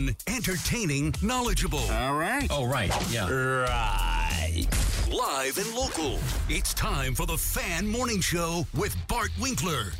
Fun, 0.00 0.16
entertaining, 0.26 1.14
knowledgeable. 1.22 1.90
All 1.90 2.14
right. 2.14 2.46
Oh, 2.50 2.66
right. 2.66 2.90
Yeah. 3.10 3.28
Right. 3.28 4.66
Live 5.10 5.58
and 5.58 5.74
local. 5.74 6.18
It's 6.48 6.72
time 6.74 7.14
for 7.14 7.26
the 7.26 7.36
Fan 7.36 7.86
Morning 7.86 8.20
Show 8.20 8.66
with 8.74 8.96
Bart 9.08 9.30
Winkler. 9.40 9.92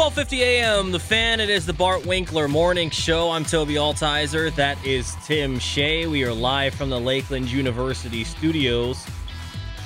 Twelve 0.00 0.14
fifty 0.14 0.42
a.m. 0.42 0.92
The 0.92 0.98
fan. 0.98 1.40
It 1.40 1.50
is 1.50 1.66
the 1.66 1.74
Bart 1.74 2.06
Winkler 2.06 2.48
Morning 2.48 2.88
Show. 2.88 3.32
I'm 3.32 3.44
Toby 3.44 3.74
Altizer. 3.74 4.50
That 4.54 4.82
is 4.82 5.14
Tim 5.26 5.58
Shea. 5.58 6.06
We 6.06 6.24
are 6.24 6.32
live 6.32 6.72
from 6.72 6.88
the 6.88 6.98
Lakeland 6.98 7.52
University 7.52 8.24
studios. 8.24 9.06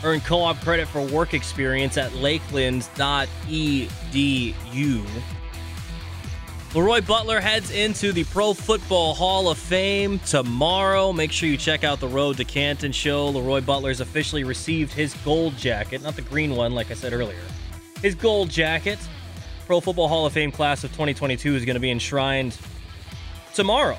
Earn 0.05 0.21
co-op 0.21 0.61
credit 0.61 0.87
for 0.87 1.05
work 1.05 1.35
experience 1.35 1.99
at 1.99 2.15
lakeland.edu. 2.15 5.05
Leroy 6.77 7.01
Butler 7.01 7.41
heads 7.41 7.73
into 7.73 8.13
the 8.13 8.23
Pro 8.23 8.55
Football 8.55 9.15
Hall 9.15 9.49
of 9.49 9.59
Fame 9.59 10.21
tomorrow. 10.21 11.13
Make 11.13 11.33
sure 11.33 11.49
you 11.49 11.57
check 11.57 11.83
out 11.83 11.99
the 11.99 12.07
Road 12.07 12.37
to 12.37 12.45
Canton 12.45 12.93
show. 12.93 13.31
Leroy 13.31 13.63
Butler's 13.63 14.01
officially 14.01 14.45
received 14.45 14.93
his 14.93 15.13
gold 15.25 15.57
jacket, 15.57 16.05
not 16.05 16.15
the 16.15 16.23
green 16.23 16.55
one, 16.55 16.73
like 16.73 16.93
I 16.93 16.95
said 16.95 17.13
earlier. 17.13 17.43
His 18.01 18.15
gold 18.15 18.49
jacket. 18.49 19.01
Pro 19.67 19.81
Football 19.81 20.09
Hall 20.09 20.27
of 20.27 20.33
Fame 20.35 20.53
class 20.53 20.85
of 20.85 20.91
2022 20.91 21.57
is 21.57 21.65
going 21.65 21.75
to 21.75 21.81
be 21.81 21.91
enshrined 21.91 22.59
tomorrow. 23.55 23.97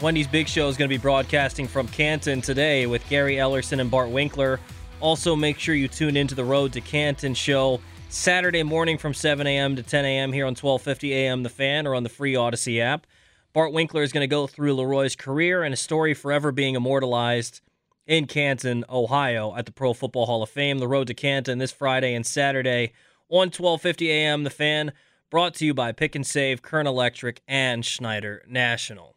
Wendy's 0.00 0.26
Big 0.26 0.48
Show 0.48 0.68
is 0.68 0.78
going 0.78 0.88
to 0.88 0.94
be 0.94 1.00
broadcasting 1.00 1.68
from 1.68 1.86
Canton 1.88 2.40
today 2.40 2.86
with 2.86 3.06
Gary 3.10 3.36
Ellerson 3.36 3.78
and 3.78 3.90
Bart 3.90 4.08
Winkler. 4.08 4.58
Also, 5.00 5.36
make 5.36 5.58
sure 5.58 5.74
you 5.74 5.86
tune 5.86 6.16
into 6.16 6.34
the 6.34 6.44
Road 6.44 6.72
to 6.72 6.80
Canton 6.80 7.34
show 7.34 7.80
Saturday 8.08 8.62
morning 8.62 8.96
from 8.96 9.12
7 9.12 9.46
a.m. 9.46 9.76
to 9.76 9.82
10 9.82 10.06
a.m. 10.06 10.32
here 10.32 10.46
on 10.46 10.52
1250 10.52 11.12
a.m. 11.12 11.42
The 11.42 11.50
Fan 11.50 11.86
or 11.86 11.94
on 11.94 12.04
the 12.04 12.08
free 12.08 12.32
Audacy 12.32 12.80
app. 12.80 13.06
Bart 13.52 13.72
Winkler 13.74 14.02
is 14.02 14.12
going 14.12 14.22
to 14.22 14.26
go 14.26 14.46
through 14.46 14.72
Leroy's 14.72 15.14
career 15.14 15.62
and 15.62 15.74
a 15.74 15.76
story 15.76 16.14
forever 16.14 16.52
being 16.52 16.74
immortalized 16.74 17.60
in 18.06 18.26
Canton, 18.26 18.82
Ohio 18.88 19.54
at 19.56 19.66
the 19.66 19.72
Pro 19.72 19.92
Football 19.92 20.24
Hall 20.24 20.42
of 20.42 20.48
Fame. 20.48 20.78
The 20.78 20.88
Road 20.88 21.06
to 21.08 21.14
Canton 21.14 21.58
this 21.58 21.70
Friday 21.70 22.14
and 22.14 22.24
Saturday 22.24 22.92
on 23.32 23.48
1250 23.48 24.10
a.m. 24.10 24.44
The 24.44 24.50
Fan, 24.50 24.92
brought 25.30 25.54
to 25.54 25.64
you 25.64 25.72
by 25.72 25.92
Pick 25.92 26.14
and 26.14 26.26
Save, 26.26 26.60
Kern 26.60 26.86
Electric, 26.86 27.40
and 27.48 27.84
Schneider 27.84 28.42
National. 28.46 29.16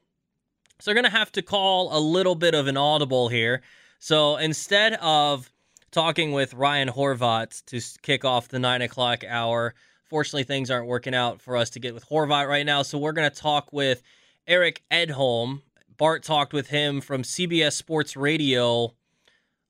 So 0.80 0.90
they're 0.90 0.96
going 1.02 1.12
to 1.12 1.18
have 1.18 1.32
to 1.34 1.42
call 1.42 1.96
a 1.96 2.00
little 2.00 2.36
bit 2.36 2.56
of 2.56 2.68
an 2.68 2.78
audible 2.78 3.28
here. 3.28 3.62
So 4.00 4.38
instead 4.38 4.94
of 5.02 5.52
talking 5.92 6.32
with 6.32 6.54
Ryan 6.54 6.90
Horvat 6.90 7.66
to 7.66 7.82
kick 8.02 8.24
off 8.24 8.48
the 8.48 8.60
9 8.60 8.82
o'clock 8.84 9.24
hour, 9.28 9.76
fortunately, 10.06 10.44
things 10.44 10.72
aren't 10.72 10.88
working 10.88 11.14
out 11.14 11.42
for 11.42 11.58
us 11.58 11.70
to 11.72 11.80
get 11.80 11.94
with 11.94 12.08
Horvat 12.08 12.48
right 12.48 12.66
now. 12.66 12.84
So 12.84 12.98
we're 12.98 13.12
going 13.12 13.30
to 13.30 13.36
talk 13.36 13.74
with 13.74 14.02
Eric 14.48 14.82
Edholm. 14.90 15.62
Bart 15.98 16.24
talked 16.24 16.54
with 16.54 16.68
him 16.68 17.02
from 17.02 17.24
CBS 17.24 17.74
Sports 17.74 18.16
Radio. 18.16 18.94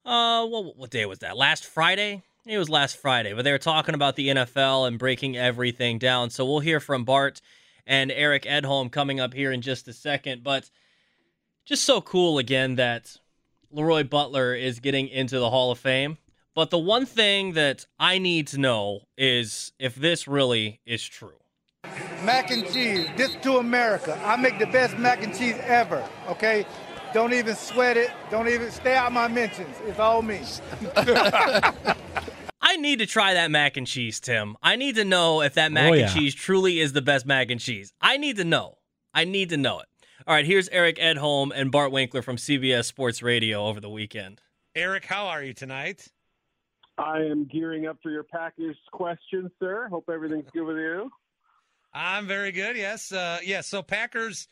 Uh, 0.05 0.45
what, 0.45 0.77
what 0.77 0.91
day 0.91 1.07
was 1.07 1.19
that? 1.19 1.35
Last 1.35 1.65
Friday? 1.65 2.21
It 2.47 2.59
was 2.59 2.69
last 2.69 2.97
Friday, 2.97 3.33
but 3.33 3.43
they 3.43 3.51
were 3.51 3.57
talking 3.57 3.95
about 3.95 4.15
the 4.15 4.27
NFL 4.27 4.87
and 4.87 4.99
breaking 4.99 5.35
everything 5.35 5.97
down. 5.97 6.29
So 6.29 6.45
we'll 6.45 6.59
hear 6.59 6.79
from 6.79 7.03
Bart 7.03 7.41
and 7.87 8.11
Eric 8.11 8.43
Edholm 8.43 8.91
coming 8.91 9.19
up 9.19 9.33
here 9.33 9.51
in 9.51 9.61
just 9.61 9.87
a 9.87 9.93
second. 9.93 10.43
But 10.43 10.69
just 11.65 11.83
so 11.83 12.01
cool 12.01 12.37
again 12.37 12.75
that 12.75 13.17
Leroy 13.71 14.03
Butler 14.03 14.53
is 14.53 14.79
getting 14.79 15.07
into 15.07 15.39
the 15.39 15.49
Hall 15.49 15.71
of 15.71 15.79
Fame. 15.79 16.19
But 16.53 16.69
the 16.69 16.77
one 16.77 17.07
thing 17.07 17.53
that 17.53 17.87
I 17.99 18.19
need 18.19 18.45
to 18.49 18.59
know 18.59 19.07
is 19.17 19.71
if 19.79 19.95
this 19.95 20.27
really 20.27 20.81
is 20.85 21.03
true. 21.03 21.39
Mac 22.23 22.51
and 22.51 22.63
cheese, 22.71 23.07
this 23.17 23.35
to 23.41 23.57
America. 23.57 24.21
I 24.23 24.35
make 24.35 24.59
the 24.59 24.67
best 24.67 24.99
mac 24.99 25.23
and 25.23 25.35
cheese 25.35 25.57
ever, 25.63 26.07
okay? 26.27 26.67
Don't 27.11 27.33
even 27.33 27.55
sweat 27.55 27.97
it. 27.97 28.11
Don't 28.29 28.49
even 28.49 28.69
stay 28.69 28.95
out 28.95 29.11
my 29.11 29.27
mentions. 29.27 29.75
It's 29.87 29.99
all 29.99 30.21
me. 30.21 30.41
I 32.85 32.87
need 32.87 32.99
to 32.99 33.07
try 33.07 33.33
that 33.33 33.49
mac 33.49 33.77
and 33.77 33.87
cheese, 33.87 34.19
Tim. 34.19 34.57
I 34.61 34.75
need 34.75 34.93
to 34.97 35.03
know 35.03 35.41
if 35.41 35.55
that 35.55 35.71
mac 35.71 35.89
Oh, 35.89 35.93
and 35.93 36.01
yeah. 36.01 36.13
cheese 36.13 36.35
truly 36.35 36.79
is 36.79 36.93
the 36.93 37.01
best 37.01 37.25
mac 37.25 37.49
and 37.49 37.59
cheese. 37.59 37.91
I 37.99 38.17
need 38.17 38.37
to 38.37 38.43
know. 38.43 38.77
I 39.11 39.23
need 39.23 39.49
to 39.49 39.57
know 39.57 39.79
it. 39.79 39.87
All 40.27 40.35
right, 40.35 40.45
here's 40.45 40.69
Eric 40.69 40.97
Edholm 40.97 41.49
and 41.55 41.71
Bart 41.71 41.91
Winkler 41.91 42.21
from 42.21 42.35
CBS 42.35 42.85
Sports 42.85 43.23
Radio 43.23 43.65
over 43.65 43.79
the 43.79 43.89
weekend. 43.89 44.39
Eric, 44.75 45.05
how 45.05 45.25
are 45.25 45.41
you 45.41 45.51
tonight? 45.51 46.09
I 46.99 47.21
am 47.21 47.45
gearing 47.51 47.87
up 47.87 47.97
for 48.03 48.11
your 48.11 48.21
Packers 48.21 48.77
question, 48.91 49.49
sir. 49.59 49.87
Hope 49.89 50.07
everything's 50.07 50.45
good 50.53 50.65
with 50.65 50.77
you. 50.77 51.09
I'm 51.91 52.27
very 52.27 52.51
good. 52.51 52.77
Yes. 52.77 53.11
Uh, 53.11 53.39
yes. 53.43 53.65
So 53.65 53.81
Packers. 53.81 54.47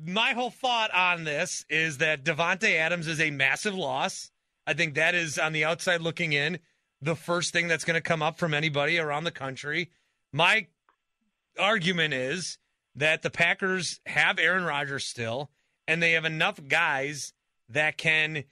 My 0.00 0.32
whole 0.32 0.50
thought 0.50 0.94
on 0.94 1.24
this 1.24 1.64
is 1.68 1.98
that 1.98 2.24
Davante 2.24 2.76
Adams 2.76 3.08
is 3.08 3.20
a 3.20 3.32
massive 3.32 3.74
loss. 3.74 4.30
I 4.64 4.74
think 4.74 4.94
that 4.94 5.16
is 5.16 5.40
on 5.40 5.52
the 5.52 5.64
outside 5.64 6.02
looking 6.02 6.32
in 6.32 6.60
the 7.04 7.14
first 7.14 7.52
thing 7.52 7.68
that's 7.68 7.84
going 7.84 7.94
to 7.94 8.00
come 8.00 8.22
up 8.22 8.38
from 8.38 8.54
anybody 8.54 8.98
around 8.98 9.24
the 9.24 9.30
country. 9.30 9.90
My 10.32 10.66
argument 11.58 12.14
is 12.14 12.58
that 12.96 13.22
the 13.22 13.30
Packers 13.30 14.00
have 14.06 14.38
Aaron 14.38 14.64
Rodgers 14.64 15.04
still, 15.04 15.50
and 15.86 16.02
they 16.02 16.12
have 16.12 16.24
enough 16.24 16.58
guys 16.66 17.32
that 17.68 17.96
can 17.98 18.44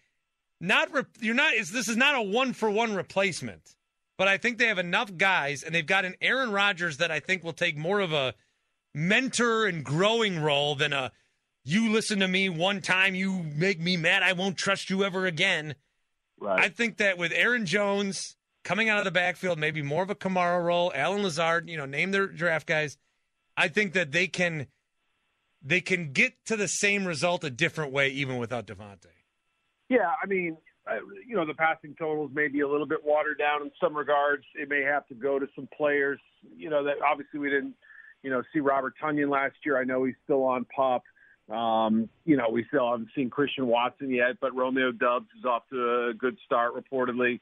not. 0.60 0.92
Re- 0.92 1.04
you're 1.20 1.34
not. 1.34 1.54
Is 1.54 1.70
this 1.70 1.88
is 1.88 1.96
not 1.96 2.14
a 2.14 2.22
one 2.22 2.52
for 2.52 2.70
one 2.70 2.94
replacement, 2.94 3.74
but 4.18 4.28
I 4.28 4.36
think 4.36 4.58
they 4.58 4.66
have 4.66 4.78
enough 4.78 5.16
guys, 5.16 5.62
and 5.62 5.74
they've 5.74 5.86
got 5.86 6.04
an 6.04 6.14
Aaron 6.20 6.52
Rodgers 6.52 6.98
that 6.98 7.10
I 7.10 7.20
think 7.20 7.42
will 7.42 7.52
take 7.52 7.76
more 7.76 8.00
of 8.00 8.12
a 8.12 8.34
mentor 8.94 9.66
and 9.66 9.82
growing 9.82 10.38
role 10.40 10.74
than 10.74 10.92
a 10.92 11.10
you 11.64 11.92
listen 11.92 12.20
to 12.20 12.28
me 12.28 12.48
one 12.48 12.80
time, 12.80 13.14
you 13.14 13.44
make 13.54 13.80
me 13.80 13.96
mad, 13.96 14.22
I 14.22 14.32
won't 14.32 14.56
trust 14.56 14.90
you 14.90 15.04
ever 15.04 15.26
again. 15.26 15.76
Right. 16.40 16.64
I 16.64 16.68
think 16.68 16.96
that 16.96 17.18
with 17.18 17.30
Aaron 17.32 17.66
Jones 17.66 18.36
coming 18.64 18.88
out 18.88 18.98
of 18.98 19.04
the 19.04 19.10
backfield, 19.10 19.58
maybe 19.58 19.82
more 19.82 20.02
of 20.02 20.10
a 20.10 20.14
Kamara 20.14 20.62
role, 20.62 20.92
Allen 20.94 21.22
Lazard, 21.22 21.68
you 21.68 21.76
know, 21.76 21.86
name 21.86 22.10
their 22.10 22.26
draft 22.26 22.66
guys. 22.66 22.96
I 23.56 23.68
think 23.68 23.92
that 23.92 24.12
they 24.12 24.28
can 24.28 24.66
they 25.62 25.80
can 25.80 26.12
get 26.12 26.32
to 26.46 26.56
the 26.56 26.66
same 26.66 27.04
result 27.04 27.44
a 27.44 27.50
different 27.50 27.92
way 27.92 28.08
even 28.08 28.38
without 28.38 28.66
Davante. 28.66 29.06
Yeah, 29.88 30.10
I 30.22 30.26
mean, 30.26 30.56
you 31.26 31.36
know, 31.36 31.46
the 31.46 31.54
passing 31.54 31.94
totals 31.98 32.30
may 32.34 32.48
be 32.48 32.60
a 32.60 32.68
little 32.68 32.86
bit 32.86 32.98
watered 33.04 33.38
down 33.38 33.62
in 33.62 33.70
some 33.80 33.96
regards. 33.96 34.44
It 34.54 34.68
may 34.68 34.82
have 34.82 35.06
to 35.08 35.14
go 35.14 35.38
to 35.38 35.46
some 35.54 35.68
players. 35.76 36.18
You 36.56 36.70
know, 36.70 36.84
that 36.84 36.96
obviously 37.06 37.38
we 37.38 37.50
didn't, 37.50 37.74
you 38.22 38.30
know, 38.30 38.42
see 38.52 38.60
Robert 38.60 38.94
Tonyan 39.02 39.30
last 39.30 39.54
year. 39.64 39.78
I 39.78 39.84
know 39.84 40.04
he's 40.04 40.16
still 40.24 40.44
on 40.44 40.66
PUP. 40.74 41.02
Um, 41.54 42.08
you 42.24 42.36
know, 42.36 42.48
we 42.50 42.64
still 42.68 42.90
haven't 42.90 43.10
seen 43.14 43.28
Christian 43.28 43.66
Watson 43.66 44.10
yet, 44.10 44.38
but 44.40 44.54
Romeo 44.54 44.92
Doubs 44.92 45.26
is 45.38 45.44
off 45.44 45.64
to 45.70 46.08
a 46.10 46.14
good 46.14 46.38
start 46.44 46.72
reportedly. 46.74 47.40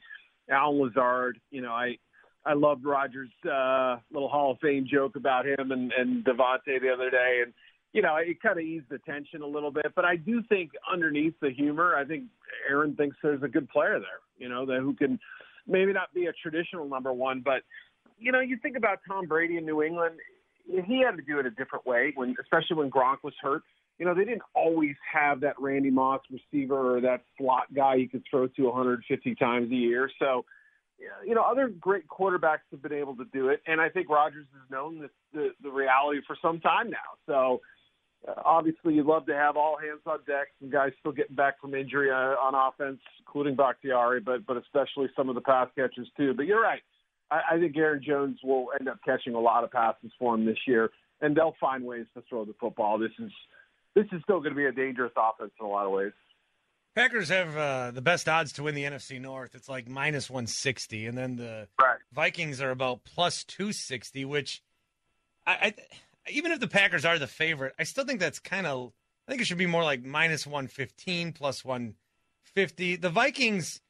Allen 0.51 0.81
Lazard, 0.81 1.41
you 1.51 1.63
know, 1.63 1.73
I 1.73 1.97
I 2.45 2.55
loved 2.55 2.85
Rodgers' 2.85 3.31
uh, 3.45 3.97
little 4.13 4.29
Hall 4.29 4.53
of 4.53 4.59
Fame 4.61 4.87
joke 4.91 5.17
about 5.17 5.47
him 5.47 5.71
and 5.71 5.93
and 5.93 6.25
Davante 6.25 6.81
the 6.81 6.91
other 6.93 7.11
day, 7.11 7.41
and 7.45 7.53
you 7.93 8.03
know, 8.03 8.17
it 8.17 8.41
kind 8.41 8.59
of 8.59 8.65
eased 8.65 8.87
the 8.89 8.99
tension 8.99 9.43
a 9.43 9.47
little 9.47 9.71
bit. 9.71 9.93
But 9.95 10.05
I 10.05 10.17
do 10.17 10.43
think 10.49 10.71
underneath 10.91 11.35
the 11.41 11.51
humor, 11.51 11.97
I 11.97 12.05
think 12.05 12.25
Aaron 12.69 12.95
thinks 12.95 13.17
there's 13.23 13.43
a 13.43 13.49
good 13.49 13.69
player 13.69 13.99
there, 13.99 14.21
you 14.39 14.49
know, 14.49 14.65
that 14.67 14.79
who 14.81 14.95
can 14.95 15.19
maybe 15.67 15.93
not 15.93 16.13
be 16.15 16.27
a 16.27 16.33
traditional 16.33 16.89
number 16.89 17.13
one, 17.13 17.43
but 17.45 17.63
you 18.19 18.33
know, 18.33 18.41
you 18.41 18.59
think 18.63 18.77
about 18.77 18.99
Tom 19.09 19.27
Brady 19.27 19.57
in 19.57 19.65
New 19.65 19.83
England, 19.83 20.17
he 20.67 21.03
had 21.05 21.17
to 21.17 21.23
do 21.23 21.39
it 21.39 21.47
a 21.47 21.51
different 21.51 21.87
way 21.87 22.13
when, 22.15 22.37
especially 22.41 22.77
when 22.77 22.91
Gronk 22.91 23.19
was 23.25 23.35
hurt. 23.41 23.63
You 24.01 24.07
know, 24.07 24.15
they 24.15 24.25
didn't 24.25 24.43
always 24.55 24.97
have 25.13 25.41
that 25.41 25.61
Randy 25.61 25.91
Moss 25.91 26.23
receiver 26.31 26.97
or 26.97 27.03
that 27.03 27.23
slot 27.37 27.73
guy 27.75 27.97
you 27.97 28.09
could 28.09 28.25
throw 28.29 28.47
to 28.47 28.63
150 28.63 29.35
times 29.35 29.71
a 29.71 29.75
year. 29.75 30.11
So, 30.19 30.47
you 31.27 31.35
know, 31.35 31.43
other 31.43 31.69
great 31.69 32.09
quarterbacks 32.09 32.65
have 32.71 32.81
been 32.81 32.95
able 32.95 33.15
to 33.17 33.27
do 33.31 33.51
it, 33.51 33.61
and 33.67 33.79
I 33.79 33.91
think 33.91 34.09
Rodgers 34.09 34.47
has 34.55 34.71
known 34.71 35.01
this, 35.01 35.11
the 35.35 35.51
the 35.63 35.71
reality 35.71 36.21
for 36.27 36.35
some 36.41 36.61
time 36.61 36.91
now. 36.91 36.97
So, 37.27 37.61
uh, 38.27 38.41
obviously, 38.43 38.95
you'd 38.95 39.05
love 39.05 39.27
to 39.27 39.35
have 39.35 39.59
all 39.59 39.77
hands 39.79 40.01
on 40.07 40.21
deck. 40.27 40.49
Some 40.61 40.71
guys 40.71 40.93
still 41.01 41.13
getting 41.13 41.37
back 41.37 41.61
from 41.61 41.75
injury 41.75 42.11
uh, 42.11 42.15
on 42.15 42.55
offense, 42.55 43.01
including 43.19 43.55
Bakhtiari, 43.55 44.21
but 44.21 44.47
but 44.47 44.57
especially 44.57 45.09
some 45.15 45.29
of 45.29 45.35
the 45.35 45.43
pass 45.43 45.69
catchers 45.77 46.09
too. 46.17 46.33
But 46.33 46.47
you're 46.47 46.63
right. 46.63 46.83
I, 47.31 47.41
I 47.53 47.59
think 47.59 47.77
Aaron 47.77 48.03
Jones 48.03 48.39
will 48.43 48.69
end 48.79 48.89
up 48.89 48.99
catching 49.05 49.35
a 49.35 49.41
lot 49.41 49.63
of 49.63 49.71
passes 49.71 50.11
for 50.19 50.35
him 50.35 50.47
this 50.47 50.59
year, 50.67 50.91
and 51.21 51.37
they'll 51.37 51.57
find 51.61 51.85
ways 51.85 52.07
to 52.15 52.23
throw 52.31 52.47
the 52.47 52.55
football. 52.59 52.99
This 52.99 53.13
is 53.19 53.31
this 53.95 54.07
is 54.13 54.23
still 54.23 54.41
going 54.41 54.53
to 54.53 54.57
be 54.57 54.67
a 54.67 54.73
dangerous 54.73 55.13
offense 55.17 55.53
in 55.59 55.67
a 55.67 55.69
lot 55.69 55.87
of 55.87 55.93
ways. 55.93 56.13
Packers 56.95 57.29
have 57.29 57.57
uh, 57.57 57.91
the 57.93 58.03
best 58.03 58.29
odds 58.29 58.53
to 58.55 58.65
win 58.65 58.75
the 58.75 58.85
NFC 58.85 59.21
North. 59.21 59.55
It's 59.55 59.69
like 59.69 59.89
minus 59.89 60.29
160, 60.29 61.07
and 61.07 61.17
then 61.17 61.37
the 61.37 61.69
right. 61.81 61.99
Vikings 62.13 62.61
are 62.61 62.71
about 62.71 63.05
plus 63.05 63.45
260. 63.45 64.25
Which, 64.25 64.63
I, 65.47 65.53
I, 65.53 65.75
even 66.31 66.51
if 66.51 66.59
the 66.59 66.69
Packers 66.69 67.05
are 67.05 67.19
the 67.19 67.29
favorite, 67.29 67.75
I 67.79 67.85
still 67.85 68.05
think 68.05 68.19
that's 68.19 68.41
kind 68.41 68.67
of. 68.67 68.93
I 69.27 69.33
think 69.33 69.43
it 69.43 69.47
should 69.47 69.59
be 69.59 69.67
more 69.67 69.85
like 69.85 70.05
minus 70.05 70.47
115 70.47 71.33
plus 71.33 71.65
150. 71.65 72.97
The 72.97 73.11
Vikings, 73.11 73.81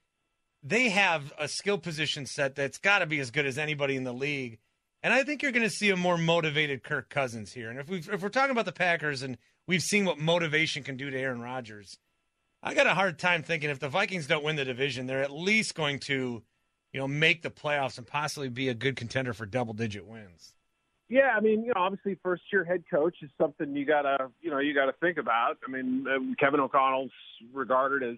they 0.62 0.90
have 0.90 1.32
a 1.38 1.48
skill 1.48 1.78
position 1.78 2.26
set 2.26 2.54
that's 2.54 2.76
got 2.76 2.98
to 2.98 3.06
be 3.06 3.18
as 3.20 3.30
good 3.30 3.46
as 3.46 3.56
anybody 3.56 3.96
in 3.96 4.04
the 4.04 4.12
league, 4.12 4.58
and 5.02 5.14
I 5.14 5.22
think 5.22 5.42
you're 5.42 5.52
going 5.52 5.62
to 5.62 5.70
see 5.70 5.88
a 5.88 5.96
more 5.96 6.18
motivated 6.18 6.82
Kirk 6.82 7.08
Cousins 7.08 7.54
here. 7.54 7.70
And 7.70 7.78
if 7.78 7.88
we 7.88 8.00
if 8.00 8.20
we're 8.20 8.28
talking 8.28 8.50
about 8.50 8.66
the 8.66 8.72
Packers 8.72 9.22
and 9.22 9.38
we've 9.70 9.82
seen 9.82 10.04
what 10.04 10.18
motivation 10.18 10.82
can 10.82 10.96
do 10.96 11.10
to 11.10 11.18
Aaron 11.18 11.40
Rodgers 11.40 11.96
I 12.62 12.74
got 12.74 12.86
a 12.86 12.94
hard 12.94 13.18
time 13.18 13.42
thinking 13.42 13.70
if 13.70 13.78
the 13.78 13.88
Vikings 13.88 14.26
don't 14.26 14.44
win 14.44 14.56
the 14.56 14.64
division, 14.64 15.06
they're 15.06 15.22
at 15.22 15.30
least 15.30 15.74
going 15.74 15.98
to, 16.00 16.42
you 16.92 17.00
know, 17.00 17.08
make 17.08 17.42
the 17.42 17.50
playoffs 17.50 17.96
and 17.96 18.06
possibly 18.06 18.48
be 18.48 18.68
a 18.68 18.74
good 18.74 18.96
contender 18.96 19.32
for 19.32 19.46
double 19.46 19.72
digit 19.72 20.06
wins. 20.06 20.52
Yeah, 21.08 21.32
I 21.36 21.40
mean, 21.40 21.64
you 21.64 21.72
know, 21.74 21.80
obviously 21.80 22.18
first 22.22 22.42
year 22.52 22.64
head 22.64 22.84
coach 22.92 23.16
is 23.22 23.30
something 23.40 23.74
you 23.74 23.84
gotta, 23.86 24.28
you 24.40 24.50
know, 24.50 24.58
you 24.58 24.74
gotta 24.74 24.92
think 25.00 25.16
about. 25.16 25.56
I 25.66 25.70
mean, 25.70 26.04
uh, 26.06 26.18
Kevin 26.38 26.60
O'Connell's 26.60 27.10
regarded 27.52 28.08
as, 28.08 28.16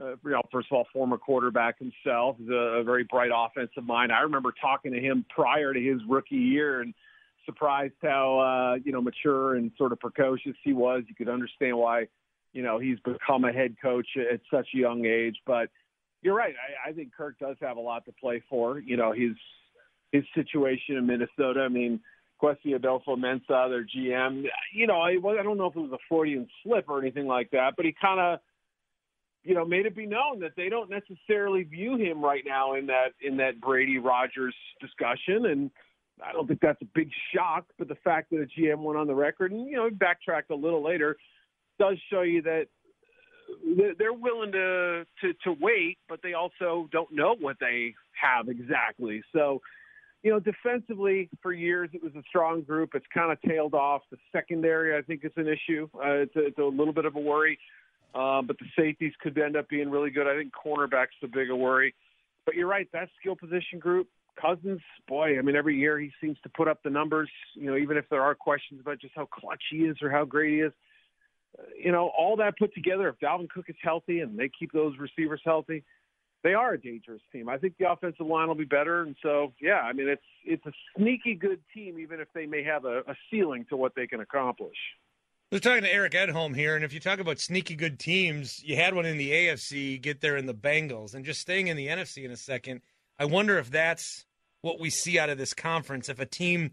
uh, 0.00 0.10
you 0.24 0.30
know, 0.30 0.42
first 0.52 0.68
of 0.70 0.76
all, 0.76 0.86
former 0.92 1.18
quarterback 1.18 1.78
himself, 1.78 2.36
is 2.40 2.48
a, 2.48 2.80
a 2.80 2.84
very 2.84 3.04
bright 3.04 3.30
offensive 3.34 3.84
mind. 3.84 4.12
I 4.12 4.20
remember 4.20 4.54
talking 4.60 4.92
to 4.92 5.00
him 5.00 5.26
prior 5.28 5.74
to 5.74 5.80
his 5.80 6.00
rookie 6.08 6.36
year 6.36 6.80
and 6.82 6.94
surprised 7.46 7.94
how, 8.02 8.38
uh, 8.38 8.78
you 8.84 8.92
know, 8.92 9.00
mature 9.00 9.54
and 9.54 9.70
sort 9.78 9.92
of 9.92 10.00
precocious 10.00 10.56
he 10.62 10.72
was. 10.72 11.04
You 11.08 11.14
could 11.14 11.28
understand 11.28 11.78
why 11.78 12.08
you 12.52 12.62
know 12.62 12.78
he's 12.78 12.98
become 13.00 13.44
a 13.44 13.52
head 13.52 13.76
coach 13.80 14.06
at 14.16 14.40
such 14.52 14.68
a 14.74 14.78
young 14.78 15.06
age. 15.06 15.36
But 15.46 15.68
you're 16.22 16.34
right. 16.34 16.54
I, 16.54 16.90
I 16.90 16.92
think 16.92 17.14
Kirk 17.16 17.38
does 17.38 17.56
have 17.60 17.76
a 17.76 17.80
lot 17.80 18.04
to 18.06 18.12
play 18.12 18.42
for. 18.50 18.78
You 18.78 18.96
know 18.96 19.12
his 19.12 19.32
his 20.12 20.24
situation 20.34 20.96
in 20.96 21.06
Minnesota. 21.06 21.60
I 21.60 21.68
mean, 21.68 22.00
Kwesi 22.42 22.68
Adofo-Mensah, 22.68 23.68
their 23.68 23.84
GM. 23.84 24.44
You 24.72 24.86
know, 24.86 25.00
I, 25.00 25.10
I 25.10 25.42
don't 25.42 25.58
know 25.58 25.66
if 25.66 25.76
it 25.76 25.80
was 25.80 25.92
a 25.92 25.98
Freudian 26.08 26.48
slip 26.62 26.88
or 26.88 27.00
anything 27.00 27.26
like 27.26 27.50
that, 27.50 27.74
but 27.76 27.84
he 27.84 27.94
kind 28.00 28.20
of 28.20 28.40
you 29.42 29.54
know 29.54 29.64
made 29.64 29.86
it 29.86 29.94
be 29.94 30.06
known 30.06 30.40
that 30.40 30.52
they 30.56 30.68
don't 30.68 30.90
necessarily 30.90 31.62
view 31.62 31.96
him 31.96 32.24
right 32.24 32.42
now 32.46 32.74
in 32.74 32.86
that 32.86 33.08
in 33.20 33.36
that 33.36 33.60
Brady 33.60 33.98
Rodgers 33.98 34.54
discussion 34.80 35.46
and. 35.46 35.70
I 36.24 36.32
don't 36.32 36.46
think 36.46 36.60
that's 36.60 36.80
a 36.82 36.88
big 36.94 37.10
shock, 37.34 37.66
but 37.78 37.88
the 37.88 37.96
fact 37.96 38.30
that 38.30 38.40
a 38.40 38.60
GM 38.60 38.78
went 38.78 38.98
on 38.98 39.06
the 39.06 39.14
record 39.14 39.52
and 39.52 39.68
you 39.68 39.76
know 39.76 39.90
backtracked 39.90 40.50
a 40.50 40.54
little 40.54 40.82
later 40.82 41.16
does 41.78 41.98
show 42.10 42.22
you 42.22 42.42
that 42.42 42.66
they're 43.98 44.12
willing 44.12 44.52
to, 44.52 45.04
to 45.20 45.32
to 45.44 45.56
wait, 45.60 45.98
but 46.08 46.20
they 46.22 46.34
also 46.34 46.88
don't 46.92 47.12
know 47.12 47.36
what 47.38 47.56
they 47.60 47.94
have 48.20 48.48
exactly. 48.48 49.22
So, 49.32 49.60
you 50.22 50.30
know, 50.30 50.40
defensively 50.40 51.28
for 51.42 51.52
years 51.52 51.90
it 51.92 52.02
was 52.02 52.14
a 52.16 52.22
strong 52.28 52.62
group. 52.62 52.90
It's 52.94 53.06
kind 53.12 53.30
of 53.30 53.40
tailed 53.42 53.74
off. 53.74 54.02
The 54.10 54.16
secondary, 54.32 54.96
I 54.96 55.02
think, 55.02 55.24
is 55.24 55.32
an 55.36 55.46
issue. 55.46 55.88
Uh, 55.94 56.22
it's, 56.22 56.36
a, 56.36 56.46
it's 56.46 56.58
a 56.58 56.64
little 56.64 56.92
bit 56.92 57.04
of 57.04 57.16
a 57.16 57.20
worry, 57.20 57.58
uh, 58.14 58.42
but 58.42 58.56
the 58.58 58.66
safeties 58.76 59.12
could 59.20 59.38
end 59.38 59.56
up 59.56 59.68
being 59.68 59.90
really 59.90 60.10
good. 60.10 60.26
I 60.26 60.36
think 60.36 60.52
cornerbacks 60.52 61.14
the 61.20 61.28
bigger 61.28 61.56
worry. 61.56 61.94
But 62.44 62.54
you're 62.54 62.68
right, 62.68 62.88
that 62.92 63.08
skill 63.20 63.36
position 63.36 63.78
group. 63.78 64.08
Cousins, 64.40 64.80
boy, 65.08 65.38
I 65.38 65.42
mean, 65.42 65.56
every 65.56 65.76
year 65.76 65.98
he 65.98 66.12
seems 66.20 66.38
to 66.42 66.48
put 66.48 66.68
up 66.68 66.82
the 66.82 66.90
numbers. 66.90 67.30
You 67.54 67.70
know, 67.70 67.76
even 67.76 67.96
if 67.96 68.08
there 68.10 68.22
are 68.22 68.34
questions 68.34 68.80
about 68.80 69.00
just 69.00 69.14
how 69.14 69.26
clutch 69.26 69.62
he 69.70 69.78
is 69.78 69.96
or 70.02 70.10
how 70.10 70.24
great 70.24 70.52
he 70.52 70.60
is 70.60 70.72
uh, 71.58 71.62
you 71.82 71.92
know, 71.92 72.10
all 72.16 72.36
that 72.36 72.58
put 72.58 72.74
together, 72.74 73.08
if 73.08 73.18
Dalvin 73.18 73.48
Cook 73.48 73.66
is 73.68 73.76
healthy 73.82 74.20
and 74.20 74.38
they 74.38 74.50
keep 74.58 74.72
those 74.72 74.94
receivers 74.98 75.40
healthy, 75.44 75.84
they 76.42 76.54
are 76.54 76.74
a 76.74 76.80
dangerous 76.80 77.22
team. 77.32 77.48
I 77.48 77.58
think 77.58 77.74
the 77.78 77.90
offensive 77.90 78.26
line 78.26 78.48
will 78.48 78.54
be 78.54 78.64
better, 78.64 79.02
and 79.02 79.16
so 79.22 79.52
yeah, 79.60 79.80
I 79.80 79.92
mean 79.92 80.08
it's 80.08 80.22
it's 80.44 80.64
a 80.66 80.72
sneaky 80.96 81.34
good 81.34 81.60
team, 81.74 81.98
even 81.98 82.20
if 82.20 82.28
they 82.34 82.46
may 82.46 82.62
have 82.62 82.84
a, 82.84 83.00
a 83.00 83.16
ceiling 83.30 83.66
to 83.70 83.76
what 83.76 83.94
they 83.96 84.06
can 84.06 84.20
accomplish. 84.20 84.76
We're 85.50 85.60
talking 85.60 85.82
to 85.82 85.92
Eric 85.92 86.12
Edholm 86.12 86.54
here, 86.54 86.76
and 86.76 86.84
if 86.84 86.92
you 86.92 87.00
talk 87.00 87.20
about 87.20 87.38
sneaky 87.38 87.74
good 87.74 87.98
teams, 87.98 88.62
you 88.64 88.76
had 88.76 88.94
one 88.94 89.06
in 89.06 89.16
the 89.16 89.30
AFC 89.30 90.00
get 90.00 90.20
there 90.20 90.36
in 90.36 90.46
the 90.46 90.54
Bengals, 90.54 91.14
and 91.14 91.24
just 91.24 91.40
staying 91.40 91.68
in 91.68 91.76
the 91.76 91.88
NFC 91.88 92.24
in 92.24 92.30
a 92.30 92.36
second. 92.36 92.80
I 93.18 93.24
wonder 93.24 93.58
if 93.58 93.70
that's 93.70 94.24
what 94.60 94.80
we 94.80 94.90
see 94.90 95.18
out 95.18 95.30
of 95.30 95.38
this 95.38 95.54
conference. 95.54 96.08
If 96.08 96.20
a 96.20 96.26
team 96.26 96.72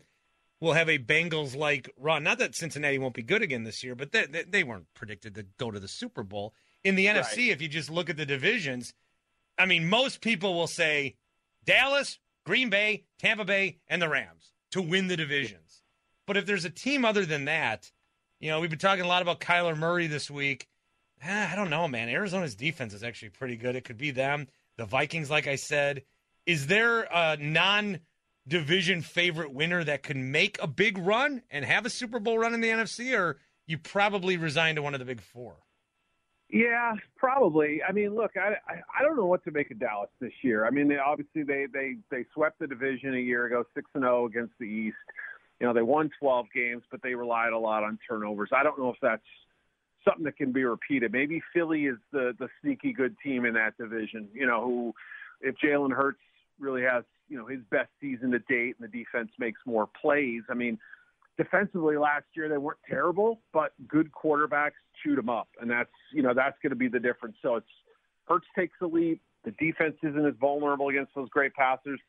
will 0.63 0.73
have 0.73 0.89
a 0.89 0.97
Bengals 0.97 1.55
like 1.55 1.91
run. 1.97 2.23
Not 2.23 2.39
that 2.39 2.55
Cincinnati 2.55 2.97
won't 2.97 3.13
be 3.13 3.21
good 3.21 3.41
again 3.41 3.65
this 3.65 3.83
year, 3.83 3.95
but 3.95 4.13
they, 4.13 4.25
they, 4.25 4.43
they 4.43 4.63
weren't 4.63 4.91
predicted 4.93 5.35
to 5.35 5.45
go 5.59 5.69
to 5.69 5.79
the 5.79 5.89
Super 5.89 6.23
Bowl. 6.23 6.53
In 6.83 6.95
the 6.95 7.07
right. 7.07 7.17
NFC, 7.17 7.51
if 7.51 7.61
you 7.61 7.67
just 7.67 7.89
look 7.89 8.09
at 8.09 8.15
the 8.15 8.25
divisions, 8.25 8.93
I 9.57 9.65
mean, 9.65 9.89
most 9.89 10.21
people 10.21 10.53
will 10.53 10.67
say 10.67 11.15
Dallas, 11.65 12.17
Green 12.45 12.69
Bay, 12.69 13.03
Tampa 13.19 13.43
Bay, 13.43 13.79
and 13.87 14.01
the 14.01 14.09
Rams 14.09 14.53
to 14.71 14.81
win 14.81 15.07
the 15.07 15.17
divisions. 15.17 15.83
But 16.25 16.37
if 16.37 16.45
there's 16.45 16.65
a 16.65 16.69
team 16.69 17.03
other 17.03 17.25
than 17.25 17.45
that, 17.45 17.91
you 18.39 18.49
know, 18.49 18.61
we've 18.61 18.69
been 18.69 18.79
talking 18.79 19.03
a 19.03 19.07
lot 19.07 19.21
about 19.21 19.41
Kyler 19.41 19.77
Murray 19.77 20.07
this 20.07 20.31
week. 20.31 20.67
Eh, 21.21 21.49
I 21.51 21.55
don't 21.55 21.69
know, 21.69 21.89
man. 21.89 22.07
Arizona's 22.07 22.55
defense 22.55 22.93
is 22.93 23.03
actually 23.03 23.29
pretty 23.29 23.57
good. 23.57 23.75
It 23.75 23.83
could 23.83 23.97
be 23.97 24.11
them. 24.11 24.47
The 24.77 24.85
Vikings, 24.85 25.29
like 25.29 25.47
I 25.47 25.55
said. 25.55 26.03
Is 26.45 26.67
there 26.67 27.01
a 27.03 27.37
non 27.37 27.99
division 28.47 29.01
favorite 29.01 29.53
winner 29.53 29.83
that 29.83 30.03
can 30.03 30.31
make 30.31 30.61
a 30.61 30.67
big 30.67 30.97
run 30.97 31.41
and 31.49 31.63
have 31.63 31.85
a 31.85 31.89
Super 31.89 32.19
Bowl 32.19 32.37
run 32.37 32.53
in 32.53 32.61
the 32.61 32.69
NFC, 32.69 33.17
or 33.17 33.39
you 33.65 33.77
probably 33.77 34.37
resign 34.37 34.75
to 34.75 34.81
one 34.81 34.93
of 34.93 34.99
the 34.99 35.05
big 35.05 35.21
four? 35.21 35.55
Yeah, 36.49 36.93
probably. 37.15 37.81
I 37.81 37.91
mean, 37.93 38.13
look, 38.13 38.31
I, 38.37 38.55
I 38.69 39.01
don't 39.01 39.15
know 39.15 39.25
what 39.25 39.43
to 39.45 39.51
make 39.51 39.71
of 39.71 39.79
Dallas 39.79 40.09
this 40.19 40.33
year. 40.43 40.67
I 40.67 40.69
mean, 40.69 40.87
they, 40.87 40.97
obviously 40.97 41.41
they 41.43 41.65
they 41.73 41.95
they 42.11 42.25
swept 42.33 42.59
the 42.59 42.67
division 42.67 43.15
a 43.15 43.19
year 43.19 43.45
ago, 43.45 43.63
six 43.73 43.89
and 43.95 44.03
zero 44.03 44.23
oh 44.23 44.25
against 44.27 44.53
the 44.59 44.65
East. 44.65 44.97
You 45.59 45.67
know, 45.67 45.73
they 45.73 45.81
won 45.81 46.11
12 46.19 46.47
games, 46.53 46.83
but 46.91 47.01
they 47.01 47.15
relied 47.15 47.53
a 47.53 47.57
lot 47.57 47.83
on 47.83 47.97
turnovers. 48.07 48.49
I 48.55 48.63
don't 48.63 48.77
know 48.77 48.89
if 48.89 48.97
that's 49.01 49.23
something 50.05 50.25
that 50.25 50.35
can 50.35 50.51
be 50.51 50.63
repeated. 50.63 51.11
Maybe 51.11 51.41
Philly 51.53 51.85
is 51.85 51.97
the 52.11 52.35
the 52.37 52.49
sneaky 52.61 52.93
good 52.93 53.15
team 53.23 53.45
in 53.45 53.55
that 53.55 53.75
division. 53.77 54.27
You 54.33 54.45
know, 54.45 54.63
who 54.63 54.93
if 55.41 55.55
Jalen 55.55 55.91
Hurts 55.91 56.19
really 56.59 56.81
has 56.83 57.03
you 57.29 57.37
know 57.37 57.45
his 57.45 57.59
best 57.71 57.89
season 58.01 58.31
to 58.31 58.39
date, 58.39 58.75
and 58.79 58.91
the 58.91 58.97
defense 58.97 59.29
makes 59.39 59.59
more 59.65 59.87
plays. 60.01 60.41
I 60.49 60.53
mean, 60.53 60.77
defensively 61.37 61.97
last 61.97 62.25
year 62.35 62.49
they 62.49 62.57
weren't 62.57 62.79
terrible, 62.87 63.41
but 63.51 63.73
good 63.87 64.11
quarterbacks 64.11 64.71
chewed 65.03 65.17
them 65.17 65.29
up, 65.29 65.49
and 65.61 65.69
that's 65.69 65.89
you 66.11 66.21
know 66.21 66.33
that's 66.33 66.57
going 66.61 66.71
to 66.71 66.75
be 66.75 66.87
the 66.87 66.99
difference. 66.99 67.35
So 67.41 67.55
it's 67.55 67.67
Hurts 68.27 68.47
takes 68.57 68.73
the 68.79 68.87
lead. 68.87 69.19
The 69.43 69.51
defense 69.51 69.95
isn't 70.03 70.25
as 70.25 70.35
vulnerable 70.39 70.89
against 70.89 71.13
those 71.15 71.29
great 71.29 71.53
passers. 71.53 71.99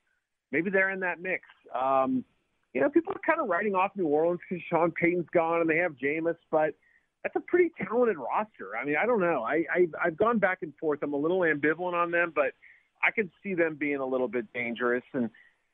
Maybe 0.53 0.71
they're 0.71 0.91
in 0.91 1.01
that 1.01 1.21
mix. 1.21 1.43
Um, 1.75 2.25
you 2.73 2.81
know, 2.81 2.89
people 2.89 3.13
are 3.13 3.21
kind 3.27 3.41
of 3.41 3.49
writing 3.49 3.75
off 3.75 3.93
New 3.97 4.07
Orleans 4.07 4.41
because 4.49 4.63
Sean 4.69 4.93
Payton's 4.93 5.29
gone 5.33 5.61
and 5.61 5.71
they 5.71 5.79
have 5.79 5.93
Jameis, 5.93 6.37
but 6.51 6.75
that's 7.23 7.37
a 7.37 7.41
pretty 7.41 7.71
talented 7.79 8.19
roster. 8.19 8.77
I 8.81 8.85
mean, 8.85 8.97
I 9.01 9.07
don't 9.07 9.21
know. 9.21 9.43
I, 9.43 9.65
I 9.75 9.87
I've 10.05 10.17
gone 10.17 10.39
back 10.39 10.59
and 10.63 10.73
forth. 10.79 11.01
I'm 11.03 11.15
a 11.15 11.17
little 11.17 11.41
ambivalent 11.41 11.95
on 11.95 12.11
them, 12.11 12.33
but 12.35 12.53
I 13.07 13.11
could 13.11 13.31
see 13.43 13.55
them 13.55 13.77
being 13.77 13.97
a 13.97 14.07
little 14.07 14.29
bit 14.29 14.53
dangerous. 14.53 15.05
And 15.13 15.31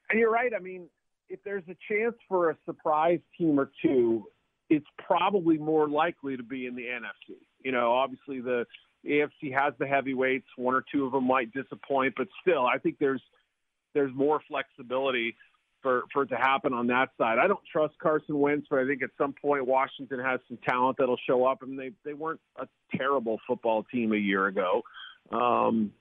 and 0.08 0.18
you're 0.18 0.30
right. 0.30 0.52
I 0.54 0.60
mean, 0.60 0.88
if 1.28 1.40
there's 1.44 1.64
a 1.68 1.76
chance 1.88 2.16
for 2.28 2.50
a 2.50 2.56
surprise 2.66 3.20
team 3.38 3.58
or 3.58 3.70
two, 3.82 4.24
it's 4.68 4.86
probably 4.98 5.58
more 5.58 5.88
likely 5.88 6.36
to 6.36 6.42
be 6.42 6.66
in 6.66 6.74
the 6.74 6.82
NFC. 6.82 7.36
You 7.62 7.72
know, 7.72 7.92
obviously 7.92 8.40
the 8.40 8.66
AFC 9.06 9.52
has 9.52 9.74
the 9.78 9.86
heavyweights. 9.86 10.46
One 10.56 10.74
or 10.74 10.84
two 10.92 11.06
of 11.06 11.12
them 11.12 11.26
might 11.26 11.52
disappoint, 11.52 12.14
but 12.16 12.28
still, 12.42 12.66
I 12.66 12.78
think 12.78 12.96
there's 12.98 13.22
there's 13.94 14.14
more 14.14 14.40
flexibility 14.48 15.36
for 15.82 16.02
for 16.12 16.22
it 16.22 16.28
to 16.28 16.36
happen 16.36 16.72
on 16.72 16.86
that 16.88 17.10
side. 17.18 17.38
I 17.38 17.46
don't 17.46 17.60
trust 17.70 17.94
Carson 18.00 18.38
Wentz, 18.38 18.66
but 18.70 18.80
I 18.80 18.86
think 18.86 19.02
at 19.02 19.10
some 19.16 19.34
point 19.40 19.66
Washington 19.66 20.20
has 20.20 20.40
some 20.48 20.58
talent 20.68 20.96
that'll 20.98 21.18
show 21.26 21.44
up, 21.44 21.62
and 21.62 21.78
they 21.78 21.92
they 22.04 22.14
weren't 22.14 22.40
a 22.56 22.66
terrible 22.96 23.40
football 23.46 23.84
team 23.84 24.12
a 24.12 24.16
year 24.16 24.46
ago. 24.46 24.82
Um, 25.32 25.92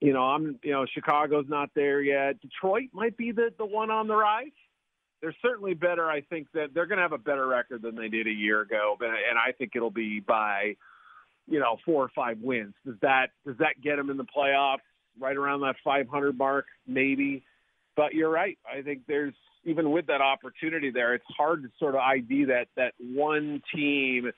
you 0.00 0.12
know, 0.12 0.22
I'm 0.22 0.58
you 0.62 0.72
know 0.72 0.86
Chicago's 0.86 1.46
not 1.48 1.70
there 1.74 2.00
yet. 2.00 2.40
Detroit 2.40 2.90
might 2.92 3.16
be 3.16 3.32
the 3.32 3.52
the 3.58 3.66
one 3.66 3.90
on 3.90 4.06
the 4.06 4.16
rise. 4.16 4.46
They're 5.20 5.34
certainly 5.42 5.74
better. 5.74 6.08
I 6.08 6.20
think 6.20 6.46
that 6.54 6.68
they're 6.72 6.86
going 6.86 6.98
to 6.98 7.02
have 7.02 7.12
a 7.12 7.18
better 7.18 7.46
record 7.46 7.82
than 7.82 7.96
they 7.96 8.08
did 8.08 8.28
a 8.28 8.32
year 8.32 8.60
ago, 8.60 8.96
and 9.00 9.38
I 9.38 9.50
think 9.52 9.72
it'll 9.74 9.90
be 9.90 10.20
by 10.20 10.76
you 11.48 11.58
know 11.58 11.78
four 11.84 12.04
or 12.04 12.10
five 12.14 12.38
wins. 12.40 12.74
Does 12.86 12.94
that 13.02 13.30
does 13.44 13.56
that 13.58 13.80
get 13.82 13.96
them 13.96 14.10
in 14.10 14.16
the 14.16 14.26
playoffs? 14.26 14.78
Right 15.20 15.36
around 15.36 15.62
that 15.62 15.74
500 15.82 16.38
mark, 16.38 16.66
maybe. 16.86 17.42
But 17.96 18.14
you're 18.14 18.30
right. 18.30 18.56
I 18.72 18.82
think 18.82 19.02
there's 19.08 19.34
even 19.64 19.90
with 19.90 20.06
that 20.06 20.20
opportunity 20.20 20.90
there, 20.90 21.14
it's 21.14 21.24
hard 21.36 21.64
to 21.64 21.70
sort 21.80 21.96
of 21.96 22.00
ID 22.00 22.44
that 22.44 22.68
that 22.76 22.94
one 23.00 23.62
team. 23.74 24.30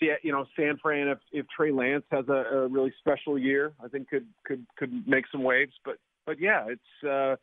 You 0.00 0.32
know, 0.32 0.46
San 0.56 0.78
Fran. 0.78 1.08
If, 1.08 1.18
if 1.32 1.46
Trey 1.48 1.72
Lance 1.72 2.04
has 2.10 2.28
a, 2.28 2.32
a 2.32 2.68
really 2.68 2.92
special 3.00 3.38
year, 3.38 3.72
I 3.82 3.88
think 3.88 4.08
could 4.08 4.26
could 4.44 4.66
could 4.76 5.06
make 5.06 5.24
some 5.32 5.42
waves. 5.42 5.72
But 5.84 5.98
but 6.26 6.38
yeah, 6.40 6.66
it's 6.68 7.04
uh, 7.04 7.36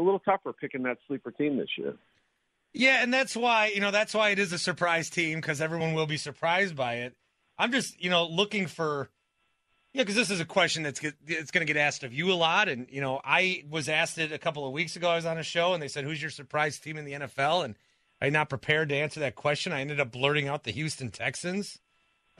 a 0.00 0.02
little 0.02 0.18
tougher 0.20 0.52
picking 0.52 0.82
that 0.84 0.98
sleeper 1.06 1.30
team 1.30 1.56
this 1.56 1.70
year. 1.78 1.94
Yeah, 2.72 3.02
and 3.02 3.12
that's 3.12 3.36
why 3.36 3.68
you 3.74 3.80
know 3.80 3.90
that's 3.90 4.14
why 4.14 4.30
it 4.30 4.38
is 4.38 4.52
a 4.52 4.58
surprise 4.58 5.10
team 5.10 5.40
because 5.40 5.60
everyone 5.60 5.94
will 5.94 6.06
be 6.06 6.16
surprised 6.16 6.76
by 6.76 6.94
it. 6.94 7.14
I'm 7.58 7.72
just 7.72 8.02
you 8.02 8.10
know 8.10 8.26
looking 8.26 8.66
for 8.66 9.10
yeah, 9.92 10.02
because 10.02 10.14
this 10.14 10.30
is 10.30 10.38
a 10.38 10.44
question 10.44 10.84
that's 10.84 11.00
it's 11.26 11.50
going 11.50 11.66
to 11.66 11.72
get 11.72 11.80
asked 11.80 12.04
of 12.04 12.12
you 12.12 12.32
a 12.32 12.34
lot, 12.34 12.68
and 12.68 12.86
you 12.90 13.00
know, 13.00 13.20
I 13.24 13.64
was 13.68 13.88
asked 13.88 14.18
it 14.18 14.30
a 14.30 14.38
couple 14.38 14.64
of 14.64 14.72
weeks 14.72 14.94
ago. 14.94 15.10
I 15.10 15.16
was 15.16 15.26
on 15.26 15.36
a 15.36 15.42
show, 15.42 15.74
and 15.74 15.82
they 15.82 15.88
said, 15.88 16.04
"Who's 16.04 16.22
your 16.22 16.30
surprise 16.30 16.78
team 16.78 16.96
in 16.96 17.04
the 17.04 17.12
NFL?" 17.12 17.64
And 17.64 17.74
I'm 18.22 18.32
not 18.32 18.48
prepared 18.48 18.88
to 18.90 18.94
answer 18.94 19.18
that 19.20 19.34
question. 19.34 19.72
I 19.72 19.80
ended 19.80 19.98
up 19.98 20.12
blurting 20.12 20.46
out 20.46 20.62
the 20.62 20.70
Houston 20.70 21.10
Texans. 21.10 21.80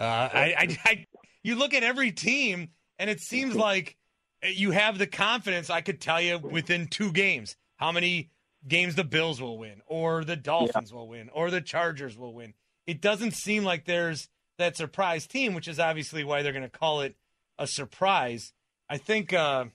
Uh, 0.01 0.29
I, 0.33 0.55
I, 0.59 0.79
I, 0.87 1.07
you 1.43 1.57
look 1.57 1.75
at 1.75 1.83
every 1.83 2.11
team, 2.11 2.71
and 2.99 3.11
it 3.11 3.21
seems 3.21 3.55
like 3.69 3.97
you 4.43 4.71
have 4.71 4.99
the 4.99 5.07
confidence. 5.07 5.69
I 5.69 5.83
could 5.83 6.01
tell 6.01 6.21
you 6.21 6.39
within 6.39 6.87
two 6.87 7.13
games 7.13 7.57
how 7.77 7.93
many 7.93 8.31
games 8.67 8.95
the 8.95 9.05
Bills 9.05 9.41
will 9.41 9.59
win, 9.59 9.83
or 9.87 10.25
the 10.25 10.37
Dolphins 10.37 10.91
yeah. 10.91 10.97
will 10.97 11.09
win, 11.09 11.29
or 11.33 11.51
the 11.51 11.61
Chargers 11.61 12.17
will 12.17 12.35
win. 12.35 12.55
It 12.87 13.01
doesn't 13.01 13.33
seem 13.33 13.65
like 13.65 13.85
there's 13.85 14.29
that 14.59 14.77
surprise 14.77 15.27
team, 15.27 15.55
which 15.55 15.69
is 15.69 15.79
obviously 15.79 16.25
why 16.25 16.43
they're 16.43 16.53
going 16.53 16.63
to 16.63 16.69
call 16.69 17.03
it 17.03 17.17
a 17.59 17.67
surprise. 17.67 18.53
I 18.89 18.97
think, 18.97 19.33
uh, 19.33 19.67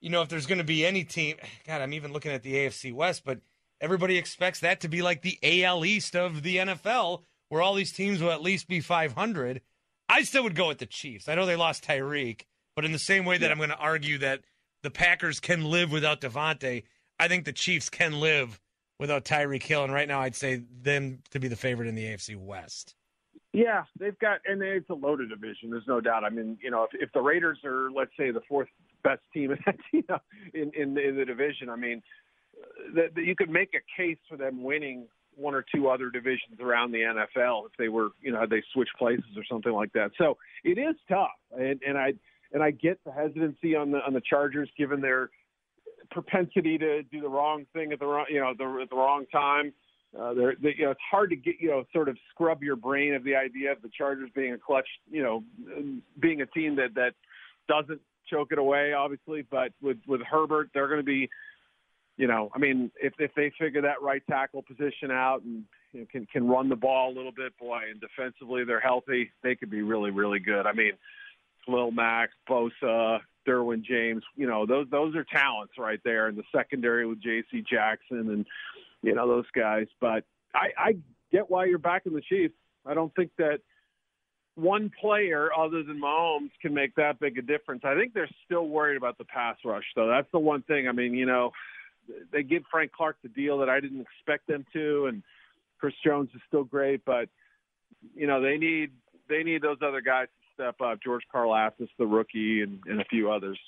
you 0.00 0.10
know, 0.10 0.22
if 0.22 0.28
there's 0.28 0.46
going 0.46 0.58
to 0.58 0.64
be 0.64 0.84
any 0.86 1.04
team, 1.04 1.36
God, 1.66 1.82
I'm 1.82 1.92
even 1.92 2.12
looking 2.12 2.32
at 2.32 2.42
the 2.42 2.54
AFC 2.54 2.92
West, 2.92 3.22
but 3.24 3.40
everybody 3.80 4.16
expects 4.16 4.60
that 4.60 4.80
to 4.80 4.88
be 4.88 5.02
like 5.02 5.22
the 5.22 5.38
AL 5.64 5.84
East 5.84 6.16
of 6.16 6.42
the 6.42 6.56
NFL, 6.56 7.22
where 7.48 7.62
all 7.62 7.74
these 7.74 7.92
teams 7.92 8.22
will 8.22 8.30
at 8.30 8.42
least 8.42 8.68
be 8.68 8.80
500. 8.80 9.60
I 10.08 10.22
still 10.22 10.42
would 10.44 10.54
go 10.54 10.68
with 10.68 10.78
the 10.78 10.86
Chiefs. 10.86 11.28
I 11.28 11.34
know 11.34 11.46
they 11.46 11.56
lost 11.56 11.84
Tyreek, 11.84 12.42
but 12.74 12.84
in 12.84 12.92
the 12.92 12.98
same 12.98 13.24
way 13.24 13.38
that. 13.38 13.50
I'm 13.50 13.58
going 13.58 13.70
to 13.70 13.76
argue 13.76 14.18
that 14.18 14.40
the 14.82 14.90
Packers 14.90 15.40
can 15.40 15.64
live 15.64 15.90
without 15.90 16.20
Davante, 16.20 16.84
I 17.18 17.28
think 17.28 17.44
the 17.44 17.52
Chiefs 17.52 17.90
can 17.90 18.20
live 18.20 18.60
without 18.98 19.24
Tyreek 19.24 19.62
Hill. 19.62 19.84
And 19.84 19.92
right 19.92 20.08
now, 20.08 20.20
I'd 20.20 20.36
say 20.36 20.62
them 20.82 21.22
to 21.30 21.40
be 21.40 21.48
the 21.48 21.56
favorite 21.56 21.88
in 21.88 21.94
the 21.94 22.04
AFC 22.04 22.36
West. 22.36 22.94
Yeah, 23.52 23.84
they've 23.98 24.18
got, 24.18 24.40
and 24.44 24.62
it's 24.62 24.90
a 24.90 24.94
loaded 24.94 25.30
division. 25.30 25.70
There's 25.70 25.88
no 25.88 26.00
doubt. 26.00 26.22
I 26.22 26.28
mean, 26.28 26.58
you 26.62 26.70
know, 26.70 26.84
if, 26.84 26.90
if 27.02 27.12
the 27.12 27.20
Raiders 27.20 27.58
are, 27.64 27.90
let's 27.90 28.10
say, 28.18 28.30
the 28.30 28.42
fourth 28.48 28.68
best 29.02 29.22
team 29.32 29.50
in 29.66 29.74
you 29.92 30.04
know, 30.08 30.18
in, 30.54 30.70
in, 30.74 30.98
in 30.98 31.16
the 31.16 31.24
division, 31.24 31.70
I 31.70 31.76
mean, 31.76 32.02
uh, 32.60 33.00
that 33.14 33.22
you 33.22 33.34
could 33.34 33.50
make 33.50 33.70
a 33.74 34.00
case 34.00 34.18
for 34.28 34.36
them 34.36 34.62
winning 34.62 35.06
one 35.38 35.54
or 35.54 35.64
two 35.74 35.88
other 35.88 36.10
divisions 36.10 36.60
around 36.60 36.92
the 36.92 36.98
NFL 36.98 37.66
if 37.66 37.72
they 37.78 37.88
were, 37.88 38.08
you 38.20 38.32
know, 38.32 38.44
they 38.48 38.62
switch 38.72 38.88
places 38.98 39.36
or 39.36 39.44
something 39.50 39.72
like 39.72 39.92
that. 39.92 40.10
So 40.18 40.36
it 40.64 40.78
is 40.78 40.96
tough, 41.08 41.30
and, 41.56 41.80
and 41.86 41.96
I 41.96 42.14
and 42.52 42.62
I 42.62 42.70
get 42.70 42.98
the 43.04 43.12
hesitancy 43.12 43.74
on 43.74 43.90
the 43.90 43.98
on 43.98 44.12
the 44.12 44.22
Chargers 44.28 44.68
given 44.76 45.00
their 45.00 45.30
propensity 46.10 46.78
to 46.78 47.02
do 47.04 47.20
the 47.20 47.28
wrong 47.28 47.66
thing 47.72 47.92
at 47.92 47.98
the 47.98 48.06
wrong, 48.06 48.26
you 48.30 48.40
know, 48.40 48.54
the, 48.56 48.80
at 48.82 48.90
the 48.90 48.96
wrong 48.96 49.26
time. 49.30 49.72
Uh, 50.18 50.32
they, 50.32 50.74
you 50.78 50.84
know, 50.84 50.90
it's 50.90 51.00
hard 51.10 51.28
to 51.28 51.36
get, 51.36 51.56
you 51.60 51.68
know, 51.68 51.84
sort 51.92 52.08
of 52.08 52.16
scrub 52.30 52.62
your 52.62 52.76
brain 52.76 53.14
of 53.14 53.22
the 53.24 53.36
idea 53.36 53.70
of 53.70 53.82
the 53.82 53.90
Chargers 53.96 54.30
being 54.34 54.54
a 54.54 54.58
clutch, 54.58 54.88
you 55.10 55.22
know, 55.22 55.44
being 56.18 56.40
a 56.40 56.46
team 56.46 56.76
that 56.76 56.94
that 56.94 57.12
doesn't 57.68 58.00
choke 58.30 58.48
it 58.50 58.58
away, 58.58 58.94
obviously. 58.94 59.42
But 59.50 59.72
with 59.82 59.98
with 60.06 60.22
Herbert, 60.22 60.70
they're 60.72 60.88
going 60.88 61.00
to 61.00 61.04
be, 61.04 61.28
you 62.18 62.26
know, 62.26 62.50
I 62.52 62.58
mean, 62.58 62.90
if 63.00 63.14
if 63.18 63.30
they 63.36 63.52
figure 63.58 63.80
that 63.82 64.02
right 64.02 64.22
tackle 64.28 64.62
position 64.62 65.12
out 65.12 65.42
and 65.44 65.64
you 65.92 66.00
know, 66.00 66.06
can 66.10 66.26
can 66.26 66.48
run 66.48 66.68
the 66.68 66.76
ball 66.76 67.12
a 67.12 67.14
little 67.14 67.32
bit, 67.32 67.56
boy, 67.58 67.80
and 67.88 68.00
defensively 68.00 68.64
they're 68.64 68.80
healthy, 68.80 69.30
they 69.44 69.54
could 69.54 69.70
be 69.70 69.82
really 69.82 70.10
really 70.10 70.40
good. 70.40 70.66
I 70.66 70.72
mean, 70.72 70.92
Khalil 71.64 71.92
Mack, 71.92 72.30
Bosa, 72.50 73.20
Derwin 73.46 73.84
James, 73.84 74.24
you 74.36 74.48
know, 74.48 74.66
those 74.66 74.88
those 74.90 75.14
are 75.14 75.24
talents 75.24 75.74
right 75.78 76.00
there 76.04 76.28
in 76.28 76.34
the 76.34 76.42
secondary 76.54 77.06
with 77.06 77.22
J.C. 77.22 77.64
Jackson 77.70 78.30
and 78.30 78.46
you 79.02 79.14
know 79.14 79.28
those 79.28 79.46
guys. 79.54 79.86
But 80.00 80.24
I, 80.52 80.70
I 80.76 80.96
get 81.30 81.48
why 81.48 81.66
you're 81.66 81.78
backing 81.78 82.14
the 82.14 82.20
Chiefs. 82.20 82.54
I 82.84 82.94
don't 82.94 83.14
think 83.14 83.30
that 83.38 83.60
one 84.56 84.90
player 85.00 85.50
other 85.56 85.84
than 85.84 86.00
Mahomes 86.00 86.50
can 86.60 86.74
make 86.74 86.96
that 86.96 87.20
big 87.20 87.38
a 87.38 87.42
difference. 87.42 87.82
I 87.84 87.94
think 87.94 88.12
they're 88.12 88.28
still 88.44 88.66
worried 88.66 88.96
about 88.96 89.18
the 89.18 89.24
pass 89.24 89.56
rush, 89.64 89.84
though. 89.94 90.08
That's 90.08 90.26
the 90.32 90.40
one 90.40 90.62
thing. 90.62 90.88
I 90.88 90.92
mean, 90.92 91.14
you 91.14 91.26
know, 91.26 91.52
they 92.32 92.42
give 92.42 92.62
Frank 92.70 92.92
Clark 92.92 93.16
the 93.22 93.28
deal 93.28 93.58
that 93.58 93.68
I 93.68 93.80
didn't 93.80 94.00
expect 94.00 94.46
them 94.46 94.64
to, 94.72 95.06
and 95.06 95.22
Chris 95.78 95.94
Jones 96.04 96.30
is 96.34 96.40
still 96.46 96.64
great, 96.64 97.04
but 97.04 97.28
you 98.14 98.26
know 98.26 98.40
they 98.40 98.56
need 98.56 98.90
they 99.28 99.42
need 99.42 99.62
those 99.62 99.78
other 99.82 100.00
guys 100.00 100.26
to 100.26 100.62
step 100.62 100.80
up. 100.80 100.98
George 101.02 101.22
Karlaftis, 101.34 101.88
the 101.98 102.06
rookie, 102.06 102.62
and, 102.62 102.80
and 102.86 103.00
a 103.00 103.04
few 103.04 103.30
others. 103.30 103.58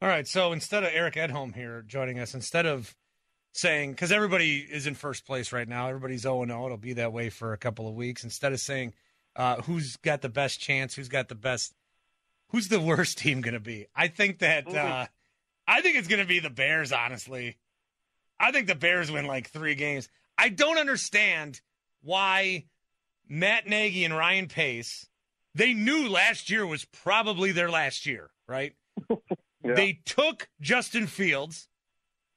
All 0.00 0.08
right, 0.08 0.26
so 0.26 0.52
instead 0.52 0.82
of 0.82 0.90
Eric 0.92 1.14
Edholm 1.14 1.54
here 1.54 1.82
joining 1.86 2.18
us, 2.18 2.34
instead 2.34 2.66
of 2.66 2.96
saying 3.52 3.90
because 3.90 4.10
everybody 4.10 4.58
is 4.58 4.86
in 4.86 4.94
first 4.94 5.26
place 5.26 5.52
right 5.52 5.68
now. 5.68 5.88
Everybody's 5.88 6.22
0 6.22 6.44
0. 6.46 6.64
It'll 6.64 6.76
be 6.76 6.94
that 6.94 7.12
way 7.12 7.30
for 7.30 7.52
a 7.52 7.58
couple 7.58 7.88
of 7.88 7.94
weeks. 7.94 8.24
Instead 8.24 8.52
of 8.52 8.60
saying 8.60 8.94
uh, 9.36 9.62
who's 9.62 9.96
got 9.96 10.22
the 10.22 10.28
best 10.28 10.60
chance, 10.60 10.94
who's 10.94 11.08
got 11.08 11.28
the 11.28 11.34
best, 11.34 11.74
who's 12.48 12.68
the 12.68 12.80
worst 12.80 13.18
team 13.18 13.40
going 13.40 13.54
to 13.54 13.60
be? 13.60 13.86
I 13.94 14.08
think 14.08 14.40
that 14.40 14.66
uh, 14.74 15.06
I 15.72 15.80
think 15.80 15.96
it's 15.96 16.08
going 16.08 16.20
to 16.20 16.28
be 16.28 16.40
the 16.40 16.50
Bears. 16.50 16.92
Honestly, 16.92 17.56
I 18.38 18.52
think 18.52 18.66
the 18.66 18.74
Bears 18.74 19.10
win 19.10 19.26
like 19.26 19.48
three 19.48 19.74
games. 19.74 20.08
I 20.36 20.48
don't 20.48 20.78
understand 20.78 21.60
why 22.02 22.64
Matt 23.28 23.66
Nagy 23.66 24.04
and 24.04 24.16
Ryan 24.16 24.48
Pace. 24.48 25.08
They 25.54 25.72
knew 25.72 26.08
last 26.08 26.50
year 26.50 26.66
was 26.66 26.84
probably 26.84 27.52
their 27.52 27.70
last 27.70 28.06
year, 28.06 28.30
right? 28.46 28.74
yeah. 29.10 29.74
They 29.74 30.00
took 30.04 30.48
Justin 30.60 31.06
Fields 31.06 31.68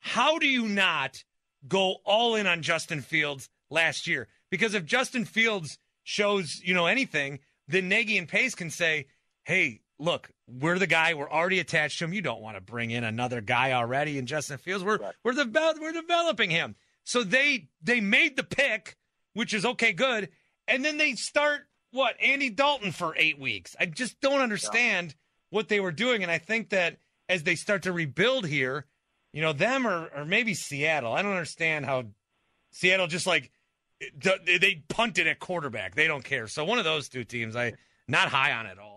how 0.05 0.37
do 0.37 0.47
you 0.47 0.67
not 0.67 1.23
go 1.67 1.95
all 2.05 2.35
in 2.35 2.45
on 2.45 2.61
Justin 2.61 3.01
Fields 3.01 3.49
last 3.71 4.05
year? 4.05 4.27
Because 4.51 4.75
if 4.75 4.85
Justin 4.85 5.25
Fields 5.25 5.79
shows, 6.03 6.61
you 6.63 6.75
know, 6.75 6.85
anything, 6.85 7.39
then 7.67 7.89
Nagy 7.89 8.15
and 8.19 8.27
Pace 8.27 8.53
can 8.53 8.69
say, 8.69 9.07
hey, 9.45 9.81
look, 9.99 10.29
we're 10.47 10.79
the 10.79 10.87
guy. 10.87 11.13
We're 11.13 11.29
already 11.29 11.59
attached 11.59 11.99
to 11.99 12.05
him. 12.05 12.13
You 12.13 12.21
don't 12.21 12.41
want 12.41 12.57
to 12.57 12.61
bring 12.61 12.91
in 12.91 13.03
another 13.03 13.41
guy 13.41 13.73
already 13.73 14.17
in 14.17 14.25
Justin 14.25 14.57
Fields. 14.57 14.83
We're 14.83 14.97
right. 14.97 15.13
we're 15.23 15.33
the 15.33 15.77
we're 15.79 15.91
developing 15.91 16.49
him. 16.49 16.75
So 17.03 17.23
they 17.23 17.69
they 17.81 18.01
made 18.01 18.35
the 18.35 18.43
pick, 18.43 18.97
which 19.33 19.53
is 19.53 19.65
okay, 19.65 19.93
good, 19.93 20.29
and 20.67 20.83
then 20.83 20.97
they 20.97 21.13
start 21.13 21.61
what 21.91 22.15
Andy 22.21 22.49
Dalton 22.49 22.91
for 22.91 23.15
eight 23.17 23.39
weeks. 23.39 23.75
I 23.79 23.85
just 23.85 24.19
don't 24.19 24.41
understand 24.41 25.09
yeah. 25.09 25.15
what 25.57 25.69
they 25.69 25.79
were 25.79 25.91
doing, 25.91 26.23
and 26.23 26.31
I 26.31 26.39
think 26.39 26.69
that 26.69 26.97
as 27.29 27.43
they 27.43 27.55
start 27.55 27.83
to 27.83 27.91
rebuild 27.91 28.45
here, 28.45 28.85
you 29.33 29.41
know, 29.41 29.53
them 29.53 29.87
or, 29.87 30.09
or 30.15 30.25
maybe 30.25 30.53
Seattle. 30.53 31.13
I 31.13 31.21
don't 31.21 31.31
understand 31.31 31.85
how 31.85 32.05
Seattle 32.71 33.07
just 33.07 33.27
like 33.27 33.51
they 34.21 34.83
punted 34.89 35.27
at 35.27 35.39
quarterback. 35.39 35.95
They 35.95 36.07
don't 36.07 36.23
care. 36.23 36.47
So 36.47 36.65
one 36.65 36.79
of 36.79 36.85
those 36.85 37.09
two 37.09 37.23
teams, 37.23 37.55
I 37.55 37.73
not 38.07 38.29
high 38.29 38.53
on 38.53 38.65
at 38.65 38.77
all. 38.77 38.94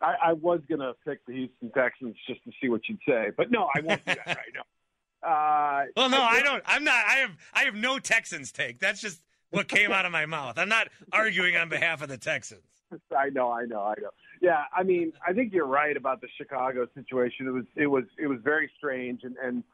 I, 0.00 0.14
I 0.26 0.32
was 0.32 0.60
gonna 0.68 0.92
pick 1.06 1.24
the 1.26 1.34
Houston 1.34 1.70
Texans 1.70 2.16
just 2.26 2.42
to 2.44 2.52
see 2.60 2.68
what 2.68 2.88
you'd 2.88 3.00
say, 3.06 3.30
but 3.36 3.50
no, 3.50 3.68
I 3.74 3.80
won't 3.80 4.04
do 4.04 4.14
that 4.14 4.26
right 4.26 4.52
now. 4.54 4.62
Uh, 5.20 5.86
well, 5.96 6.08
no, 6.08 6.22
I 6.22 6.42
don't. 6.42 6.62
I'm 6.64 6.84
not. 6.84 6.94
I 6.94 7.14
have. 7.16 7.30
I 7.52 7.64
have 7.64 7.74
no 7.74 7.98
Texans 7.98 8.52
take. 8.52 8.78
That's 8.78 9.00
just 9.00 9.20
what 9.50 9.66
came 9.66 9.90
out 9.90 10.06
of 10.06 10.12
my 10.12 10.26
mouth. 10.26 10.58
I'm 10.58 10.68
not 10.68 10.90
arguing 11.12 11.56
on 11.56 11.68
behalf 11.68 12.02
of 12.02 12.08
the 12.08 12.16
Texans. 12.16 12.62
I 13.10 13.28
know. 13.30 13.50
I 13.50 13.64
know. 13.64 13.80
I 13.80 13.94
know. 14.00 14.10
Yeah, 14.40 14.62
I 14.72 14.84
mean, 14.84 15.12
I 15.26 15.32
think 15.32 15.52
you're 15.52 15.66
right 15.66 15.96
about 15.96 16.20
the 16.20 16.28
Chicago 16.36 16.86
situation. 16.94 17.48
It 17.48 17.50
was 17.50 17.64
it 17.74 17.86
was 17.88 18.04
it 18.16 18.28
was 18.28 18.38
very 18.44 18.70
strange, 18.78 19.24
and 19.24 19.34
and 19.42 19.64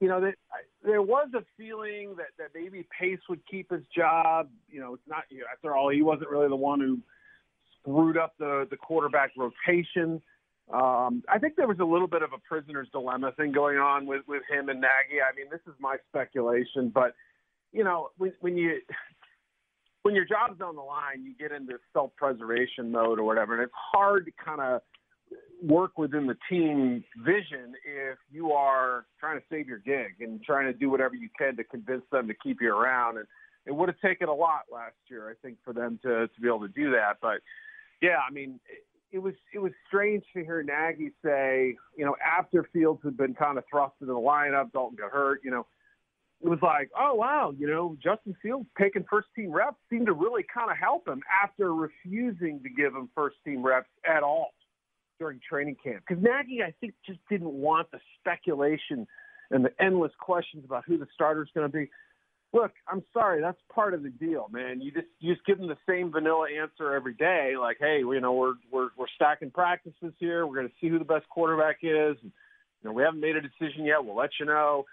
you 0.00 0.08
know, 0.08 0.20
that 0.20 0.34
there 0.82 1.02
was 1.02 1.28
a 1.34 1.42
feeling 1.56 2.14
that, 2.16 2.28
that 2.38 2.48
maybe 2.54 2.86
Pace 2.98 3.20
would 3.28 3.40
keep 3.50 3.70
his 3.70 3.82
job. 3.96 4.50
You 4.68 4.80
know, 4.80 4.94
it's 4.94 5.08
not, 5.08 5.24
you 5.30 5.38
know, 5.38 5.46
after 5.52 5.74
all, 5.74 5.88
he 5.88 6.02
wasn't 6.02 6.30
really 6.30 6.48
the 6.48 6.56
one 6.56 6.80
who 6.80 7.00
screwed 7.84 8.16
up 8.16 8.34
the, 8.38 8.66
the 8.70 8.76
quarterback 8.76 9.30
rotation. 9.36 10.20
Um, 10.72 11.22
I 11.28 11.38
think 11.38 11.56
there 11.56 11.68
was 11.68 11.78
a 11.78 11.84
little 11.84 12.08
bit 12.08 12.22
of 12.22 12.32
a 12.32 12.38
prisoner's 12.38 12.88
dilemma 12.90 13.32
thing 13.32 13.52
going 13.52 13.76
on 13.76 14.06
with, 14.06 14.22
with 14.26 14.42
him 14.50 14.70
and 14.70 14.80
Nagy. 14.80 15.20
I 15.20 15.34
mean, 15.36 15.46
this 15.50 15.60
is 15.66 15.74
my 15.78 15.96
speculation, 16.08 16.90
but 16.92 17.14
you 17.72 17.84
know, 17.84 18.08
when, 18.16 18.32
when 18.40 18.56
you 18.56 18.80
when 20.02 20.14
your 20.14 20.24
job's 20.24 20.60
on 20.60 20.76
the 20.76 20.82
line, 20.82 21.24
you 21.24 21.34
get 21.38 21.54
into 21.54 21.78
self-preservation 21.92 22.92
mode 22.92 23.18
or 23.18 23.24
whatever, 23.24 23.54
and 23.54 23.62
it's 23.62 23.72
hard 23.92 24.26
to 24.26 24.32
kind 24.42 24.60
of 24.60 24.80
work 25.62 25.98
within 25.98 26.26
the 26.26 26.36
team 26.48 27.02
vision 27.24 27.74
if 27.84 28.18
you 28.30 28.52
are 28.52 29.06
trying 29.18 29.38
to 29.38 29.44
save 29.50 29.66
your 29.66 29.78
gig 29.78 30.20
and 30.20 30.42
trying 30.42 30.66
to 30.66 30.78
do 30.78 30.90
whatever 30.90 31.14
you 31.14 31.28
can 31.38 31.56
to 31.56 31.64
convince 31.64 32.04
them 32.12 32.28
to 32.28 32.34
keep 32.42 32.58
you 32.60 32.74
around. 32.74 33.16
And 33.16 33.26
it 33.66 33.74
would 33.74 33.88
have 33.88 33.98
taken 34.00 34.28
a 34.28 34.34
lot 34.34 34.64
last 34.70 34.96
year, 35.08 35.30
I 35.30 35.34
think, 35.42 35.56
for 35.64 35.72
them 35.72 35.98
to 36.02 36.28
to 36.28 36.40
be 36.40 36.48
able 36.48 36.60
to 36.60 36.68
do 36.68 36.90
that. 36.92 37.16
But 37.20 37.40
yeah, 38.04 38.18
I 38.28 38.32
mean, 38.32 38.60
it 39.12 39.18
was 39.18 39.34
it 39.54 39.58
was 39.58 39.72
strange 39.86 40.24
to 40.34 40.44
hear 40.44 40.62
Nagy 40.62 41.12
say, 41.24 41.76
you 41.96 42.04
know, 42.04 42.16
after 42.24 42.68
Fields 42.72 43.00
had 43.04 43.16
been 43.16 43.34
kind 43.34 43.58
of 43.58 43.64
thrust 43.70 43.94
into 44.00 44.12
the 44.12 44.18
lineup, 44.18 44.72
Dalton 44.72 44.96
got 44.96 45.10
hurt, 45.10 45.40
you 45.44 45.50
know 45.50 45.66
it 46.44 46.48
was 46.48 46.58
like, 46.62 46.90
oh 46.98 47.14
wow, 47.14 47.54
you 47.56 47.66
know, 47.66 47.96
Justin 48.02 48.36
Fields 48.42 48.66
taking 48.78 49.04
first 49.08 49.28
team 49.34 49.50
reps 49.50 49.78
seemed 49.88 50.06
to 50.06 50.12
really 50.12 50.44
kind 50.52 50.70
of 50.70 50.76
help 50.76 51.08
him 51.08 51.22
after 51.42 51.74
refusing 51.74 52.60
to 52.62 52.68
give 52.68 52.94
him 52.94 53.08
first 53.14 53.36
team 53.44 53.64
reps 53.64 53.88
at 54.06 54.22
all 54.22 54.50
during 55.18 55.40
training 55.48 55.76
camp. 55.82 56.02
Because 56.06 56.22
Nagy, 56.22 56.62
I 56.62 56.74
think, 56.80 56.92
just 57.06 57.20
didn't 57.30 57.52
want 57.52 57.90
the 57.92 57.98
speculation 58.20 59.06
and 59.50 59.64
the 59.64 59.70
endless 59.80 60.12
questions 60.20 60.64
about 60.66 60.84
who 60.86 60.98
the 60.98 61.06
starter 61.14 61.42
is 61.42 61.48
going 61.54 61.70
to 61.70 61.72
be. 61.72 61.88
Look, 62.54 62.72
I'm 62.88 63.02
sorry, 63.12 63.40
that's 63.40 63.58
part 63.74 63.94
of 63.94 64.04
the 64.04 64.10
deal, 64.10 64.48
man. 64.52 64.80
You 64.80 64.92
just 64.92 65.08
you 65.18 65.34
just 65.34 65.44
give 65.44 65.58
them 65.58 65.66
the 65.66 65.76
same 65.88 66.12
vanilla 66.12 66.46
answer 66.62 66.94
every 66.94 67.14
day, 67.14 67.54
like, 67.60 67.78
hey, 67.80 67.98
you 67.98 68.20
know, 68.20 68.32
we're 68.32 68.54
we're 68.70 68.88
we're 68.96 69.06
stacking 69.16 69.50
practices 69.50 70.14
here. 70.18 70.46
We're 70.46 70.54
going 70.54 70.68
to 70.68 70.74
see 70.80 70.88
who 70.88 71.00
the 71.00 71.04
best 71.04 71.28
quarterback 71.28 71.78
is. 71.82 72.16
And, 72.22 72.32
you 72.80 72.84
know, 72.84 72.92
we 72.92 73.02
haven't 73.02 73.20
made 73.20 73.34
a 73.34 73.40
decision 73.40 73.84
yet. 73.84 74.04
We'll 74.04 74.16
let 74.16 74.30
you 74.38 74.46
know 74.46 74.84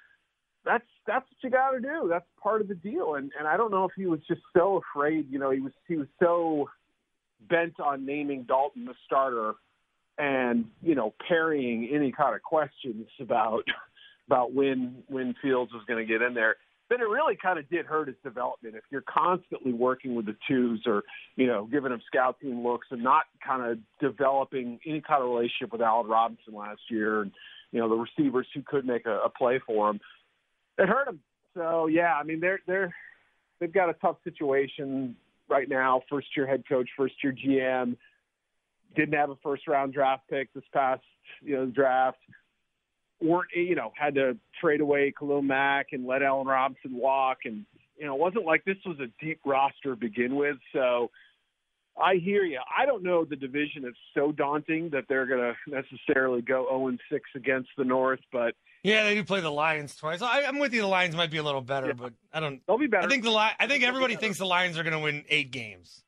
that's 0.66 0.86
that's 1.08 1.26
what 1.26 1.44
you 1.44 1.50
got 1.50 1.72
to 1.72 1.80
do. 1.80 2.08
That's 2.10 2.26
part 2.42 2.62
of 2.62 2.68
the 2.68 2.76
deal. 2.76 3.16
And 3.16 3.32
and 3.38 3.48
I 3.48 3.58
don't 3.58 3.72
know 3.72 3.86
if 3.86 3.92
he 3.96 4.06
was 4.06 4.20
just 4.28 4.42
so 4.56 4.82
afraid. 4.96 5.28
You 5.30 5.40
know, 5.40 5.52
he 5.52 5.60
was 5.60 5.74
he 5.88 5.98
was 5.98 6.08
so 6.20 6.70
bent 7.50 7.80
on 7.80 8.06
naming 8.06 8.44
Dalton 8.44 8.86
the 8.86 8.94
starter, 9.06 9.54
and 10.18 10.66
you 10.82 10.96
know, 10.96 11.14
parrying 11.28 11.90
any 11.94 12.12
kind 12.12 12.36
of 12.36 12.42
questions 12.42 13.08
about 13.20 13.64
about 14.28 14.54
when 14.54 15.04
when 15.08 15.36
Fields 15.42 15.72
was 15.74 15.84
going 15.88 16.06
to 16.06 16.12
get 16.12 16.22
in 16.22 16.34
there. 16.34 16.56
Then 16.92 17.02
it 17.02 17.10
really 17.10 17.36
kind 17.42 17.58
of 17.58 17.68
did 17.70 17.88
hurt 17.88 18.08
his 18.08 18.18
development. 18.24 18.76
If 18.76 18.84
you're 18.92 19.02
constantly 19.02 19.74
working 19.74 20.14
with 20.14 20.28
the 20.28 20.36
twos, 20.48 20.84
or 20.86 21.04
you 21.38 21.48
know, 21.48 21.66
giving 21.66 21.92
him 21.92 22.02
scout 22.06 22.40
team 22.40 22.64
looks, 22.64 22.88
and 22.92 23.02
not 23.02 23.24
kind 23.44 23.66
of 23.66 23.80
developing 24.00 24.80
any 24.86 25.02
kind 25.02 25.24
of 25.24 25.30
relationship 25.30 25.72
with 25.72 25.82
Allen 25.82 26.08
Robinson 26.08 26.54
last 26.54 26.82
year, 26.90 27.22
and 27.22 27.32
you 27.72 27.80
know, 27.80 27.90
the 27.90 27.96
receivers 27.96 28.46
who 28.54 28.62
could 28.62 28.86
make 28.86 29.06
a, 29.06 29.20
a 29.20 29.30
play 29.30 29.60
for 29.66 29.90
him 29.90 30.02
it 30.78 30.90
hurt 30.90 31.08
him. 31.08 31.20
So 31.54 31.88
yeah, 31.88 32.14
I 32.16 32.24
mean 32.24 32.40
they're 32.40 32.60
they're 32.68 32.94
they've 33.60 33.74
got 33.74 33.90
a 33.90 33.94
tough 33.94 34.18
situation 34.24 35.16
right 35.50 35.70
now. 35.70 36.02
First 36.10 36.28
year 36.36 36.48
head 36.48 36.64
coach, 36.68 36.90
first 36.98 37.16
year 37.24 37.34
GM. 37.34 37.98
Didn't 38.96 39.14
have 39.14 39.30
a 39.30 39.38
first 39.44 39.68
round 39.68 39.94
draft 39.94 40.24
pick 40.30 40.54
this 40.54 40.64
past 40.74 41.04
you 41.42 41.56
know 41.56 41.66
draft. 41.66 42.18
Weren't 43.22 43.50
you 43.54 43.76
know 43.76 43.92
had 43.96 44.16
to 44.16 44.38
trade 44.60 44.82
away 44.82 45.14
Khalil 45.18 45.42
Mack 45.42 45.88
and 45.92 46.06
let 46.06 46.24
Allen 46.24 46.48
Robinson 46.48 46.96
walk, 46.96 47.40
and 47.46 47.66
you 47.98 48.06
know 48.06 48.16
it 48.16 48.20
wasn't 48.20 48.46
like 48.46 48.66
this 48.66 48.78
was 48.86 48.98
a 49.00 49.08
deep 49.24 49.40
roster 49.46 49.92
to 49.92 49.96
begin 49.96 50.36
with. 50.36 50.58
So 50.74 51.12
I 52.02 52.16
hear 52.16 52.44
you. 52.44 52.60
I 52.78 52.86
don't 52.86 53.04
know 53.04 53.26
the 53.26 53.36
division 53.36 53.86
is 53.86 53.96
so 54.14 54.32
daunting 54.32 54.90
that 54.92 55.06
they're 55.10 55.26
going 55.26 55.54
to 55.54 55.56
necessarily 55.68 56.42
go 56.42 56.66
0 56.70 56.88
and 56.88 57.00
6 57.12 57.30
against 57.36 57.70
the 57.78 57.84
North, 57.84 58.22
but 58.32 58.56
yeah, 58.84 59.04
they 59.04 59.16
do 59.16 59.24
play 59.24 59.42
the 59.42 59.52
Lions 59.52 59.96
twice. 59.96 60.22
I, 60.22 60.42
am 60.42 60.58
with 60.58 60.74
you. 60.74 60.82
The 60.82 60.88
Lions 60.88 61.16
might 61.16 61.30
be 61.30 61.38
a 61.38 61.44
little 61.44 61.62
better, 61.62 61.88
yeah. 61.88 61.94
but 61.94 62.14
I 62.34 62.40
don't. 62.40 62.62
They'll 62.66 62.80
be 62.80 62.88
better. 62.88 63.06
I 63.06 63.10
think 63.10 63.24
the 63.24 63.32
I 63.32 63.68
think 63.68 63.84
everybody 63.84 64.16
thinks 64.16 64.40
the 64.40 64.46
Lions 64.46 64.78
are 64.80 64.84
going 64.84 64.94
to 64.94 65.00
win 65.00 65.24
eight 65.30 65.52
games. 65.52 66.04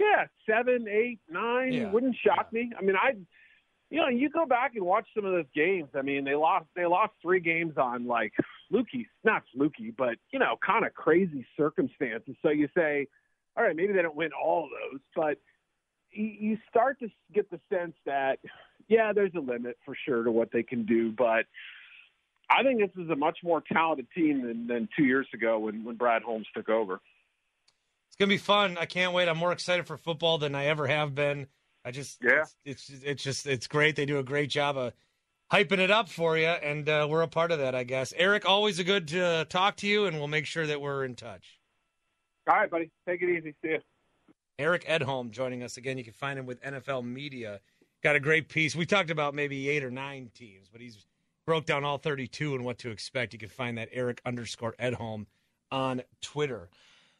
Yeah, 0.00 0.26
seven, 0.48 0.88
eight, 0.88 1.20
nine. 1.30 1.72
Yeah. 1.72 1.90
Wouldn't 1.90 2.16
shock 2.16 2.48
yeah. 2.52 2.60
me. 2.60 2.72
I 2.78 2.82
mean, 2.82 2.96
I, 2.96 3.16
you 3.92 4.00
know, 4.00 4.08
you 4.08 4.30
go 4.30 4.46
back 4.46 4.72
and 4.74 4.86
watch 4.86 5.06
some 5.14 5.26
of 5.26 5.32
those 5.32 5.44
games. 5.54 5.90
I 5.94 6.00
mean, 6.00 6.24
they 6.24 6.34
lost 6.34 6.64
they 6.74 6.86
lost 6.86 7.12
three 7.20 7.40
games 7.40 7.74
on 7.76 8.06
like 8.06 8.32
fluky, 8.70 9.06
not 9.22 9.42
fluky, 9.54 9.92
but 9.96 10.14
you 10.32 10.38
know, 10.38 10.56
kind 10.66 10.86
of 10.86 10.94
crazy 10.94 11.46
circumstances. 11.58 12.34
So 12.40 12.48
you 12.48 12.68
say, 12.74 13.06
all 13.54 13.62
right, 13.62 13.76
maybe 13.76 13.92
they 13.92 14.00
don't 14.00 14.16
win 14.16 14.30
all 14.32 14.62
those, 14.62 15.00
but 15.14 15.36
you 16.10 16.56
start 16.70 17.00
to 17.00 17.08
get 17.34 17.50
the 17.50 17.60
sense 17.70 17.92
that 18.06 18.38
yeah, 18.88 19.12
there's 19.12 19.34
a 19.36 19.40
limit 19.40 19.76
for 19.84 19.94
sure 20.06 20.24
to 20.24 20.30
what 20.30 20.50
they 20.52 20.62
can 20.62 20.86
do, 20.86 21.12
but 21.12 21.44
I 22.48 22.62
think 22.62 22.80
this 22.80 23.04
is 23.04 23.10
a 23.10 23.16
much 23.16 23.38
more 23.44 23.62
talented 23.70 24.06
team 24.14 24.46
than, 24.46 24.66
than 24.66 24.88
two 24.96 25.04
years 25.04 25.26
ago 25.34 25.58
when, 25.58 25.84
when 25.84 25.96
Brad 25.96 26.22
Holmes 26.22 26.46
took 26.54 26.70
over. 26.70 27.00
It's 28.08 28.16
gonna 28.18 28.30
be 28.30 28.38
fun. 28.38 28.78
I 28.78 28.86
can't 28.86 29.12
wait. 29.12 29.28
I'm 29.28 29.38
more 29.38 29.52
excited 29.52 29.86
for 29.86 29.98
football 29.98 30.38
than 30.38 30.54
I 30.54 30.66
ever 30.66 30.86
have 30.86 31.14
been. 31.14 31.46
I 31.84 31.90
just 31.90 32.18
yeah, 32.22 32.44
it's 32.64 32.88
it's, 32.88 33.02
it's 33.02 33.22
just 33.22 33.46
it's 33.46 33.66
great. 33.66 33.96
They 33.96 34.06
do 34.06 34.18
a 34.18 34.22
great 34.22 34.50
job 34.50 34.76
of 34.76 34.92
hyping 35.52 35.78
it 35.78 35.90
up 35.90 36.08
for 36.08 36.38
you, 36.38 36.46
and 36.46 36.88
uh, 36.88 37.06
we're 37.10 37.22
a 37.22 37.28
part 37.28 37.50
of 37.50 37.58
that, 37.58 37.74
I 37.74 37.84
guess. 37.84 38.12
Eric, 38.16 38.48
always 38.48 38.78
a 38.78 38.84
good 38.84 39.08
to 39.08 39.46
talk 39.48 39.76
to 39.78 39.86
you, 39.86 40.06
and 40.06 40.18
we'll 40.18 40.28
make 40.28 40.46
sure 40.46 40.66
that 40.66 40.80
we're 40.80 41.04
in 41.04 41.14
touch. 41.14 41.60
All 42.48 42.56
right, 42.56 42.70
buddy. 42.70 42.90
Take 43.08 43.22
it 43.22 43.28
easy. 43.28 43.54
See 43.62 43.70
you. 43.70 43.78
Eric 44.58 44.84
Edholm 44.86 45.30
joining 45.30 45.62
us 45.62 45.76
again. 45.76 45.98
You 45.98 46.04
can 46.04 46.12
find 46.12 46.38
him 46.38 46.46
with 46.46 46.62
NFL 46.62 47.04
Media 47.04 47.60
got 48.02 48.16
a 48.16 48.20
great 48.20 48.48
piece. 48.48 48.74
We 48.74 48.84
talked 48.84 49.10
about 49.10 49.34
maybe 49.34 49.68
eight 49.68 49.84
or 49.84 49.90
nine 49.90 50.30
teams, 50.34 50.68
but 50.70 50.80
he's 50.80 51.06
broke 51.46 51.66
down 51.66 51.84
all 51.84 51.98
32 51.98 52.54
and 52.54 52.64
what 52.64 52.78
to 52.78 52.90
expect. 52.90 53.32
You 53.32 53.38
can 53.38 53.48
find 53.48 53.78
that 53.78 53.88
Eric 53.92 54.20
underscore 54.26 54.74
Edholm 54.78 55.26
on 55.70 56.02
Twitter. 56.20 56.68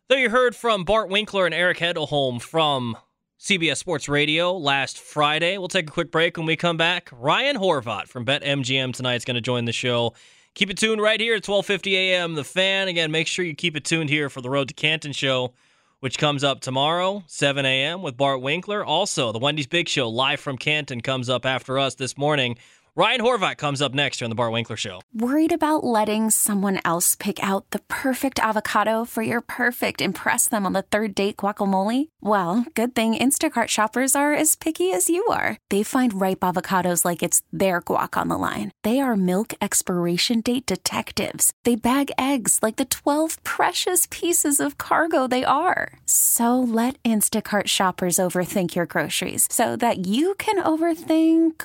Though 0.08 0.16
you 0.16 0.30
heard 0.30 0.54
from 0.54 0.84
Bart 0.84 1.08
Winkler 1.08 1.46
and 1.46 1.54
Eric 1.54 1.78
Edholm 1.78 2.40
from 2.40 2.96
CBS 3.42 3.78
Sports 3.78 4.08
Radio 4.08 4.56
last 4.56 5.00
Friday. 5.00 5.58
We'll 5.58 5.66
take 5.66 5.88
a 5.88 5.92
quick 5.92 6.12
break 6.12 6.36
when 6.36 6.46
we 6.46 6.54
come 6.54 6.76
back. 6.76 7.10
Ryan 7.10 7.56
Horvat 7.56 8.06
from 8.06 8.24
BetMGM 8.24 8.94
tonight 8.94 9.16
is 9.16 9.24
going 9.24 9.34
to 9.34 9.40
join 9.40 9.64
the 9.64 9.72
show. 9.72 10.14
Keep 10.54 10.70
it 10.70 10.78
tuned 10.78 11.02
right 11.02 11.18
here 11.18 11.34
at 11.34 11.42
12:50 11.42 11.92
a.m. 11.94 12.34
The 12.36 12.44
Fan. 12.44 12.86
Again, 12.86 13.10
make 13.10 13.26
sure 13.26 13.44
you 13.44 13.56
keep 13.56 13.76
it 13.76 13.84
tuned 13.84 14.10
here 14.10 14.30
for 14.30 14.42
the 14.42 14.48
Road 14.48 14.68
to 14.68 14.74
Canton 14.74 15.10
show 15.10 15.54
which 16.02 16.18
comes 16.18 16.42
up 16.42 16.58
tomorrow, 16.60 17.22
7 17.28 17.64
a.m. 17.64 18.02
with 18.02 18.16
Bart 18.16 18.40
Winkler. 18.40 18.84
Also, 18.84 19.30
the 19.30 19.38
Wendy's 19.38 19.68
Big 19.68 19.88
Show 19.88 20.08
live 20.08 20.40
from 20.40 20.58
Canton 20.58 21.00
comes 21.00 21.30
up 21.30 21.46
after 21.46 21.78
us 21.78 21.94
this 21.94 22.18
morning. 22.18 22.58
Ryan 22.94 23.22
Horvat 23.22 23.56
comes 23.56 23.80
up 23.80 23.94
next 23.94 24.18
here 24.18 24.26
on 24.26 24.28
the 24.28 24.34
Bart 24.34 24.52
Winkler 24.52 24.76
Show. 24.76 25.00
Worried 25.14 25.50
about 25.50 25.82
letting 25.82 26.28
someone 26.28 26.78
else 26.84 27.14
pick 27.14 27.42
out 27.42 27.70
the 27.70 27.78
perfect 27.88 28.38
avocado 28.38 29.06
for 29.06 29.22
your 29.22 29.40
perfect 29.40 30.02
impress 30.02 30.46
them 30.46 30.66
on 30.66 30.74
the 30.74 30.82
third 30.82 31.14
date 31.14 31.38
guacamole? 31.38 32.08
Well, 32.20 32.66
good 32.74 32.94
thing 32.94 33.16
Instacart 33.16 33.68
shoppers 33.68 34.14
are 34.14 34.34
as 34.34 34.56
picky 34.56 34.92
as 34.92 35.08
you 35.08 35.24
are. 35.30 35.56
They 35.70 35.82
find 35.82 36.20
ripe 36.20 36.40
avocados 36.40 37.02
like 37.02 37.22
it's 37.22 37.42
their 37.50 37.80
guac 37.80 38.14
on 38.14 38.28
the 38.28 38.36
line. 38.36 38.70
They 38.82 39.00
are 39.00 39.16
milk 39.16 39.54
expiration 39.62 40.42
date 40.42 40.66
detectives. 40.66 41.54
They 41.64 41.76
bag 41.76 42.10
eggs 42.18 42.58
like 42.60 42.76
the 42.76 42.84
12 42.84 43.42
precious 43.42 44.06
pieces 44.10 44.60
of 44.60 44.76
cargo 44.76 45.26
they 45.26 45.44
are. 45.44 45.94
So 46.04 46.60
let 46.60 47.02
Instacart 47.04 47.68
shoppers 47.68 48.16
overthink 48.16 48.74
your 48.74 48.84
groceries 48.84 49.48
so 49.50 49.76
that 49.76 50.06
you 50.06 50.34
can 50.34 50.62
overthink 50.62 51.64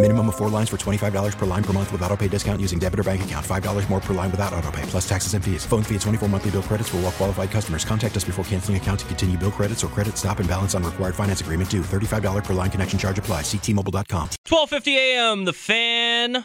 Minimum 0.00 0.28
of 0.28 0.36
four 0.36 0.48
lines 0.48 0.68
for 0.68 0.76
$25 0.76 1.36
per 1.36 1.44
line 1.46 1.64
per 1.64 1.72
month 1.72 1.90
with 1.90 2.00
auto 2.02 2.16
pay 2.16 2.28
discount 2.28 2.60
using 2.60 2.78
debit 2.78 3.00
or 3.00 3.02
bank 3.02 3.22
account. 3.22 3.44
$5 3.44 3.90
more 3.90 3.98
per 3.98 4.14
line 4.14 4.30
without 4.30 4.52
auto 4.52 4.70
pay, 4.70 4.82
plus 4.82 5.08
taxes 5.08 5.34
and 5.34 5.44
fees. 5.44 5.66
Phone 5.66 5.82
fee 5.82 5.96
at 5.96 6.02
24 6.02 6.28
monthly 6.28 6.52
bill 6.52 6.62
credits 6.62 6.88
for 6.88 6.98
all 6.98 7.02
well 7.02 7.10
qualified 7.10 7.50
customers. 7.50 7.84
Contact 7.84 8.16
us 8.16 8.22
before 8.22 8.44
canceling 8.44 8.76
account 8.76 9.00
to 9.00 9.06
continue 9.06 9.36
bill 9.36 9.50
credits 9.50 9.82
or 9.82 9.88
credit 9.88 10.16
stop 10.16 10.38
and 10.38 10.48
balance 10.48 10.76
on 10.76 10.84
required 10.84 11.16
finance 11.16 11.40
agreement 11.40 11.68
due. 11.68 11.82
$35 11.82 12.44
per 12.44 12.54
line 12.54 12.70
connection 12.70 12.96
charge 12.96 13.18
apply. 13.18 13.42
Ctmobile.com. 13.42 14.30
1250 14.46 14.96
a.m. 14.96 15.44
The 15.46 15.52
Fan. 15.52 16.44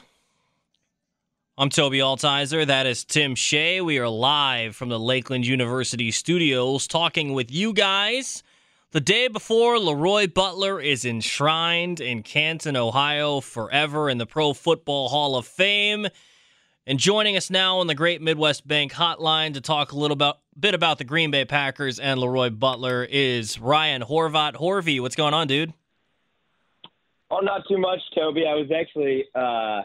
I'm 1.55 1.69
Toby 1.69 1.99
Altizer. 1.99 2.65
That 2.65 2.87
is 2.87 3.05
Tim 3.05 3.35
Shea. 3.35 3.81
We 3.81 3.99
are 3.99 4.09
live 4.09 4.75
from 4.75 4.89
the 4.89 4.99
Lakeland 4.99 5.45
University 5.45 6.09
studios 6.09 6.87
talking 6.87 7.33
with 7.33 7.51
you 7.51 7.71
guys 7.71 8.41
the 8.93 9.01
day 9.01 9.27
before 9.27 9.79
Leroy 9.79 10.27
Butler 10.27 10.79
is 10.79 11.03
enshrined 11.03 11.99
in 11.99 12.21
Canton, 12.21 12.77
Ohio 12.77 13.41
forever 13.41 14.07
in 14.07 14.19
the 14.19 14.27
Pro 14.27 14.53
Football 14.53 15.09
Hall 15.09 15.35
of 15.35 15.47
Fame. 15.47 16.07
And 16.85 16.99
joining 16.99 17.35
us 17.35 17.49
now 17.49 17.79
on 17.79 17.87
the 17.87 17.95
Great 17.95 18.21
Midwest 18.21 18.67
Bank 18.67 18.93
hotline 18.93 19.55
to 19.55 19.61
talk 19.61 19.93
a 19.93 19.97
little 19.97 20.13
about, 20.13 20.41
bit 20.59 20.75
about 20.75 20.99
the 20.99 21.05
Green 21.05 21.31
Bay 21.31 21.43
Packers 21.43 21.97
and 21.97 22.19
Leroy 22.19 22.51
Butler 22.51 23.03
is 23.09 23.59
Ryan 23.59 24.03
Horvat. 24.03 24.53
Horvy, 24.53 25.01
what's 25.01 25.15
going 25.15 25.33
on, 25.33 25.47
dude? 25.47 25.73
Oh, 27.31 27.39
not 27.39 27.63
too 27.67 27.79
much, 27.79 27.99
Toby. 28.13 28.45
I 28.47 28.53
was 28.53 28.69
actually 28.71 29.25
uh, 29.33 29.81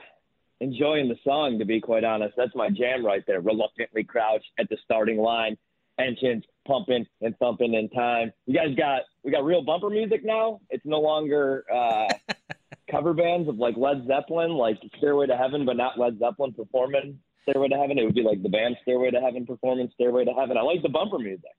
enjoying 0.61 1.09
the 1.09 1.17
song, 1.25 1.59
to 1.59 1.65
be 1.65 1.81
quite 1.81 2.05
honest. 2.05 2.35
That's 2.37 2.55
my 2.55 2.69
jam 2.69 3.07
right 3.07 3.25
there. 3.27 3.41
Reluctantly 3.41 4.05
crouched 4.05 4.51
at 4.59 4.69
the 4.69 4.77
starting 4.85 5.17
line, 5.17 5.57
engines 5.99 6.45
pumping 6.67 7.07
and 7.21 7.37
thumping 7.39 7.75
in 7.75 7.89
time. 7.91 8.33
You 8.47 8.55
guys 8.55 8.75
got 8.77 9.03
we 9.25 9.33
got 9.33 9.45
real 9.45 9.63
bumper 9.63 9.91
music 9.91 10.25
now. 10.25 10.61
It's 10.71 10.85
no 10.85 11.01
longer 11.01 11.65
uh, 11.75 12.09
cover 12.91 13.15
bands 13.15 13.49
of 13.49 13.57
like 13.57 13.77
Led 13.77 14.07
Zeppelin, 14.07 14.53
like 14.53 14.79
Stairway 14.99 15.27
to 15.27 15.37
Heaven, 15.37 15.65
but 15.65 15.77
not 15.77 15.99
Led 15.99 16.19
Zeppelin 16.19 16.53
performing 16.53 17.19
Stairway 17.43 17.69
to 17.69 17.77
Heaven. 17.77 17.99
It 17.99 18.05
would 18.05 18.15
be 18.15 18.23
like 18.23 18.43
the 18.43 18.49
band 18.49 18.77
Stairway 18.83 19.11
to 19.11 19.21
Heaven 19.21 19.47
performing 19.47 19.91
Stairway 19.95 20.25
to 20.25 20.33
Heaven. 20.33 20.57
I 20.57 20.63
like 20.63 20.83
the 20.83 20.89
bumper 20.89 21.19
music. 21.19 21.51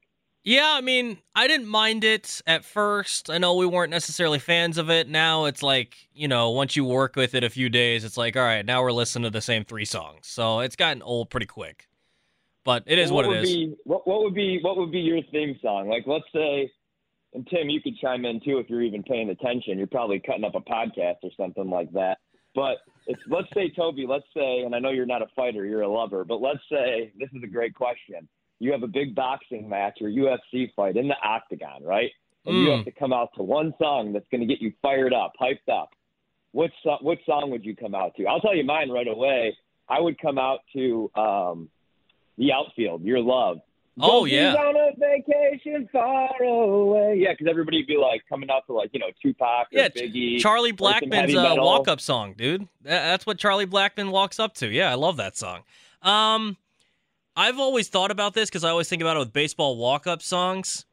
Yeah, 0.44 0.72
I 0.74 0.80
mean, 0.80 1.18
I 1.36 1.48
didn't 1.48 1.68
mind 1.68 2.06
it 2.06 2.42
at 2.48 2.64
first. 2.64 3.30
I 3.30 3.40
know 3.40 3.56
we 3.56 3.66
weren't 3.66 3.92
necessarily 3.92 4.40
fans 4.40 4.78
of 4.78 4.90
it. 4.90 5.10
Now 5.10 5.46
it's 5.46 5.62
like, 5.62 6.08
you 6.14 6.30
know, 6.30 6.52
once 6.52 6.78
you 6.78 6.86
work 6.86 7.18
with 7.18 7.36
it 7.36 7.44
a 7.44 7.50
few 7.50 7.68
days, 7.68 8.06
it's 8.06 8.16
like, 8.16 8.38
all 8.38 8.44
right, 8.44 8.66
now 8.66 8.82
we're 8.82 8.94
listening 8.94 9.24
to 9.24 9.30
the 9.32 9.42
same 9.42 9.66
three 9.66 9.84
songs. 9.84 10.28
So 10.28 10.62
it's 10.62 10.78
gotten 10.78 11.02
old 11.02 11.30
pretty 11.30 11.46
quick. 11.46 11.89
But 12.70 12.84
it 12.86 13.00
is 13.00 13.12
what, 13.12 13.26
what 13.26 13.38
it 13.38 13.44
is. 13.44 13.50
Be, 13.50 13.76
what, 13.84 14.08
what 14.08 14.22
would 14.24 14.36
be 14.36 14.60
what 14.62 14.78
would 14.78 14.92
be 14.92 15.00
your 15.00 15.22
theme 15.32 15.58
song? 15.62 15.90
Like, 15.90 16.04
let's 16.06 16.26
say, 16.34 16.72
and 17.34 17.48
Tim, 17.48 17.70
you 17.70 17.82
could 17.82 17.98
chime 17.98 18.26
in 18.26 18.40
too 18.40 18.60
if 18.60 18.70
you're 18.70 18.82
even 18.84 19.04
paying 19.04 19.30
attention. 19.30 19.78
You're 19.78 19.88
probably 19.88 20.20
cutting 20.20 20.44
up 20.44 20.56
a 20.56 20.62
podcast 20.62 21.18
or 21.24 21.32
something 21.38 21.70
like 21.70 21.92
that. 21.94 22.20
But 22.54 22.78
it's 23.08 23.22
let's 23.28 23.48
say 23.54 23.72
Toby, 23.76 24.06
let's 24.08 24.26
say, 24.36 24.62
and 24.62 24.76
I 24.76 24.80
know 24.80 24.92
you're 24.92 25.06
not 25.06 25.22
a 25.22 25.28
fighter, 25.36 25.66
you're 25.66 25.82
a 25.82 25.92
lover, 25.92 26.24
but 26.24 26.42
let's 26.42 26.60
say 26.72 27.12
this 27.20 27.30
is 27.34 27.44
a 27.44 27.48
great 27.48 27.74
question 27.74 28.28
you 28.60 28.72
have 28.74 28.84
a 28.84 28.88
big 28.88 29.16
boxing 29.16 29.68
match 29.68 30.00
or 30.02 30.10
UFC 30.10 30.74
fight 30.76 30.98
in 30.98 31.08
the 31.08 31.16
octagon, 31.24 31.82
right? 31.84 32.12
And 32.46 32.56
mm. 32.56 32.66
you 32.66 32.72
have 32.72 32.86
to 32.86 32.92
come 32.92 33.14
out 33.14 33.30
to 33.36 33.44
one 33.44 33.74
song 33.82 34.14
that's 34.14 34.28
going 34.30 34.42
to 34.42 34.48
get 34.48 34.62
you 34.62 34.74
fired 34.82 35.14
up, 35.14 35.34
hyped 35.42 35.72
up. 35.74 35.90
What 36.52 36.72
so- 36.84 36.98
what 37.02 37.20
song 37.26 37.52
would 37.52 37.66
you 37.66 37.76
come 37.76 37.96
out 37.96 38.16
to? 38.16 38.26
I'll 38.26 38.42
tell 38.42 38.56
you 38.56 38.64
mine 38.64 38.90
right 38.90 39.08
away. 39.08 39.56
I 39.88 40.00
would 40.00 40.20
come 40.20 40.38
out 40.38 40.60
to 40.74 41.12
um, 41.16 41.70
the 42.40 42.52
outfield, 42.52 43.04
Your 43.04 43.20
Love. 43.20 43.60
Oh 44.02 44.26
yeah. 44.26 44.56
On 44.56 44.76
a 44.76 44.98
vacation 44.98 45.88
far 45.92 46.30
away. 46.42 47.18
Yeah, 47.20 47.34
because 47.34 47.48
everybody 47.50 47.80
would 47.80 47.88
be 47.88 47.98
like 47.98 48.24
coming 48.30 48.50
out 48.50 48.66
to 48.68 48.74
like 48.74 48.90
you 48.94 49.00
know 49.00 49.08
Tupac 49.22 49.68
yeah, 49.72 49.90
Biggie. 49.90 50.40
Charlie 50.40 50.74
Blackmon's 50.74 51.36
uh, 51.36 51.56
walk 51.58 51.88
up 51.88 52.00
song, 52.00 52.34
dude. 52.38 52.68
That's 52.82 53.26
what 53.26 53.38
Charlie 53.38 53.68
Blackmon 53.68 54.10
walks 54.10 54.40
up 54.40 54.56
to. 54.56 54.68
Yeah, 54.68 54.90
I 54.90 54.96
love 54.96 55.18
that 55.18 55.38
song. 55.38 55.64
Um, 56.02 56.56
I've 57.36 57.60
always 57.60 57.90
thought 57.90 58.12
about 58.12 58.34
this 58.34 58.50
because 58.50 58.64
I 58.64 58.70
always 58.70 58.88
think 58.88 59.02
about 59.02 59.18
it 59.18 59.20
with 59.20 59.34
baseball 59.34 59.78
walk-up 59.78 60.22
songs. 60.22 60.86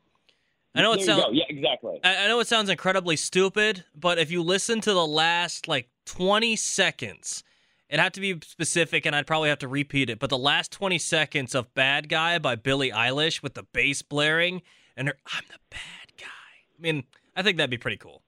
I 0.74 0.82
know 0.82 0.92
it 0.92 1.02
sounds 1.02 1.24
yeah, 1.32 1.44
exactly. 1.48 2.00
I, 2.04 2.24
I 2.24 2.28
know 2.28 2.38
it 2.40 2.48
sounds 2.48 2.68
incredibly 2.68 3.16
stupid, 3.16 3.85
but 3.94 4.18
if 4.18 4.30
you 4.30 4.42
listen 4.42 4.80
to 4.82 4.92
the 4.92 5.06
last 5.06 5.68
like 5.68 5.88
20 6.04 6.54
seconds, 6.56 7.42
it 7.88 8.01
had 8.01 8.14
to 8.14 8.20
be 8.20 8.38
specific, 8.44 9.07
and 9.07 9.14
I'd 9.14 9.27
probably 9.27 9.49
have 9.49 9.59
to 9.61 9.68
repeat 9.68 10.11
it. 10.11 10.18
But 10.18 10.31
the 10.31 10.38
last 10.38 10.72
20 10.72 10.99
seconds 10.99 11.55
of 11.55 11.72
"Bad 11.75 12.09
Guy" 12.09 12.38
by 12.38 12.57
Billie 12.57 12.90
Eilish 12.90 13.42
with 13.42 13.55
the 13.55 13.62
bass 13.62 14.03
blaring 14.03 14.62
and 14.96 15.09
her 15.09 15.14
"I'm 15.35 15.44
the 15.49 15.61
bad 15.70 16.16
guy." 16.18 16.25
I 16.27 16.81
mean, 16.81 17.05
I 17.35 17.42
think 17.42 17.57
that'd 17.57 17.70
be 17.70 17.79
pretty 17.79 17.99
cool. 17.99 18.22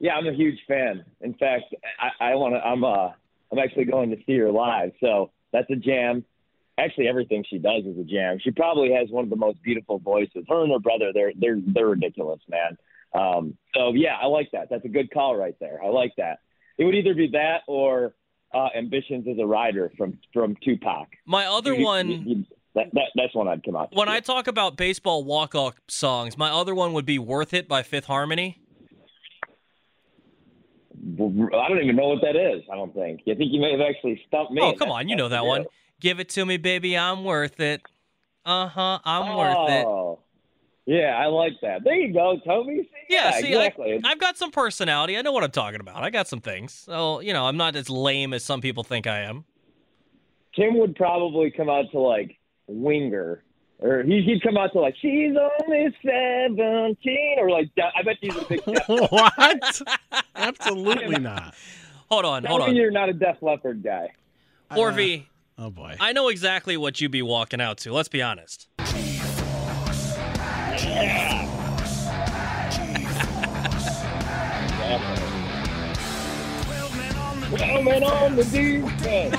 Yeah, 0.00 0.14
I'm 0.14 0.26
a 0.26 0.32
huge 0.32 0.58
fan. 0.68 1.04
In 1.20 1.34
fact, 1.34 1.74
I, 2.00 2.30
I 2.30 2.34
want 2.34 2.54
to. 2.54 2.60
I'm 2.60 2.84
uh, 2.84 3.10
I'm 3.50 3.58
actually 3.58 3.86
going 3.86 4.10
to 4.10 4.16
see 4.26 4.36
her 4.38 4.52
live, 4.52 4.92
so 5.00 5.30
that's 5.52 5.68
a 5.70 5.76
jam 5.76 6.24
actually 6.78 7.08
everything 7.08 7.44
she 7.48 7.58
does 7.58 7.84
is 7.84 7.98
a 7.98 8.04
jam. 8.04 8.38
She 8.42 8.50
probably 8.50 8.92
has 8.92 9.10
one 9.10 9.24
of 9.24 9.30
the 9.30 9.36
most 9.36 9.62
beautiful 9.62 9.98
voices. 9.98 10.44
Her 10.48 10.62
and 10.62 10.72
her 10.72 10.78
brother, 10.78 11.10
they're 11.12 11.32
they're 11.38 11.58
they're 11.66 11.88
ridiculous, 11.88 12.40
man. 12.48 12.78
Um, 13.12 13.58
so 13.74 13.92
yeah, 13.94 14.16
I 14.20 14.26
like 14.26 14.50
that. 14.52 14.68
That's 14.70 14.84
a 14.84 14.88
good 14.88 15.10
call 15.10 15.36
right 15.36 15.56
there. 15.60 15.80
I 15.84 15.88
like 15.88 16.12
that. 16.16 16.38
It 16.78 16.84
would 16.84 16.94
either 16.94 17.14
be 17.14 17.30
that 17.32 17.62
or 17.66 18.14
uh, 18.54 18.68
Ambitions 18.76 19.26
as 19.28 19.38
a 19.38 19.46
Rider 19.46 19.92
from 19.96 20.18
from 20.32 20.56
Tupac. 20.64 21.08
My 21.26 21.46
other 21.46 21.74
you, 21.74 21.84
one. 21.84 22.08
You, 22.08 22.18
you, 22.24 22.44
that, 22.74 22.86
that, 22.92 23.06
that's 23.16 23.34
one 23.34 23.48
I'd 23.48 23.64
come 23.64 23.76
out. 23.76 23.94
When 23.94 24.08
I 24.08 24.20
talk 24.20 24.46
about 24.46 24.76
baseball 24.76 25.24
walk-up 25.24 25.74
songs, 25.88 26.38
my 26.38 26.50
other 26.50 26.74
one 26.74 26.92
would 26.92 27.06
be 27.06 27.18
"Worth 27.18 27.52
It" 27.52 27.66
by 27.68 27.82
Fifth 27.82 28.04
Harmony. 28.06 28.60
I 31.00 31.68
don't 31.68 31.82
even 31.82 31.96
know 31.96 32.08
what 32.08 32.22
that 32.22 32.36
is. 32.36 32.62
I 32.70 32.76
don't 32.76 32.94
think. 32.94 33.20
I 33.22 33.34
think 33.34 33.52
you 33.52 33.60
may 33.60 33.72
have 33.72 33.80
actually 33.80 34.20
stumped 34.26 34.52
me. 34.52 34.60
Oh, 34.62 34.74
come 34.74 34.90
on, 34.90 35.08
you 35.08 35.16
know 35.16 35.28
that 35.28 35.44
one. 35.44 35.66
Give 36.00 36.20
it 36.20 36.28
to 36.30 36.44
me, 36.44 36.56
baby. 36.56 36.96
I'm 36.96 37.24
worth 37.24 37.60
it. 37.60 37.82
Uh 38.44 38.68
huh. 38.68 38.98
I'm 39.04 39.22
oh, 39.32 39.38
worth 39.38 39.70
it. 39.70 40.18
Yeah, 40.88 41.20
I 41.22 41.26
like 41.26 41.52
that. 41.60 41.84
There 41.84 41.94
you 41.94 42.14
go, 42.14 42.40
Toby. 42.46 42.78
See, 42.80 42.88
yeah, 43.10 43.24
yeah, 43.24 43.40
see, 43.42 43.48
exactly. 43.48 44.00
I, 44.02 44.08
have 44.08 44.18
got 44.18 44.38
some 44.38 44.50
personality. 44.50 45.18
I 45.18 45.20
know 45.20 45.32
what 45.32 45.44
I'm 45.44 45.50
talking 45.50 45.80
about. 45.80 46.02
I 46.02 46.08
got 46.08 46.28
some 46.28 46.40
things. 46.40 46.72
So, 46.72 47.20
you 47.20 47.34
know, 47.34 47.44
I'm 47.44 47.58
not 47.58 47.76
as 47.76 47.90
lame 47.90 48.32
as 48.32 48.42
some 48.42 48.62
people 48.62 48.82
think 48.84 49.06
I 49.06 49.18
am. 49.20 49.44
Tim 50.56 50.78
would 50.78 50.96
probably 50.96 51.50
come 51.50 51.68
out 51.68 51.90
to 51.90 51.98
like 51.98 52.38
Winger. 52.68 53.44
Or 53.80 54.02
he'd 54.02 54.42
come 54.42 54.56
out 54.56 54.72
to 54.72 54.80
like, 54.80 54.94
she's 54.98 55.34
only 55.36 55.94
17. 56.02 57.36
Or 57.36 57.50
like, 57.50 57.68
I 57.78 58.02
bet 58.02 58.16
she's 58.22 58.34
a 58.34 58.44
big 58.46 58.62
What? 58.88 59.82
Absolutely 60.34 61.18
not. 61.18 61.54
Hold 62.10 62.24
on, 62.24 62.44
Tell 62.44 62.52
hold 62.52 62.70
on. 62.70 62.74
You're 62.74 62.90
not 62.90 63.10
a 63.10 63.12
Def 63.12 63.36
Leppard 63.42 63.82
guy. 63.84 64.08
Orvy, 64.70 65.20
uh, 65.20 65.24
Oh 65.58 65.70
boy. 65.70 65.96
I 66.00 66.14
know 66.14 66.28
exactly 66.28 66.78
what 66.78 66.98
you'd 67.00 67.10
be 67.10 67.20
walking 67.20 67.60
out 67.60 67.76
to. 67.78 67.92
Let's 67.92 68.08
be 68.08 68.22
honest. 68.22 68.68
Well, 77.50 77.82
man, 77.82 78.04
on 78.04 78.36
the 78.36 78.44
defense. 78.44 79.34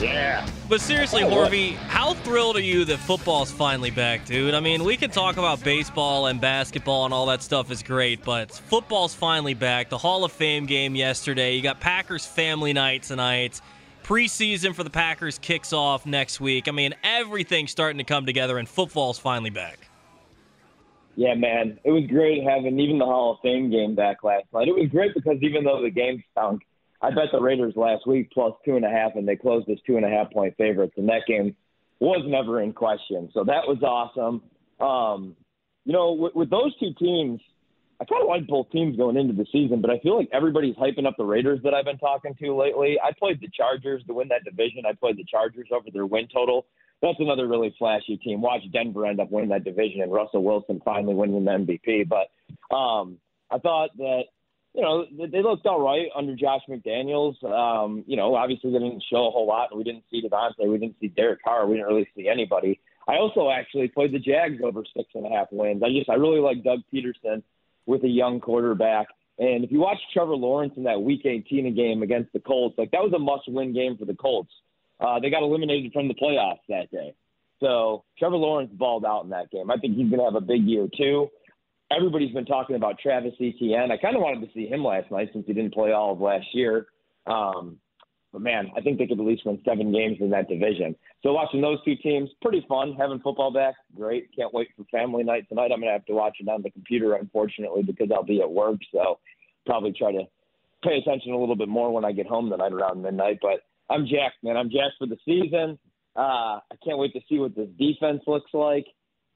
Yeah. 0.00 0.46
But 0.68 0.80
seriously, 0.80 1.22
oh, 1.22 1.30
Horvey, 1.30 1.74
how 1.76 2.14
thrilled 2.14 2.56
are 2.56 2.60
you 2.60 2.84
that 2.86 2.98
football's 2.98 3.50
finally 3.50 3.90
back, 3.90 4.24
dude? 4.24 4.54
I 4.54 4.60
mean, 4.60 4.84
we 4.84 4.96
can 4.96 5.10
talk 5.10 5.36
about 5.36 5.62
baseball 5.62 6.26
and 6.26 6.40
basketball 6.40 7.04
and 7.04 7.12
all 7.14 7.26
that 7.26 7.42
stuff 7.42 7.70
is 7.70 7.82
great, 7.82 8.24
but 8.24 8.50
football's 8.50 9.14
finally 9.14 9.54
back. 9.54 9.90
The 9.90 9.98
Hall 9.98 10.24
of 10.24 10.32
Fame 10.32 10.66
game 10.66 10.94
yesterday. 10.94 11.54
You 11.56 11.62
got 11.62 11.80
Packers 11.80 12.26
family 12.26 12.72
night 12.72 13.02
tonight. 13.02 13.60
Preseason 14.04 14.74
for 14.74 14.84
the 14.84 14.90
Packers 14.90 15.38
kicks 15.38 15.72
off 15.72 16.04
next 16.04 16.38
week. 16.38 16.68
I 16.68 16.72
mean, 16.72 16.94
everything's 17.02 17.70
starting 17.70 17.96
to 17.98 18.04
come 18.04 18.26
together, 18.26 18.58
and 18.58 18.68
football's 18.68 19.18
finally 19.18 19.48
back. 19.48 19.78
Yeah, 21.16 21.34
man. 21.34 21.78
It 21.84 21.90
was 21.90 22.04
great 22.06 22.44
having 22.44 22.78
even 22.78 22.98
the 22.98 23.06
Hall 23.06 23.32
of 23.32 23.38
Fame 23.40 23.70
game 23.70 23.94
back 23.94 24.22
last 24.22 24.44
night. 24.52 24.68
It 24.68 24.74
was 24.74 24.88
great 24.90 25.14
because 25.14 25.38
even 25.40 25.64
though 25.64 25.80
the 25.82 25.90
game 25.90 26.22
stunk, 26.32 26.62
I 27.00 27.10
bet 27.10 27.24
the 27.32 27.40
Raiders 27.40 27.74
last 27.76 28.06
week 28.06 28.30
plus 28.30 28.52
two 28.64 28.76
and 28.76 28.84
a 28.84 28.90
half, 28.90 29.12
and 29.14 29.26
they 29.26 29.36
closed 29.36 29.70
as 29.70 29.78
two 29.86 29.96
and 29.96 30.04
a 30.04 30.10
half 30.10 30.30
point 30.32 30.54
favorites, 30.58 30.94
and 30.98 31.08
that 31.08 31.22
game 31.26 31.56
was 31.98 32.22
never 32.26 32.60
in 32.60 32.74
question. 32.74 33.30
So 33.32 33.44
that 33.44 33.66
was 33.66 33.82
awesome. 33.82 34.42
Um, 34.86 35.34
you 35.86 35.94
know, 35.94 36.12
with, 36.12 36.34
with 36.34 36.50
those 36.50 36.76
two 36.78 36.92
teams, 36.98 37.40
I 38.04 38.12
kind 38.12 38.22
of 38.22 38.28
like 38.28 38.46
both 38.46 38.70
teams 38.70 38.96
going 38.96 39.16
into 39.16 39.32
the 39.32 39.46
season, 39.50 39.80
but 39.80 39.90
I 39.90 39.98
feel 40.00 40.16
like 40.16 40.28
everybody's 40.32 40.76
hyping 40.76 41.06
up 41.06 41.16
the 41.16 41.24
Raiders 41.24 41.60
that 41.64 41.72
I've 41.72 41.86
been 41.86 41.98
talking 41.98 42.34
to 42.34 42.54
lately. 42.54 42.98
I 43.02 43.12
played 43.18 43.40
the 43.40 43.48
Chargers 43.48 44.02
to 44.06 44.12
win 44.12 44.28
that 44.28 44.44
division. 44.44 44.84
I 44.86 44.92
played 44.92 45.16
the 45.16 45.24
Chargers 45.24 45.68
over 45.72 45.86
their 45.90 46.04
win 46.04 46.28
total. 46.32 46.66
That's 47.00 47.18
another 47.18 47.48
really 47.48 47.74
flashy 47.78 48.18
team. 48.18 48.42
Watch 48.42 48.60
Denver 48.72 49.06
end 49.06 49.20
up 49.20 49.30
winning 49.30 49.50
that 49.50 49.64
division 49.64 50.02
and 50.02 50.12
Russell 50.12 50.44
Wilson 50.44 50.82
finally 50.84 51.14
winning 51.14 51.44
the 51.44 51.50
MVP. 51.50 52.08
But 52.08 52.74
um, 52.74 53.18
I 53.50 53.58
thought 53.58 53.96
that 53.96 54.24
you 54.74 54.82
know, 54.82 55.06
they 55.30 55.40
looked 55.40 55.66
all 55.66 55.80
right 55.80 56.08
under 56.16 56.34
Josh 56.34 56.62
McDaniels. 56.68 57.42
Um, 57.44 58.04
you 58.06 58.16
know, 58.16 58.34
obviously 58.34 58.72
they 58.72 58.80
didn't 58.80 59.04
show 59.08 59.28
a 59.28 59.30
whole 59.30 59.46
lot, 59.46 59.74
we 59.74 59.84
didn't 59.84 60.04
see 60.10 60.20
Davante, 60.20 60.68
we 60.68 60.78
didn't 60.78 60.96
see 61.00 61.08
Derek 61.08 61.42
Carr, 61.44 61.66
we 61.66 61.76
didn't 61.76 61.88
really 61.88 62.08
see 62.16 62.28
anybody. 62.28 62.80
I 63.06 63.14
also 63.14 63.50
actually 63.50 63.88
played 63.88 64.12
the 64.12 64.18
Jags 64.18 64.60
over 64.64 64.82
six 64.96 65.08
and 65.14 65.26
a 65.26 65.28
half 65.30 65.46
wins. 65.52 65.82
I 65.84 65.90
just 65.90 66.10
I 66.10 66.14
really 66.14 66.40
like 66.40 66.64
Doug 66.64 66.80
Pederson 66.92 67.42
with 67.86 68.04
a 68.04 68.08
young 68.08 68.40
quarterback. 68.40 69.08
And 69.38 69.64
if 69.64 69.72
you 69.72 69.80
watch 69.80 69.98
Trevor 70.12 70.36
Lawrence 70.36 70.74
in 70.76 70.84
that 70.84 71.02
Week 71.02 71.22
18 71.24 71.74
game 71.74 72.02
against 72.02 72.32
the 72.32 72.40
Colts, 72.40 72.76
like 72.78 72.90
that 72.92 73.02
was 73.02 73.12
a 73.14 73.18
must-win 73.18 73.74
game 73.74 73.96
for 73.96 74.04
the 74.04 74.14
Colts. 74.14 74.52
Uh, 75.00 75.18
they 75.20 75.30
got 75.30 75.42
eliminated 75.42 75.92
from 75.92 76.08
the 76.08 76.14
playoffs 76.14 76.60
that 76.68 76.90
day. 76.90 77.14
So 77.60 78.04
Trevor 78.18 78.36
Lawrence 78.36 78.70
balled 78.72 79.04
out 79.04 79.24
in 79.24 79.30
that 79.30 79.50
game. 79.50 79.70
I 79.70 79.76
think 79.76 79.96
he's 79.96 80.08
going 80.08 80.20
to 80.20 80.24
have 80.24 80.34
a 80.36 80.40
big 80.40 80.62
year 80.62 80.88
too 80.96 81.30
everybody's 81.90 82.32
been 82.32 82.46
talking 82.46 82.76
about 82.76 82.98
Travis 82.98 83.34
Etienne. 83.40 83.90
I 83.90 83.96
kind 83.96 84.16
of 84.16 84.22
wanted 84.22 84.46
to 84.46 84.52
see 84.54 84.66
him 84.66 84.84
last 84.84 85.10
night 85.10 85.30
since 85.32 85.46
he 85.46 85.52
didn't 85.52 85.74
play 85.74 85.92
all 85.92 86.12
of 86.12 86.20
last 86.20 86.46
year. 86.52 86.86
Um, 87.26 87.78
but 88.34 88.42
man, 88.42 88.68
I 88.76 88.80
think 88.80 88.98
they 88.98 89.06
could 89.06 89.20
at 89.20 89.24
least 89.24 89.46
win 89.46 89.62
seven 89.64 89.92
games 89.92 90.16
in 90.18 90.28
that 90.30 90.48
division. 90.48 90.96
So 91.22 91.32
watching 91.32 91.60
those 91.60 91.78
two 91.84 91.94
teams, 91.94 92.28
pretty 92.42 92.66
fun. 92.68 92.96
Having 92.98 93.20
football 93.20 93.52
back, 93.52 93.76
great. 93.94 94.28
Can't 94.36 94.52
wait 94.52 94.68
for 94.76 94.84
family 94.90 95.22
night 95.22 95.48
tonight. 95.48 95.70
I'm 95.72 95.78
gonna 95.78 95.92
have 95.92 96.04
to 96.06 96.14
watch 96.14 96.38
it 96.40 96.48
on 96.48 96.60
the 96.62 96.70
computer, 96.72 97.14
unfortunately, 97.14 97.84
because 97.84 98.08
I'll 98.12 98.24
be 98.24 98.42
at 98.42 98.50
work. 98.50 98.80
So 98.92 99.20
probably 99.66 99.92
try 99.92 100.10
to 100.10 100.24
pay 100.82 100.98
attention 100.98 101.32
a 101.32 101.38
little 101.38 101.54
bit 101.54 101.68
more 101.68 101.92
when 101.92 102.04
I 102.04 102.10
get 102.10 102.26
home 102.26 102.50
tonight 102.50 102.72
around 102.72 103.02
midnight. 103.02 103.38
But 103.40 103.60
I'm 103.88 104.04
jacked, 104.04 104.42
man. 104.42 104.56
I'm 104.56 104.68
jacked 104.68 104.98
for 104.98 105.06
the 105.06 105.16
season. 105.24 105.78
Uh, 106.16 106.58
I 106.58 106.76
can't 106.84 106.98
wait 106.98 107.12
to 107.12 107.20
see 107.28 107.38
what 107.38 107.54
this 107.54 107.68
defense 107.78 108.22
looks 108.26 108.50
like. 108.52 108.86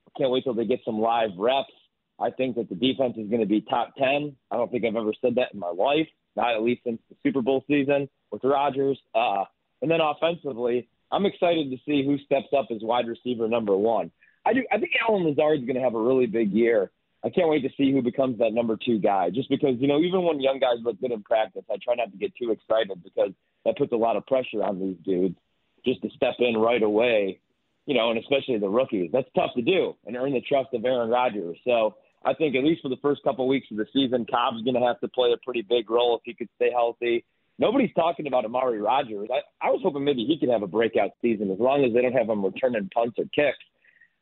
I 0.09 0.19
can't 0.19 0.33
wait 0.33 0.43
till 0.43 0.55
they 0.55 0.67
get 0.67 0.81
some 0.85 0.99
live 1.01 1.31
reps. 1.39 1.71
I 2.19 2.31
think 2.31 2.57
that 2.57 2.69
the 2.69 2.75
defense 2.75 3.15
is 3.17 3.29
going 3.29 3.43
to 3.43 3.47
be 3.47 3.61
top 3.61 3.95
10. 3.97 4.35
I 4.51 4.57
don't 4.57 4.73
think 4.73 4.85
I've 4.85 4.97
ever 4.97 5.13
said 5.21 5.37
that 5.37 5.55
in 5.55 5.61
my 5.61 5.71
life, 5.71 6.09
not 6.35 6.57
at 6.57 6.63
least 6.63 6.83
since 6.83 6.99
the 7.09 7.17
Super 7.23 7.43
Bowl 7.43 7.65
season 7.69 8.09
with 8.31 8.45
Rodgers. 8.45 8.99
Uh, 9.15 9.45
and 9.83 9.91
then 9.91 10.01
offensively, 10.01 10.89
I'm 11.11 11.27
excited 11.27 11.71
to 11.71 11.77
see 11.87 12.05
who 12.05 12.19
steps 12.19 12.49
up 12.57 12.67
as 12.71 12.83
wide 12.83 13.07
receiver 13.07 13.49
number 13.49 13.77
one. 13.77 14.11
I 14.45 14.53
do. 14.53 14.63
I 14.73 14.79
think 14.79 14.93
Lazard 15.09 15.61
is 15.61 15.65
going 15.67 15.77
to 15.77 15.83
have 15.83 15.95
a 15.95 16.01
really 16.01 16.27
big 16.27 16.53
year. 16.53 16.91
I 17.25 17.31
can't 17.31 17.49
wait 17.49 17.63
to 17.63 17.71
see 17.77 17.93
who 17.93 18.01
becomes 18.01 18.39
that 18.39 18.53
number 18.53 18.77
two 18.77 18.99
guy. 18.99 19.31
Just 19.31 19.51
because 19.51 19.75
you 19.79 19.89
know, 19.89 20.01
even 20.01 20.23
when 20.23 20.41
young 20.41 20.59
guys 20.59 20.79
look 20.83 21.01
good 21.01 21.13
in 21.13 21.23
practice, 21.23 21.65
I 21.71 21.77
try 21.83 21.95
not 21.95 22.13
to 22.13 22.19
get 22.19 22.33
too 22.37 22.51
excited 22.51 23.03
because 23.03 23.33
that 23.65 23.77
puts 23.77 23.93
a 23.93 23.97
lot 23.97 24.17
of 24.17 24.27
pressure 24.27 24.63
on 24.63 24.79
these 24.79 24.97
dudes 25.05 25.37
just 25.85 26.03
to 26.03 26.11
step 26.11 26.35
in 26.39 26.57
right 26.57 26.83
away. 26.83 27.41
You 27.87 27.95
know, 27.95 28.11
and 28.11 28.19
especially 28.19 28.59
the 28.59 28.69
rookies. 28.69 29.11
That's 29.13 29.29
tough 29.35 29.51
to 29.57 29.63
do 29.63 29.97
and 30.07 30.15
earn 30.15 30.33
the 30.33 30.43
trust 30.43 30.69
of 30.75 30.85
Aaron 30.85 31.09
Rodgers. 31.09 31.57
So 31.65 31.97
I 32.25 32.35
think 32.35 32.55
at 32.55 32.65
least 32.65 32.83
for 32.83 32.91
the 32.91 32.99
first 33.01 33.23
couple 33.25 33.47
of 33.47 33.49
weeks 33.49 33.69
of 33.71 33.79
the 33.79 33.87
season, 33.93 34.27
Cobb's 34.31 34.63
going 34.63 34.75
to 34.75 34.87
have 34.87 35.01
to 35.01 35.09
play 35.09 35.33
a 35.33 35.39
pretty 35.43 35.63
big 35.63 35.91
role 35.91 36.17
if 36.17 36.23
he 36.25 36.35
could 36.35 36.51
stay 36.57 36.71
healthy. 36.71 37.25
Nobody's 37.59 37.93
talking 37.95 38.27
about 38.27 38.45
Amari 38.45 38.81
Rodgers. 38.81 39.29
I, 39.33 39.67
I 39.67 39.71
was 39.71 39.81
hoping 39.83 40.05
maybe 40.05 40.25
he 40.25 40.39
could 40.39 40.49
have 40.49 40.63
a 40.63 40.67
breakout 40.67 41.11
season 41.21 41.51
as 41.51 41.59
long 41.59 41.85
as 41.85 41.93
they 41.93 42.03
don't 42.03 42.13
have 42.13 42.29
him 42.29 42.45
returning 42.45 42.89
punts 42.95 43.19
or 43.19 43.25
kicks. 43.35 43.59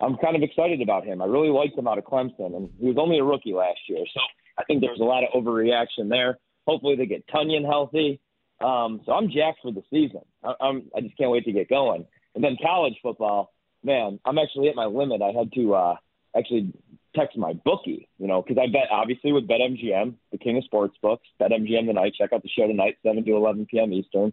I'm 0.00 0.16
kind 0.18 0.36
of 0.36 0.42
excited 0.42 0.80
about 0.82 1.04
him. 1.04 1.22
I 1.22 1.26
really 1.26 1.48
liked 1.48 1.76
him 1.76 1.88
out 1.88 1.98
of 1.98 2.04
Clemson, 2.04 2.54
and 2.56 2.70
he 2.78 2.86
was 2.86 2.96
only 2.98 3.18
a 3.18 3.24
rookie 3.24 3.54
last 3.54 3.78
year, 3.88 4.04
so 4.12 4.20
I 4.58 4.64
think 4.64 4.80
there's 4.80 5.00
a 5.00 5.04
lot 5.04 5.24
of 5.24 5.30
overreaction 5.30 6.08
there. 6.08 6.38
Hopefully, 6.66 6.96
they 6.96 7.06
get 7.06 7.26
Tonyan 7.28 7.64
healthy. 7.64 8.20
Um, 8.60 9.02
so 9.04 9.12
I'm 9.12 9.30
jacked 9.30 9.60
for 9.62 9.72
the 9.72 9.82
season. 9.90 10.22
I, 10.42 10.54
I'm, 10.60 10.90
I 10.96 11.00
just 11.00 11.16
can't 11.16 11.30
wait 11.30 11.44
to 11.44 11.52
get 11.52 11.68
going. 11.68 12.06
And 12.34 12.42
then 12.42 12.56
college 12.62 12.94
football, 13.02 13.52
man, 13.84 14.18
I'm 14.24 14.38
actually 14.38 14.68
at 14.68 14.76
my 14.76 14.86
limit. 14.86 15.22
I 15.22 15.32
had 15.32 15.52
to 15.52 15.74
uh, 15.74 15.96
actually 16.36 16.72
text 17.16 17.36
my 17.36 17.52
bookie, 17.52 18.08
you 18.18 18.26
know, 18.26 18.42
because 18.42 18.58
I 18.62 18.70
bet 18.70 18.88
obviously 18.90 19.32
with 19.32 19.48
BetMGM, 19.48 20.14
the 20.32 20.38
king 20.38 20.58
of 20.58 20.64
sports 20.64 20.96
books, 21.02 21.26
BetMGM 21.40 21.86
tonight. 21.86 22.14
Check 22.16 22.32
out 22.32 22.42
the 22.42 22.48
show 22.48 22.66
tonight, 22.66 22.96
7 23.04 23.24
to 23.24 23.36
11 23.36 23.66
p.m. 23.70 23.92
Eastern. 23.92 24.32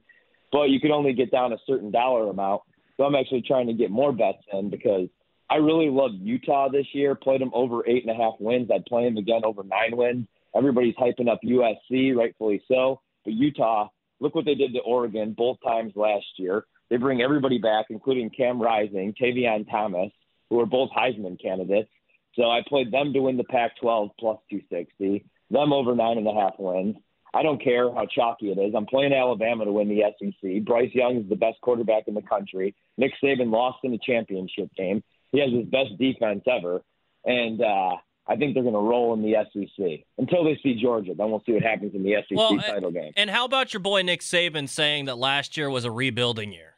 But 0.51 0.69
you 0.69 0.79
can 0.79 0.91
only 0.91 1.13
get 1.13 1.31
down 1.31 1.53
a 1.53 1.57
certain 1.65 1.91
dollar 1.91 2.29
amount. 2.29 2.61
So 2.97 3.03
I'm 3.03 3.15
actually 3.15 3.41
trying 3.41 3.67
to 3.67 3.73
get 3.73 3.89
more 3.89 4.11
bets 4.11 4.43
in 4.51 4.69
because 4.69 5.07
I 5.49 5.55
really 5.55 5.89
love 5.89 6.11
Utah 6.13 6.69
this 6.69 6.85
year. 6.93 7.15
Played 7.15 7.41
them 7.41 7.51
over 7.53 7.87
eight 7.87 8.05
and 8.05 8.11
a 8.11 8.21
half 8.21 8.33
wins. 8.39 8.69
I'd 8.73 8.85
play 8.85 9.05
them 9.05 9.17
again 9.17 9.41
over 9.43 9.63
nine 9.63 9.97
wins. 9.97 10.27
Everybody's 10.55 10.95
hyping 10.95 11.29
up 11.29 11.39
USC, 11.43 12.15
rightfully 12.15 12.63
so. 12.67 13.01
But 13.25 13.33
Utah, 13.33 13.87
look 14.19 14.35
what 14.35 14.45
they 14.45 14.55
did 14.55 14.73
to 14.73 14.79
Oregon 14.79 15.33
both 15.35 15.57
times 15.65 15.93
last 15.95 16.25
year. 16.37 16.65
They 16.89 16.97
bring 16.97 17.21
everybody 17.21 17.57
back, 17.57 17.87
including 17.89 18.29
Cam 18.29 18.61
Rising, 18.61 19.15
Tavion 19.19 19.69
Thomas, 19.69 20.11
who 20.49 20.59
are 20.59 20.65
both 20.65 20.91
Heisman 20.91 21.41
candidates. 21.41 21.89
So 22.35 22.43
I 22.43 22.61
played 22.67 22.91
them 22.91 23.13
to 23.13 23.19
win 23.19 23.37
the 23.37 23.43
Pac 23.43 23.77
12 23.79 24.11
plus 24.19 24.39
260, 24.49 25.23
them 25.51 25.73
over 25.73 25.95
nine 25.95 26.17
and 26.17 26.27
a 26.27 26.33
half 26.33 26.53
wins. 26.57 26.95
I 27.35 27.41
don't 27.41 27.61
care 27.63 27.91
how 27.91 28.05
chalky 28.05 28.51
it 28.51 28.59
is. 28.59 28.73
I'm 28.75 28.85
playing 28.85 29.13
Alabama 29.13 29.65
to 29.65 29.71
win 29.71 29.89
the 29.89 30.03
SEC. 30.19 30.63
Bryce 30.65 30.91
Young 30.93 31.17
is 31.17 31.29
the 31.29 31.35
best 31.35 31.59
quarterback 31.61 32.07
in 32.07 32.13
the 32.13 32.21
country. 32.21 32.75
Nick 32.97 33.13
Saban 33.23 33.51
lost 33.51 33.79
in 33.83 33.91
the 33.91 33.99
championship 34.05 34.69
game. 34.77 35.03
He 35.31 35.39
has 35.39 35.51
his 35.51 35.65
best 35.65 35.97
defense 35.97 36.43
ever. 36.47 36.81
And 37.25 37.61
uh, 37.61 37.95
I 38.27 38.35
think 38.35 38.53
they're 38.53 38.63
going 38.63 38.75
to 38.75 38.79
roll 38.79 39.13
in 39.13 39.23
the 39.23 39.33
SEC 39.51 40.05
until 40.19 40.43
they 40.43 40.59
see 40.61 40.79
Georgia. 40.79 41.13
Then 41.17 41.31
we'll 41.31 41.41
see 41.45 41.53
what 41.53 41.63
happens 41.63 41.95
in 41.95 42.03
the 42.03 42.15
SEC 42.27 42.37
well, 42.37 42.55
title 42.57 42.91
game. 42.91 43.13
And 43.17 43.31
how 43.31 43.45
about 43.45 43.73
your 43.73 43.79
boy 43.79 44.03
Nick 44.03 44.21
Saban 44.21 44.69
saying 44.69 45.05
that 45.05 45.17
last 45.17 45.57
year 45.57 45.69
was 45.69 45.85
a 45.85 45.91
rebuilding 45.91 46.53
year? 46.53 46.72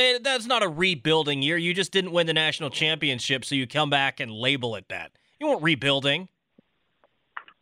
Eh, 0.00 0.18
that's 0.22 0.46
not 0.46 0.62
a 0.62 0.68
rebuilding 0.68 1.42
year. 1.42 1.58
You 1.58 1.74
just 1.74 1.92
didn't 1.92 2.12
win 2.12 2.26
the 2.26 2.32
national 2.32 2.70
championship, 2.70 3.44
so 3.44 3.54
you 3.54 3.66
come 3.66 3.90
back 3.90 4.18
and 4.18 4.30
label 4.30 4.74
it 4.76 4.88
that. 4.88 5.12
You 5.38 5.48
weren't 5.48 5.62
rebuilding. 5.62 6.28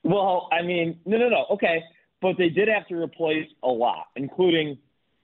Well, 0.05 0.49
I 0.53 0.63
mean, 0.63 1.01
no, 1.05 1.19
no, 1.19 1.29
no. 1.29 1.47
Okay, 1.51 1.83
but 2.23 2.37
they 2.39 2.49
did 2.49 2.69
have 2.69 2.87
to 2.89 2.95
replace 2.95 3.49
a 3.65 3.69
lot, 3.69 4.07
including. 4.15 4.79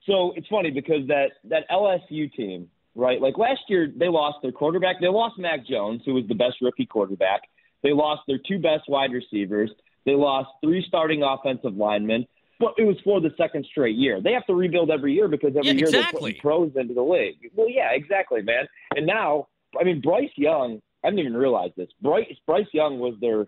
So 0.06 0.32
it's 0.36 0.48
funny 0.48 0.70
because 0.70 1.06
that 1.06 1.30
that 1.44 1.68
LSU 1.70 2.32
team, 2.34 2.68
right? 2.96 3.20
Like 3.20 3.38
last 3.38 3.60
year, 3.68 3.92
they 3.96 4.08
lost 4.08 4.38
their 4.42 4.52
quarterback. 4.52 4.96
They 5.00 5.06
lost 5.06 5.38
Mac 5.38 5.64
Jones, 5.66 6.02
who 6.04 6.14
was 6.14 6.24
the 6.26 6.34
best 6.34 6.56
rookie 6.60 6.86
quarterback. 6.86 7.42
They 7.82 7.92
lost 7.92 8.22
their 8.26 8.38
two 8.38 8.58
best 8.58 8.88
wide 8.88 9.12
receivers. 9.12 9.70
They 10.04 10.12
lost 10.12 10.48
three 10.62 10.84
starting 10.88 11.22
offensive 11.22 11.76
linemen 11.76 12.26
but 12.60 12.74
it 12.78 12.84
was 12.84 12.96
for 13.04 13.20
the 13.20 13.30
second 13.36 13.66
straight 13.70 13.96
year. 13.96 14.20
They 14.20 14.32
have 14.32 14.46
to 14.46 14.54
rebuild 14.54 14.90
every 14.90 15.12
year 15.12 15.28
because 15.28 15.50
every 15.56 15.68
yeah, 15.68 15.72
year 15.72 15.88
exactly. 15.88 16.32
they're 16.32 16.40
putting 16.40 16.40
pros 16.40 16.72
into 16.76 16.94
the 16.94 17.02
league. 17.02 17.50
Well, 17.54 17.68
yeah, 17.68 17.90
exactly, 17.92 18.42
man. 18.42 18.66
And 18.94 19.06
now, 19.06 19.48
I 19.78 19.84
mean, 19.84 20.00
Bryce 20.00 20.30
Young, 20.36 20.80
I 21.02 21.10
didn't 21.10 21.20
even 21.20 21.36
realize 21.36 21.70
this. 21.76 21.88
Bryce 22.00 22.36
Bryce 22.46 22.66
Young 22.72 22.98
was 22.98 23.14
their 23.20 23.46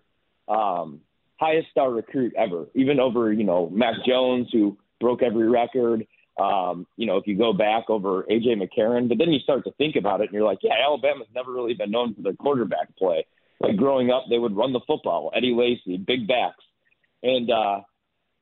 um, 0.53 1.01
highest 1.39 1.69
star 1.71 1.91
recruit 1.91 2.33
ever, 2.37 2.65
even 2.75 2.99
over 2.99 3.31
you 3.31 3.43
know 3.43 3.69
Mac 3.69 3.95
Jones, 4.05 4.49
who 4.51 4.77
broke 4.99 5.23
every 5.23 5.49
record. 5.49 6.05
Um, 6.39 6.85
you 6.97 7.07
know, 7.07 7.17
if 7.17 7.25
you 7.25 7.35
go 7.35 7.51
back 7.51 7.89
over 7.89 8.23
AJ 8.29 8.61
McCarron, 8.61 9.09
but 9.09 9.17
then 9.17 9.31
you 9.31 9.39
start 9.39 9.63
to 9.63 9.71
think 9.71 9.95
about 9.95 10.21
it, 10.21 10.25
and 10.25 10.33
you're 10.33 10.45
like, 10.45 10.59
yeah, 10.61 10.73
Alabama's 10.85 11.27
never 11.33 11.51
really 11.51 11.73
been 11.73 11.89
known 11.89 12.13
for 12.13 12.21
their 12.21 12.33
quarterback 12.33 12.95
play. 12.95 13.25
Like 13.59 13.75
growing 13.75 14.11
up, 14.11 14.25
they 14.29 14.37
would 14.37 14.55
run 14.55 14.71
the 14.71 14.81
football, 14.85 15.31
Eddie 15.35 15.55
Lacy, 15.55 15.97
big 15.97 16.27
backs, 16.27 16.63
and 17.23 17.49
uh, 17.49 17.79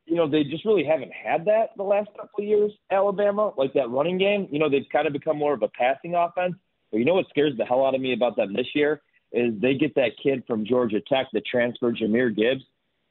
you 0.06 0.14
know, 0.14 0.28
they 0.28 0.44
just 0.44 0.64
really 0.64 0.84
haven't 0.84 1.12
had 1.12 1.44
that 1.46 1.70
the 1.76 1.82
last 1.82 2.08
couple 2.16 2.38
of 2.38 2.44
years, 2.44 2.72
Alabama, 2.90 3.52
like 3.56 3.74
that 3.74 3.90
running 3.90 4.18
game. 4.18 4.48
You 4.50 4.58
know, 4.58 4.70
they've 4.70 4.86
kind 4.90 5.06
of 5.06 5.12
become 5.12 5.36
more 5.36 5.52
of 5.52 5.62
a 5.62 5.68
passing 5.68 6.14
offense. 6.14 6.54
But 6.90 6.98
you 6.98 7.04
know 7.04 7.14
what 7.14 7.28
scares 7.28 7.56
the 7.58 7.64
hell 7.64 7.84
out 7.84 7.94
of 7.94 8.00
me 8.00 8.12
about 8.12 8.36
them 8.36 8.54
this 8.54 8.68
year 8.74 9.02
is 9.32 9.52
they 9.60 9.74
get 9.74 9.96
that 9.96 10.12
kid 10.22 10.44
from 10.46 10.64
Georgia 10.64 11.00
Tech 11.00 11.26
that 11.32 11.44
transferred 11.44 11.98
Jahmyr 11.98 12.34
Gibbs. 12.34 12.62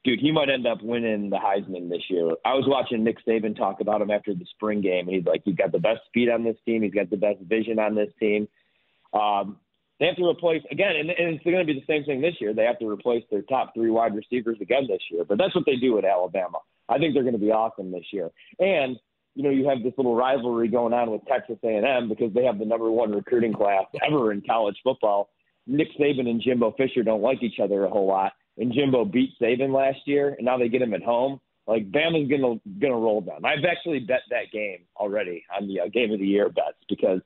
Dude, 0.04 0.20
he 0.20 0.32
might 0.32 0.48
end 0.48 0.66
up 0.66 0.82
winning 0.82 1.30
the 1.30 1.36
Heisman 1.36 1.90
this 1.90 2.02
year. 2.08 2.30
I 2.44 2.54
was 2.54 2.64
watching 2.66 3.04
Nick 3.04 3.18
Saban 3.26 3.56
talk 3.56 3.80
about 3.80 4.00
him 4.00 4.10
after 4.10 4.34
the 4.34 4.46
spring 4.54 4.80
game, 4.80 5.08
and 5.08 5.16
he's 5.16 5.26
like, 5.26 5.42
he's 5.44 5.56
got 5.56 5.72
the 5.72 5.78
best 5.78 6.00
speed 6.06 6.30
on 6.30 6.44
this 6.44 6.56
team. 6.64 6.82
He's 6.82 6.94
got 6.94 7.10
the 7.10 7.16
best 7.16 7.40
vision 7.40 7.78
on 7.78 7.94
this 7.94 8.10
team. 8.18 8.48
Um, 9.12 9.58
they 9.98 10.06
have 10.06 10.16
to 10.16 10.28
replace 10.28 10.62
again, 10.70 10.94
and, 10.96 11.10
and 11.10 11.34
it's 11.34 11.44
going 11.44 11.58
to 11.58 11.64
be 11.64 11.78
the 11.78 11.86
same 11.92 12.04
thing 12.04 12.20
this 12.20 12.34
year. 12.40 12.54
They 12.54 12.64
have 12.64 12.78
to 12.78 12.88
replace 12.88 13.24
their 13.30 13.42
top 13.42 13.74
three 13.74 13.90
wide 13.90 14.14
receivers 14.14 14.58
again 14.60 14.86
this 14.88 15.02
year. 15.10 15.24
But 15.24 15.38
that's 15.38 15.54
what 15.54 15.64
they 15.66 15.76
do 15.76 15.98
at 15.98 16.04
Alabama. 16.04 16.58
I 16.88 16.98
think 16.98 17.14
they're 17.14 17.22
going 17.22 17.34
to 17.34 17.40
be 17.40 17.52
awesome 17.52 17.90
this 17.90 18.06
year. 18.12 18.30
And 18.58 18.98
you 19.36 19.42
know, 19.42 19.50
you 19.50 19.68
have 19.68 19.82
this 19.82 19.92
little 19.98 20.16
rivalry 20.16 20.66
going 20.66 20.94
on 20.94 21.10
with 21.10 21.20
Texas 21.26 21.58
A&M 21.62 22.08
because 22.08 22.32
they 22.32 22.44
have 22.44 22.58
the 22.58 22.64
number 22.64 22.90
one 22.90 23.12
recruiting 23.12 23.52
class 23.52 23.84
ever 24.06 24.32
in 24.32 24.42
college 24.48 24.76
football. 24.82 25.28
Nick 25.66 25.88
Saban 26.00 26.28
and 26.28 26.40
Jimbo 26.40 26.72
Fisher 26.78 27.02
don't 27.02 27.20
like 27.20 27.42
each 27.42 27.60
other 27.62 27.84
a 27.84 27.90
whole 27.90 28.06
lot, 28.06 28.32
and 28.56 28.72
Jimbo 28.72 29.04
beat 29.04 29.30
Saban 29.40 29.74
last 29.74 29.98
year, 30.06 30.34
and 30.38 30.46
now 30.46 30.56
they 30.56 30.68
get 30.68 30.80
him 30.80 30.94
at 30.94 31.02
home. 31.02 31.38
Like 31.66 31.90
Bama's 31.90 32.30
gonna 32.30 32.60
gonna 32.80 32.96
roll 32.96 33.20
them. 33.20 33.44
I've 33.44 33.64
actually 33.64 33.98
bet 33.98 34.20
that 34.30 34.52
game 34.52 34.84
already 34.96 35.44
on 35.54 35.66
the 35.66 35.80
uh, 35.80 35.88
game 35.88 36.12
of 36.12 36.20
the 36.20 36.26
year 36.26 36.48
bets 36.48 36.78
because 36.88 37.20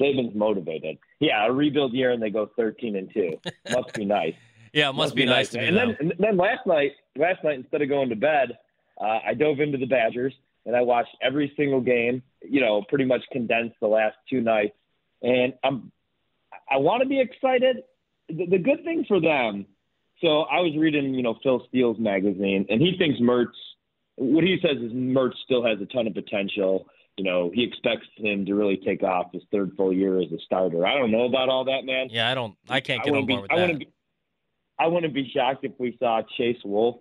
Saban's 0.00 0.34
motivated. 0.34 0.98
Yeah, 1.20 1.46
a 1.46 1.52
rebuild 1.52 1.92
year 1.92 2.10
and 2.10 2.22
they 2.22 2.30
go 2.30 2.50
thirteen 2.56 2.96
and 2.96 3.12
two. 3.12 3.38
Must 3.70 3.92
be 3.92 4.06
nice. 4.06 4.34
yeah, 4.72 4.88
it 4.88 4.94
must, 4.94 4.96
must 4.96 5.14
be, 5.14 5.22
be, 5.22 5.26
nice, 5.26 5.50
to 5.50 5.58
be. 5.58 5.66
And 5.66 5.76
then, 5.76 5.96
and 6.00 6.14
then 6.18 6.38
last 6.38 6.66
night, 6.66 6.92
last 7.16 7.44
night 7.44 7.56
instead 7.56 7.82
of 7.82 7.90
going 7.90 8.08
to 8.08 8.16
bed, 8.16 8.56
uh, 9.02 9.18
I 9.26 9.34
dove 9.34 9.60
into 9.60 9.78
the 9.78 9.86
Badgers 9.86 10.34
and 10.66 10.76
I 10.76 10.82
watched 10.82 11.16
every 11.20 11.52
single 11.56 11.80
game. 11.80 12.22
You 12.42 12.60
know, 12.60 12.82
pretty 12.88 13.04
much 13.04 13.22
condensed 13.32 13.76
the 13.80 13.88
last 13.88 14.16
two 14.28 14.40
nights, 14.40 14.74
and 15.22 15.54
I'm 15.64 15.92
I 16.70 16.76
want 16.78 17.02
to 17.02 17.08
be 17.08 17.20
excited. 17.20 17.82
The, 18.28 18.46
the 18.46 18.58
good 18.58 18.84
thing 18.84 19.04
for 19.06 19.20
them. 19.20 19.66
So 20.20 20.42
I 20.42 20.60
was 20.60 20.76
reading, 20.78 21.14
you 21.14 21.22
know, 21.22 21.36
Phil 21.42 21.66
Steele's 21.68 21.98
magazine, 21.98 22.66
and 22.68 22.80
he 22.80 22.96
thinks 22.96 23.20
Mertz. 23.20 23.48
What 24.16 24.44
he 24.44 24.58
says 24.62 24.76
is 24.76 24.92
Mertz 24.92 25.34
still 25.44 25.64
has 25.64 25.80
a 25.80 25.86
ton 25.86 26.06
of 26.06 26.14
potential. 26.14 26.86
You 27.16 27.24
know, 27.24 27.50
he 27.52 27.64
expects 27.64 28.06
him 28.16 28.46
to 28.46 28.54
really 28.54 28.76
take 28.76 29.02
off 29.02 29.32
his 29.32 29.42
third 29.50 29.72
full 29.76 29.92
year 29.92 30.20
as 30.20 30.30
a 30.32 30.38
starter. 30.46 30.86
I 30.86 30.94
don't 30.94 31.10
know 31.10 31.24
about 31.24 31.48
all 31.48 31.64
that, 31.64 31.84
man. 31.84 32.08
Yeah, 32.10 32.30
I 32.30 32.34
don't. 32.34 32.54
I 32.68 32.80
can't 32.80 33.02
get 33.02 33.14
I 33.14 33.18
on 33.18 33.26
board 33.26 33.26
be, 33.26 33.42
with 33.42 33.52
I 33.52 33.56
that. 33.56 33.62
Wouldn't 33.62 33.78
be, 33.80 33.88
I 34.78 34.86
wouldn't 34.86 35.14
be 35.14 35.30
shocked 35.34 35.64
if 35.64 35.72
we 35.78 35.96
saw 35.98 36.22
Chase 36.36 36.58
Wolf 36.64 36.96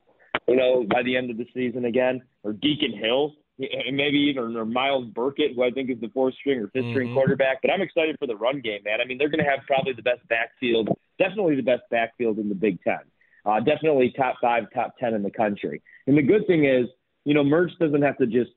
you 0.51 0.57
know, 0.57 0.85
by 0.89 1.01
the 1.03 1.15
end 1.15 1.31
of 1.31 1.37
the 1.37 1.47
season 1.53 1.85
again, 1.85 2.21
or 2.43 2.53
Deacon 2.53 2.93
Hill, 2.97 3.35
and 3.59 3.95
maybe 3.95 4.17
even 4.17 4.55
or 4.57 4.65
Myles 4.65 5.05
Burkett, 5.13 5.55
who 5.55 5.63
I 5.63 5.71
think 5.71 5.89
is 5.89 5.99
the 6.01 6.09
fourth 6.09 6.33
string 6.35 6.59
or 6.59 6.67
5th 6.67 6.89
string 6.91 7.09
Mhm. 7.09 7.13
quarterback. 7.13 7.61
But 7.61 7.71
I'm 7.71 7.81
excited 7.81 8.17
for 8.19 8.25
the 8.25 8.35
run 8.35 8.59
game, 8.59 8.81
man. 8.83 8.99
I 9.01 9.05
mean, 9.05 9.17
they're 9.17 9.29
going 9.29 9.43
to 9.43 9.49
have 9.49 9.59
probably 9.67 9.93
the 9.93 10.01
best 10.01 10.27
backfield, 10.27 10.89
definitely 11.19 11.55
the 11.55 11.61
best 11.63 11.83
backfield 11.91 12.39
in 12.39 12.49
the 12.49 12.55
Big 12.55 12.81
Ten. 12.81 12.99
Uh, 13.45 13.59
definitely 13.59 14.11
top 14.11 14.35
five, 14.41 14.65
top 14.73 14.97
10 14.99 15.13
in 15.13 15.23
the 15.23 15.31
country. 15.31 15.81
And 16.07 16.17
the 16.17 16.21
good 16.21 16.45
thing 16.47 16.65
is, 16.65 16.87
you 17.25 17.33
know, 17.33 17.43
Mertz 17.43 17.77
doesn't 17.77 18.01
have 18.01 18.17
to 18.17 18.25
just 18.27 18.51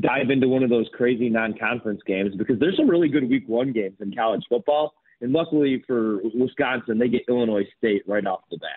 dive 0.00 0.30
into 0.30 0.48
one 0.48 0.62
of 0.62 0.70
those 0.70 0.88
crazy 0.92 1.28
non-conference 1.28 2.02
games 2.06 2.34
because 2.36 2.58
there's 2.58 2.76
some 2.76 2.88
really 2.88 3.08
good 3.08 3.28
week 3.28 3.44
one 3.48 3.72
games 3.72 3.96
in 4.00 4.14
college 4.14 4.44
football. 4.48 4.94
And 5.20 5.32
luckily 5.32 5.82
for 5.86 6.20
Wisconsin, 6.34 6.98
they 6.98 7.08
get 7.08 7.22
Illinois 7.28 7.66
State 7.78 8.02
right 8.06 8.26
off 8.26 8.42
the 8.50 8.58
bat. 8.58 8.70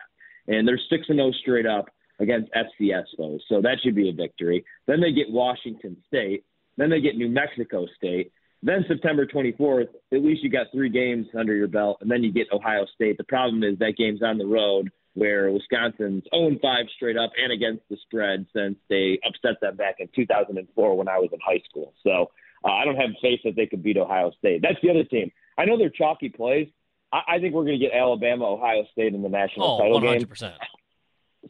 And 0.48 0.68
they're 0.68 0.80
6 0.90 1.06
and 1.10 1.18
0 1.18 1.32
straight 1.34 1.66
up 1.66 1.90
against 2.22 2.50
FCS 2.54 3.06
foes. 3.18 3.42
So 3.50 3.62
that 3.62 3.78
should 3.84 3.96
be 3.96 4.08
a 4.10 4.14
victory. 4.14 4.64
Then 4.88 5.02
they 5.02 5.12
get 5.12 5.30
Washington 5.30 5.98
State. 6.08 6.46
Then 6.78 6.90
they 6.90 7.02
get 7.02 7.18
New 7.18 7.28
Mexico 7.30 7.86
State. 7.98 8.32
Then 8.64 8.86
September 8.88 9.26
24th, 9.26 9.88
at 10.14 10.24
least 10.24 10.44
you 10.44 10.50
got 10.50 10.68
three 10.72 10.90
games 10.90 11.26
under 11.38 11.56
your 11.56 11.68
belt, 11.68 11.98
and 12.02 12.10
then 12.12 12.24
you 12.24 12.32
get 12.32 12.48
Ohio 12.54 12.86
State. 12.96 13.18
The 13.18 13.24
problem 13.24 13.64
is 13.64 13.78
that 13.80 13.96
game's 13.98 14.22
on 14.22 14.38
the 14.38 14.46
road 14.46 14.90
where 15.16 15.52
Wisconsin's 15.52 16.24
0 16.34 16.58
5 16.62 16.86
straight 16.96 17.18
up 17.18 17.32
and 17.42 17.52
against 17.52 17.82
the 17.90 17.98
spread 18.04 18.46
since 18.56 18.78
they 18.88 19.20
upset 19.28 19.60
them 19.62 19.76
back 19.76 19.96
in 20.00 20.08
2004 20.16 20.96
when 20.96 21.10
I 21.10 21.18
was 21.18 21.30
in 21.34 21.40
high 21.46 21.62
school. 21.70 21.94
So 22.04 22.30
uh, 22.64 22.72
I 22.72 22.86
don't 22.86 22.96
have 22.96 23.10
faith 23.22 23.40
that 23.44 23.56
they 23.56 23.66
could 23.66 23.82
beat 23.84 23.98
Ohio 23.98 24.32
State. 24.38 24.62
That's 24.62 24.80
the 24.84 24.92
other 24.92 25.04
team. 25.04 25.32
I 25.58 25.66
know 25.66 25.78
they're 25.78 25.90
chalky 25.90 26.30
plays. 26.30 26.68
I, 27.12 27.22
I 27.28 27.40
think 27.40 27.54
we're 27.56 27.66
going 27.66 27.80
to 27.80 27.86
get 27.86 27.94
Alabama, 27.98 28.46
Ohio 28.46 28.86
State 28.92 29.14
in 29.16 29.22
the 29.24 29.28
national 29.30 29.66
Oh, 29.68 29.80
title 29.80 30.00
100%. 30.02 30.40
game. 30.40 30.52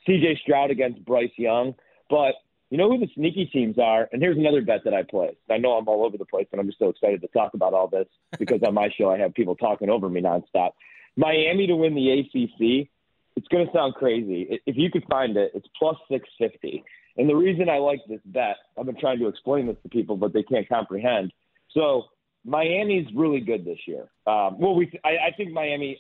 CJ 0.08 0.39
Stroud 0.39 0.71
against 0.71 1.04
Bryce 1.06 1.32
Young. 1.38 1.75
But 2.10 2.36
you 2.69 2.77
know 2.77 2.89
who 2.89 2.99
the 2.99 3.10
sneaky 3.15 3.45
teams 3.45 3.77
are? 3.77 4.08
And 4.12 4.21
here's 4.21 4.38
another 4.38 4.62
bet 4.62 4.84
that 4.86 4.93
I 4.93 5.04
placed. 5.04 5.38
I 5.49 5.58
know 5.58 5.71
I'm 5.71 5.88
all 5.88 6.06
over 6.06 6.17
the 6.17 6.25
place, 6.25 6.47
but 6.49 6.60
I'm 6.60 6.67
just 6.67 6.80
so 6.80 6.89
excited 6.89 7.21
to 7.21 7.27
talk 7.27 7.54
about 7.54 7.73
all 7.73 7.88
this 7.88 8.08
because 8.39 8.62
on 8.65 8.73
my 8.73 8.89
show 8.97 9.12
I 9.12 9.17
have 9.17 9.34
people 9.34 9.56
talking 9.56 9.89
over 9.89 10.10
me 10.10 10.21
nonstop. 10.21 10.71
Miami 11.17 11.67
to 11.67 11.75
win 11.75 11.95
the 11.95 12.19
ACC. 12.19 12.89
It's 13.36 13.47
going 13.47 13.65
to 13.65 13.73
sound 13.73 13.95
crazy. 13.95 14.60
If 14.65 14.75
you 14.77 14.91
could 14.91 15.06
find 15.10 15.38
it, 15.38 15.51
it's 15.54 15.67
plus 15.77 15.95
650. 16.10 16.84
And 17.17 17.30
the 17.30 17.36
reason 17.36 17.69
I 17.69 17.77
like 17.77 17.99
this 18.08 18.19
bet, 18.25 18.56
I've 18.77 18.86
been 18.86 18.99
trying 18.99 19.19
to 19.19 19.27
explain 19.27 19.67
this 19.67 19.77
to 19.84 19.89
people, 19.89 20.15
but 20.15 20.34
they 20.34 20.43
can't 20.43 20.67
comprehend. 20.67 21.34
So 21.73 22.06
Miami's 22.45 23.08
really 23.15 23.39
good 23.39 23.65
this 23.65 23.80
year. 23.86 24.10
Um, 24.25 24.60
well, 24.60 24.75
we 24.75 24.91
I, 25.04 25.27
I 25.27 25.32
think 25.36 25.51
Miami. 25.51 25.99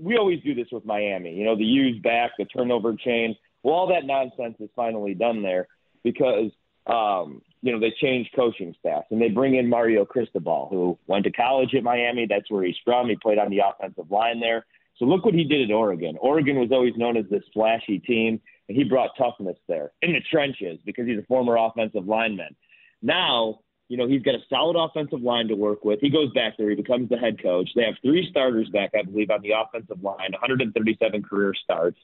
We 0.00 0.16
always 0.16 0.42
do 0.42 0.54
this 0.54 0.68
with 0.72 0.84
Miami. 0.84 1.34
You 1.34 1.44
know, 1.44 1.56
the 1.56 1.64
use 1.64 2.00
back, 2.02 2.32
the 2.38 2.44
turnover 2.46 2.94
chain. 2.94 3.36
Well, 3.62 3.74
all 3.74 3.88
that 3.88 4.06
nonsense 4.06 4.56
is 4.60 4.70
finally 4.74 5.14
done 5.14 5.42
there 5.42 5.68
because 6.02 6.50
um, 6.86 7.42
you 7.62 7.72
know 7.72 7.78
they 7.78 7.92
changed 8.00 8.30
coaching 8.34 8.74
staff 8.78 9.04
and 9.10 9.20
they 9.20 9.28
bring 9.28 9.56
in 9.56 9.68
Mario 9.68 10.04
Cristobal, 10.04 10.68
who 10.70 10.98
went 11.06 11.24
to 11.24 11.32
college 11.32 11.74
at 11.74 11.82
Miami. 11.82 12.26
That's 12.28 12.50
where 12.50 12.64
he's 12.64 12.76
from. 12.84 13.08
He 13.08 13.16
played 13.16 13.38
on 13.38 13.50
the 13.50 13.60
offensive 13.60 14.10
line 14.10 14.40
there. 14.40 14.64
So 14.96 15.04
look 15.04 15.24
what 15.24 15.34
he 15.34 15.44
did 15.44 15.70
at 15.70 15.74
Oregon. 15.74 16.16
Oregon 16.20 16.58
was 16.58 16.70
always 16.72 16.94
known 16.96 17.16
as 17.16 17.24
this 17.30 17.42
flashy 17.54 17.98
team, 17.98 18.40
and 18.68 18.76
he 18.76 18.84
brought 18.84 19.10
toughness 19.16 19.56
there 19.66 19.92
in 20.02 20.12
the 20.12 20.20
trenches 20.30 20.78
because 20.84 21.06
he's 21.06 21.18
a 21.18 21.26
former 21.26 21.56
offensive 21.56 22.06
lineman. 22.06 22.54
Now, 23.02 23.60
you 23.90 23.96
know, 23.96 24.06
he's 24.06 24.22
got 24.22 24.36
a 24.36 24.40
solid 24.48 24.76
offensive 24.80 25.20
line 25.20 25.48
to 25.48 25.54
work 25.56 25.84
with. 25.84 25.98
He 26.00 26.10
goes 26.10 26.32
back 26.32 26.56
there, 26.56 26.70
he 26.70 26.76
becomes 26.76 27.08
the 27.08 27.16
head 27.18 27.42
coach. 27.42 27.68
They 27.74 27.82
have 27.82 27.94
three 28.02 28.26
starters 28.30 28.68
back, 28.70 28.92
I 28.96 29.02
believe, 29.02 29.30
on 29.30 29.42
the 29.42 29.50
offensive 29.50 30.00
line, 30.02 30.30
137 30.30 31.22
career 31.24 31.52
starts. 31.62 31.98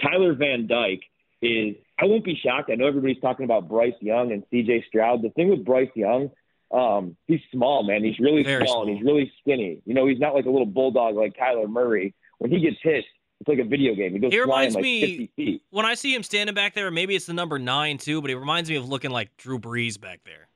Tyler 0.00 0.34
Van 0.34 0.68
Dyke 0.68 1.02
is 1.42 1.74
I 1.98 2.04
won't 2.04 2.24
be 2.24 2.38
shocked. 2.40 2.70
I 2.70 2.76
know 2.76 2.86
everybody's 2.86 3.20
talking 3.20 3.44
about 3.44 3.68
Bryce 3.68 3.92
Young 4.00 4.30
and 4.30 4.44
CJ 4.52 4.86
Stroud. 4.86 5.22
The 5.22 5.30
thing 5.30 5.50
with 5.50 5.64
Bryce 5.64 5.90
Young, 5.96 6.30
um, 6.72 7.16
he's 7.26 7.40
small, 7.50 7.82
man. 7.82 8.04
He's 8.04 8.18
really 8.20 8.44
Very 8.44 8.64
small, 8.64 8.86
and 8.86 8.96
he's 8.96 9.04
really 9.04 9.30
skinny. 9.40 9.82
You 9.84 9.94
know, 9.94 10.06
he's 10.06 10.20
not 10.20 10.34
like 10.34 10.46
a 10.46 10.50
little 10.50 10.66
bulldog 10.66 11.16
like 11.16 11.36
Kyler 11.36 11.68
Murray. 11.68 12.14
When 12.38 12.52
he 12.52 12.60
gets 12.60 12.76
hit, 12.82 13.04
it's 13.40 13.48
like 13.48 13.58
a 13.58 13.64
video 13.64 13.96
game. 13.96 14.12
He 14.12 14.20
goes 14.20 14.32
He 14.32 14.38
flying 14.38 14.48
reminds 14.48 14.74
like 14.76 14.82
me 14.84 15.00
50 15.00 15.32
feet. 15.34 15.62
when 15.70 15.84
I 15.84 15.94
see 15.94 16.14
him 16.14 16.22
standing 16.22 16.54
back 16.54 16.74
there. 16.74 16.88
Maybe 16.92 17.16
it's 17.16 17.26
the 17.26 17.32
number 17.32 17.58
nine 17.58 17.98
too, 17.98 18.20
but 18.20 18.30
he 18.30 18.36
reminds 18.36 18.70
me 18.70 18.76
of 18.76 18.88
looking 18.88 19.10
like 19.10 19.36
Drew 19.36 19.58
Brees 19.58 20.00
back 20.00 20.20
there. 20.24 20.46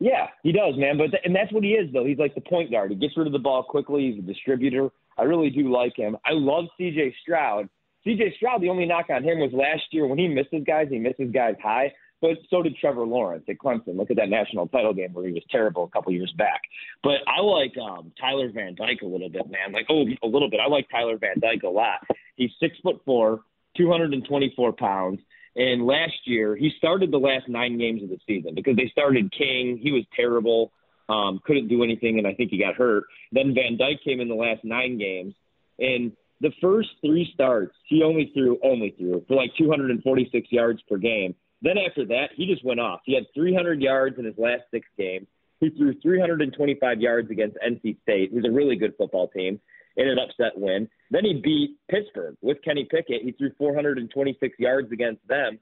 Yeah, 0.00 0.28
he 0.42 0.52
does, 0.52 0.74
man. 0.76 0.96
But 0.96 1.10
th- 1.10 1.22
and 1.24 1.34
that's 1.34 1.52
what 1.52 1.64
he 1.64 1.70
is, 1.70 1.92
though. 1.92 2.04
He's 2.04 2.18
like 2.18 2.34
the 2.34 2.40
point 2.40 2.70
guard. 2.70 2.90
He 2.90 2.96
gets 2.96 3.16
rid 3.16 3.26
of 3.26 3.32
the 3.32 3.38
ball 3.38 3.62
quickly. 3.62 4.12
He's 4.12 4.22
a 4.22 4.26
distributor. 4.26 4.90
I 5.16 5.24
really 5.24 5.50
do 5.50 5.72
like 5.72 5.96
him. 5.96 6.16
I 6.24 6.32
love 6.32 6.66
C.J. 6.76 7.14
Stroud. 7.22 7.68
C.J. 8.04 8.34
Stroud. 8.36 8.62
The 8.62 8.68
only 8.68 8.86
knock 8.86 9.06
on 9.10 9.24
him 9.24 9.40
was 9.40 9.50
last 9.52 9.82
year 9.90 10.06
when 10.06 10.18
he 10.18 10.28
misses 10.28 10.62
guys. 10.64 10.86
He 10.90 10.98
misses 10.98 11.32
guys 11.32 11.56
high. 11.62 11.92
But 12.20 12.38
so 12.50 12.62
did 12.62 12.76
Trevor 12.76 13.06
Lawrence 13.06 13.44
at 13.48 13.58
Clemson. 13.58 13.96
Look 13.96 14.10
at 14.10 14.16
that 14.16 14.28
national 14.28 14.66
title 14.68 14.92
game 14.92 15.12
where 15.12 15.26
he 15.26 15.32
was 15.32 15.42
terrible 15.50 15.84
a 15.84 15.88
couple 15.88 16.12
years 16.12 16.32
back. 16.36 16.62
But 17.02 17.18
I 17.26 17.40
like 17.40 17.74
um, 17.78 18.12
Tyler 18.20 18.50
Van 18.52 18.74
Dyke 18.74 19.02
a 19.02 19.06
little 19.06 19.28
bit, 19.28 19.48
man. 19.48 19.72
Like 19.72 19.86
oh, 19.88 20.04
a 20.22 20.26
little 20.26 20.50
bit. 20.50 20.60
I 20.60 20.68
like 20.68 20.88
Tyler 20.90 21.16
Van 21.18 21.38
Dyke 21.40 21.62
a 21.64 21.68
lot. 21.68 22.00
He's 22.36 22.50
six 22.60 22.76
foot 22.82 23.00
four, 23.04 23.42
224 23.76 24.72
pounds. 24.72 25.20
And 25.56 25.86
last 25.86 26.14
year, 26.24 26.56
he 26.56 26.70
started 26.78 27.10
the 27.10 27.18
last 27.18 27.48
nine 27.48 27.78
games 27.78 28.02
of 28.02 28.08
the 28.08 28.18
season 28.26 28.54
because 28.54 28.76
they 28.76 28.88
started 28.92 29.32
King. 29.32 29.78
He 29.82 29.92
was 29.92 30.04
terrible, 30.14 30.72
um, 31.08 31.40
couldn't 31.44 31.68
do 31.68 31.82
anything, 31.82 32.18
and 32.18 32.26
I 32.26 32.34
think 32.34 32.50
he 32.50 32.58
got 32.58 32.74
hurt. 32.74 33.04
Then 33.32 33.54
Van 33.54 33.76
Dyke 33.76 34.02
came 34.04 34.20
in 34.20 34.28
the 34.28 34.34
last 34.34 34.64
nine 34.64 34.98
games, 34.98 35.34
and 35.78 36.12
the 36.40 36.52
first 36.60 36.90
three 37.00 37.30
starts, 37.34 37.74
he 37.86 38.02
only 38.02 38.30
threw, 38.32 38.58
only 38.62 38.94
threw 38.96 39.24
for 39.26 39.34
like 39.34 39.50
246 39.58 40.48
yards 40.52 40.80
per 40.88 40.96
game. 40.96 41.34
Then 41.62 41.76
after 41.78 42.04
that, 42.06 42.30
he 42.36 42.46
just 42.46 42.64
went 42.64 42.78
off. 42.78 43.00
He 43.04 43.14
had 43.14 43.24
300 43.34 43.82
yards 43.82 44.18
in 44.18 44.24
his 44.24 44.38
last 44.38 44.62
six 44.70 44.86
games. 44.96 45.26
He 45.60 45.70
threw 45.70 45.98
325 46.00 47.00
yards 47.00 47.30
against 47.30 47.56
NC 47.66 48.00
State, 48.02 48.30
who's 48.32 48.44
a 48.44 48.50
really 48.50 48.76
good 48.76 48.94
football 48.96 49.26
team, 49.28 49.60
in 49.98 50.08
an 50.08 50.18
upset 50.18 50.56
win. 50.56 50.88
Then 51.10 51.24
he 51.24 51.34
beat 51.34 51.76
Pittsburgh 51.90 52.36
with 52.40 52.62
Kenny 52.62 52.86
Pickett. 52.90 53.22
He 53.22 53.32
threw 53.32 53.50
426 53.58 54.58
yards 54.58 54.90
against 54.92 55.26
them. 55.28 55.58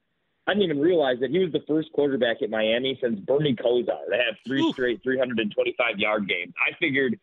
I 0.46 0.53
didn't 0.53 0.64
even 0.64 0.81
realize 0.81 1.16
that 1.20 1.31
he 1.31 1.38
was 1.40 1.51
the 1.53 1.64
first 1.66 1.90
quarterback 1.92 2.42
at 2.42 2.51
Miami 2.51 2.96
since 3.03 3.18
Bernie 3.18 3.57
Kosar 3.57 3.87
to 4.09 4.16
have 4.16 4.37
three 4.46 4.70
straight 4.72 5.03
325 5.03 5.99
yard 5.99 6.29
games. 6.29 6.53
I 6.64 6.77
figured 6.79 7.18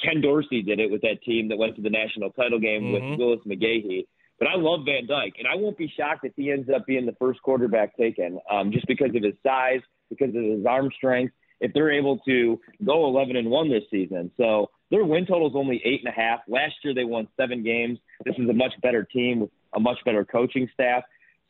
Ken 0.00 0.20
Dorsey 0.20 0.62
did 0.62 0.78
it 0.78 0.90
with 0.90 1.00
that 1.02 1.22
team 1.22 1.48
that 1.48 1.56
went 1.56 1.74
to 1.76 1.82
the 1.82 1.90
national 1.90 2.30
title 2.30 2.58
game 2.60 2.84
Mhm. 2.84 3.10
with 3.10 3.18
Willis 3.18 3.40
McGahee. 3.46 4.06
But 4.38 4.48
I 4.48 4.54
love 4.56 4.84
Van 4.84 5.06
Dyke, 5.06 5.34
and 5.38 5.48
I 5.48 5.54
won't 5.56 5.76
be 5.76 5.88
shocked 5.88 6.24
if 6.24 6.32
he 6.36 6.50
ends 6.50 6.68
up 6.70 6.86
being 6.86 7.06
the 7.06 7.14
first 7.14 7.42
quarterback 7.42 7.96
taken, 7.96 8.38
um, 8.50 8.70
just 8.72 8.86
because 8.86 9.14
of 9.14 9.22
his 9.22 9.34
size, 9.42 9.80
because 10.08 10.34
of 10.34 10.42
his 10.42 10.64
arm 10.64 10.90
strength. 10.92 11.34
If 11.60 11.72
they're 11.74 11.90
able 11.90 12.18
to 12.20 12.58
go 12.84 13.06
11 13.06 13.36
and 13.36 13.50
one 13.50 13.68
this 13.68 13.84
season, 13.90 14.30
so 14.38 14.70
their 14.90 15.04
win 15.04 15.26
total 15.26 15.48
is 15.48 15.54
only 15.56 15.80
eight 15.84 16.00
and 16.04 16.12
a 16.12 16.16
half. 16.16 16.40
Last 16.48 16.74
year 16.82 16.94
they 16.94 17.04
won 17.04 17.28
seven 17.36 17.62
games. 17.62 17.98
This 18.24 18.34
is 18.38 18.48
a 18.48 18.52
much 18.52 18.72
better 18.82 19.04
team 19.04 19.40
with 19.40 19.50
a 19.74 19.80
much 19.80 19.98
better 20.04 20.24
coaching 20.24 20.68
staff. 20.74 21.04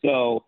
So 0.05 0.45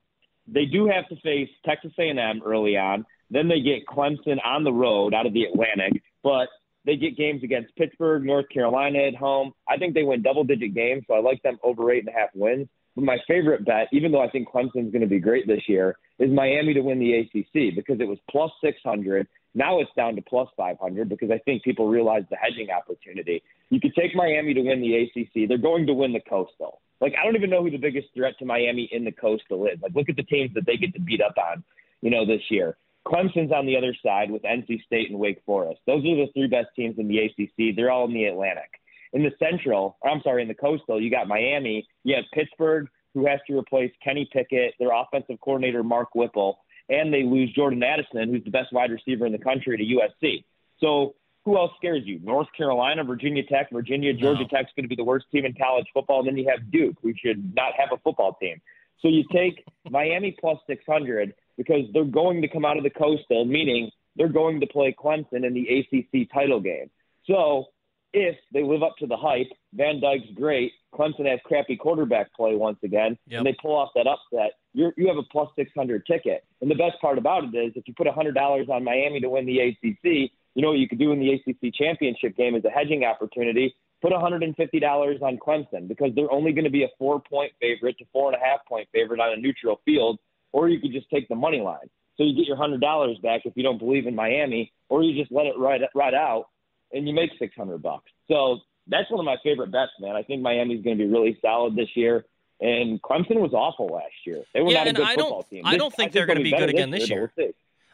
they 0.47 0.67
do 0.67 0.87
have 0.87 1.09
to 1.09 1.17
face 1.23 1.49
Texas 1.65 1.93
A&M 1.99 2.43
early 2.45 2.77
on. 2.77 3.07
Then 3.31 3.49
they 3.49 3.61
get 3.61 3.87
Clemson 3.87 4.39
on 4.45 4.65
the 4.65 4.73
road 4.73 5.15
out 5.15 5.27
of 5.27 5.33
the 5.33 5.45
Atlantic, 5.45 6.03
but 6.23 6.49
they 6.85 6.97
get 6.97 7.17
games 7.17 7.43
against 7.43 7.75
Pittsburgh, 7.77 8.25
North 8.25 8.49
Carolina 8.53 8.99
at 8.99 9.15
home. 9.15 9.53
I 9.69 9.77
think 9.79 9.95
they 9.95 10.03
win 10.03 10.23
double 10.23 10.45
digit 10.45 10.75
games, 10.75 11.05
so 11.07 11.15
I 11.15 11.21
like 11.21 11.43
them 11.43 11.59
over 11.63 11.91
eight 11.91 12.01
and 12.01 12.09
a 12.09 12.19
half 12.19 12.31
wins. 12.35 12.69
But 12.95 13.05
my 13.05 13.19
favorite 13.27 13.65
bet, 13.65 13.89
even 13.93 14.13
though 14.13 14.21
I 14.21 14.29
think 14.29 14.49
Clemson's 14.49 14.93
going 14.93 15.01
to 15.01 15.07
be 15.07 15.21
great 15.21 15.47
this 15.47 15.63
year, 15.67 15.97
is 16.19 16.31
Miami 16.31 16.75
to 16.75 16.81
win 16.81 16.99
the 16.99 17.15
ACC 17.15 17.75
because 17.75 18.01
it 18.01 18.09
was 18.09 18.19
plus 18.31 18.51
600. 18.63 19.27
Now 19.55 19.81
it's 19.81 19.91
down 19.97 20.17
to 20.17 20.23
plus 20.23 20.49
500 20.57 21.09
because 21.09 21.31
I 21.31 21.39
think 21.39 21.63
people 21.63 21.89
realize 21.89 22.23
the 22.31 22.37
hedging 22.37 22.69
opportunity. 22.71 23.43
You 23.71 23.81
could 23.81 23.95
take 23.95 24.15
Miami 24.15 24.55
to 24.55 24.63
win 24.63 24.81
the 24.81 24.95
ACC. 24.95 25.49
They're 25.49 25.59
going 25.59 25.87
to 25.87 25.95
win 25.95 26.13
the 26.13 26.21
Coastal. 26.21 26.81
Like, 27.01 27.15
I 27.21 27.25
don't 27.25 27.37
even 27.37 27.51
know 27.51 27.63
who 27.63 27.71
the 27.71 27.79
biggest 27.79 28.09
threat 28.15 28.35
to 28.39 28.45
Miami 28.45 28.89
in 28.93 29.05
the 29.05 29.13
Coastal 29.13 29.67
is. 29.67 29.81
Like, 29.83 29.95
look 29.95 30.09
at 30.09 30.17
the 30.17 30.23
teams 30.23 30.55
that 30.55 30.65
they 30.67 30.77
get 30.77 30.95
to 30.95 31.01
beat 31.01 31.21
up 31.21 31.35
on, 31.37 31.65
you 32.01 32.11
know, 32.11 32.25
this 32.25 32.43
year. 32.49 32.77
Clemson's 33.07 33.53
on 33.53 33.67
the 33.67 33.77
other 33.77 33.95
side 34.03 34.31
with 34.31 34.43
NC 34.43 34.85
State 34.85 35.11
and 35.11 35.19
Wake 35.19 35.43
Forest. 35.45 35.81
Those 35.87 36.05
are 36.05 36.17
the 36.17 36.29
three 36.33 36.47
best 36.47 36.69
teams 36.77 36.99
in 36.99 37.09
the 37.09 37.19
ACC. 37.19 37.75
They're 37.75 37.91
all 37.91 38.07
in 38.07 38.15
the 38.15 38.27
Atlantic. 38.27 38.71
In 39.13 39.23
the 39.23 39.33
Central, 39.39 39.97
or 40.01 40.11
I'm 40.11 40.23
sorry, 40.23 40.43
in 40.43 40.49
the 40.49 40.55
Coastal, 40.55 41.03
you 41.03 41.11
got 41.11 41.29
Miami. 41.29 41.87
You 42.05 42.15
have 42.15 42.25
Pittsburgh, 42.33 42.89
who 43.13 43.27
has 43.27 43.41
to 43.49 43.59
replace 43.59 43.93
Kenny 44.03 44.29
Pickett, 44.33 44.75
their 44.79 44.91
offensive 44.95 45.41
coordinator 45.41 45.83
Mark 45.83 46.15
Whipple, 46.15 46.61
and 46.89 47.13
they 47.13 47.23
lose 47.23 47.53
Jordan 47.53 47.83
Addison, 47.83 48.29
who's 48.29 48.45
the 48.45 48.51
best 48.51 48.73
wide 48.73 48.91
receiver 48.91 49.27
in 49.27 49.33
the 49.33 49.39
country, 49.39 49.77
to 49.77 49.85
USC. 49.85 50.45
So 50.81 51.15
who 51.45 51.57
else 51.57 51.73
scares 51.77 52.03
you? 52.05 52.21
North 52.23 52.49
Carolina, 52.57 53.05
Virginia 53.05 53.43
Tech, 53.45 53.71
Virginia, 53.73 54.13
Georgia 54.13 54.45
Tech's 54.45 54.71
going 54.77 54.85
to 54.85 54.89
be 54.89 54.97
the 54.97 55.05
worst 55.05 55.27
team 55.33 55.45
in 55.45 55.55
college 55.55 55.87
football. 55.93 56.21
And 56.21 56.29
then 56.29 56.37
you 56.37 56.49
have 56.49 56.71
Duke, 56.71 56.97
who 57.03 57.13
should 57.23 57.55
not 57.55 57.73
have 57.77 57.89
a 57.93 57.99
football 57.99 58.37
team. 58.41 58.61
So 59.01 59.09
you 59.09 59.25
take 59.33 59.65
Miami 59.91 60.37
plus 60.41 60.59
600 60.69 61.35
because 61.57 61.83
they're 61.93 62.05
going 62.05 62.43
to 62.43 62.49
come 62.49 62.65
out 62.65 62.77
of 62.77 62.85
the 62.85 62.91
coastal, 62.91 63.45
meaning 63.45 63.91
they're 64.17 64.29
going 64.29 64.61
to 64.61 64.67
play 64.67 64.95
Clemson 64.97 65.45
in 65.45 65.55
the 65.55 65.67
ACC 65.69 66.33
title 66.33 66.61
game. 66.61 66.91
So 67.27 67.67
if 68.13 68.37
they 68.53 68.63
live 68.63 68.83
up 68.83 68.97
to 68.99 69.07
the 69.07 69.17
hype, 69.17 69.49
Van 69.75 70.01
Dyke's 70.01 70.31
great. 70.35 70.73
Clemson 70.95 71.27
has 71.27 71.41
crappy 71.45 71.77
quarterback 71.77 72.33
play 72.35 72.55
once 72.55 72.79
again, 72.83 73.17
Yep. 73.27 73.39
and 73.39 73.47
they 73.47 73.57
pull 73.61 73.75
off 73.75 73.91
that 73.95 74.07
upset. 74.07 74.53
You're, 74.75 74.93
you 74.97 75.09
have 75.09 75.17
a 75.17 75.23
plus 75.23 75.49
600 75.57 76.05
ticket. 76.07 76.45
And 76.61 76.71
the 76.71 76.75
best 76.75 77.01
part 77.01 77.17
about 77.19 77.45
it 77.45 77.57
is 77.57 77.73
if 77.77 77.89
you 77.89 77.95
put 77.95 78.07
$100 78.07 78.69
on 78.69 78.85
Miami 78.85 79.21
to 79.21 79.29
win 79.31 79.47
the 79.47 79.59
ACC, 79.61 80.31
you 80.55 80.61
know 80.63 80.69
what 80.69 80.79
you 80.79 80.89
could 80.89 80.99
do 80.99 81.13
in 81.13 81.21
the 81.21 81.31
ACC 81.33 81.73
championship 81.75 82.37
game 82.37 82.55
as 82.55 82.65
a 82.65 82.71
hedging 82.71 83.05
opportunity? 83.05 83.75
put 84.03 84.13
$150 84.13 85.23
on 85.23 85.39
Clemson 85.39 85.87
because 85.87 86.11
they're 86.17 86.31
only 86.33 86.51
going 86.53 86.65
to 86.65 86.71
be 86.71 86.83
a 86.83 86.89
four 86.99 87.21
point 87.21 87.53
favorite 87.61 87.97
to 87.99 88.05
four 88.13 88.33
and 88.33 88.41
a 88.41 88.45
half 88.45 88.59
point 88.67 88.89
favorite 88.93 89.21
on 89.21 89.33
a 89.33 89.37
neutral 89.41 89.81
field, 89.85 90.19
or 90.53 90.69
you 90.69 90.81
could 90.81 90.93
just 90.93 91.09
take 91.09 91.29
the 91.29 91.35
money 91.37 91.61
line. 91.61 91.89
So 92.17 92.25
you 92.25 92.35
get 92.37 92.47
your 92.47 92.57
hundred 92.57 92.81
dollars 92.81 93.17
back 93.23 93.43
if 93.45 93.53
you 93.57 93.63
don't 93.63 93.79
believe 93.79 94.07
in 94.09 94.15
Miami, 94.17 94.73
or 94.89 95.03
you 95.05 95.19
just 95.19 95.33
let 95.33 95.47
it 95.47 95.55
ride 95.57 95.83
ride 95.95 96.15
out 96.15 96.47
and 96.93 97.07
you 97.09 97.15
make 97.15 97.31
six 97.39 97.55
hundred 97.57 97.83
bucks. 97.83 98.11
So 98.29 98.59
that's 98.87 99.11
one 99.11 99.21
of 99.21 99.27
my 99.27 99.37
favorite 99.43 99.71
bets, 99.71 99.93
man. 100.01 100.17
I 100.17 100.23
think 100.23 100.43
Miami's 100.43 100.83
going 100.83 100.99
to 100.99 101.05
be 101.05 101.11
really 101.11 101.39
solid 101.41 101.77
this 101.77 101.89
year. 101.95 102.25
And 102.61 103.03
Clemson 103.03 103.41
was 103.41 103.53
awful 103.53 103.87
last 103.87 104.13
year. 104.25 104.45
They 104.55 104.61
were 104.61 104.71
yeah, 104.71 104.79
not 104.79 104.87
a 104.87 104.89
and 104.91 104.97
good 104.99 105.07
I 105.07 105.15
football 105.15 105.47
don't. 105.51 105.67
I 105.67 105.77
don't 105.77 105.93
think 105.93 106.11
I 106.11 106.13
they're 106.13 106.27
going 106.27 106.39
to 106.39 106.45
be 106.45 106.53
good 106.53 106.71
again 106.71 106.91
this 106.91 107.11
year. 107.11 107.33
we'll. 107.37 107.49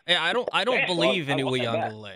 Yeah, 0.06 0.22
I 0.22 0.32
don't. 0.32 0.48
I 0.52 0.64
don't 0.64 0.76
Yeah, 0.76 0.86
believe 0.86 1.28
well, 1.28 1.38
in 1.38 1.44
I 1.44 1.50
want 1.50 1.62
that. 1.62 1.92
Uiagalelei 1.92 2.14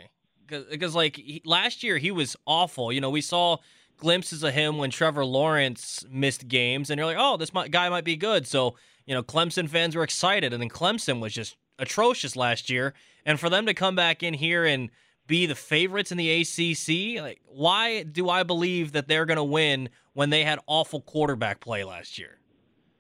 because 0.71 0.95
like 0.95 1.17
he, 1.17 1.43
last 1.45 1.83
year 1.83 1.99
he 1.99 2.11
was 2.11 2.37
awful. 2.47 2.93
You 2.93 3.01
know, 3.01 3.11
we 3.11 3.21
saw 3.21 3.59
glimpses 3.97 4.43
of 4.43 4.53
him 4.53 4.79
when 4.79 4.91
Trevor 4.91 5.25
Lawrence 5.25 6.05
missed 6.11 6.49
games, 6.49 6.91
and 6.91 6.99
you're 6.99 7.07
like, 7.07 7.17
oh, 7.19 7.37
this 7.37 7.55
might, 7.55 7.71
guy 7.71 7.89
might 7.89 8.05
be 8.05 8.17
good. 8.17 8.47
So 8.47 8.77
you 9.07 9.15
know, 9.15 9.23
Clemson 9.23 9.69
fans 9.69 9.97
were 9.97 10.03
excited, 10.03 10.53
and 10.53 10.63
then 10.63 10.69
Clemson 10.69 11.21
was 11.21 11.33
just 11.33 11.57
atrocious 11.79 12.37
last 12.37 12.71
year. 12.71 12.95
And 13.25 13.39
for 13.39 13.49
them 13.49 13.67
to 13.67 13.75
come 13.75 13.95
back 13.95 14.23
in 14.23 14.35
here 14.35 14.65
and 14.65 14.91
be 15.27 15.47
the 15.47 15.55
favorites 15.55 16.11
in 16.13 16.19
the 16.19 16.31
ACC, 16.43 17.23
like 17.23 17.41
why 17.47 18.03
do 18.03 18.29
I 18.29 18.43
believe 18.43 18.93
that 18.93 19.09
they're 19.09 19.27
going 19.27 19.37
to 19.37 19.45
win 19.45 19.89
when 20.15 20.31
they 20.31 20.45
had 20.45 20.59
awful 20.67 21.01
quarterback 21.01 21.61
play 21.61 21.85
last 21.85 22.19
year, 22.19 22.39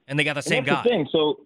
and 0.09 0.19
they 0.19 0.25
got 0.25 0.35
the 0.35 0.43
same 0.43 0.65
that's 0.65 0.77
guy? 0.77 0.83
the 0.85 0.89
thing. 0.89 1.09
So, 1.13 1.41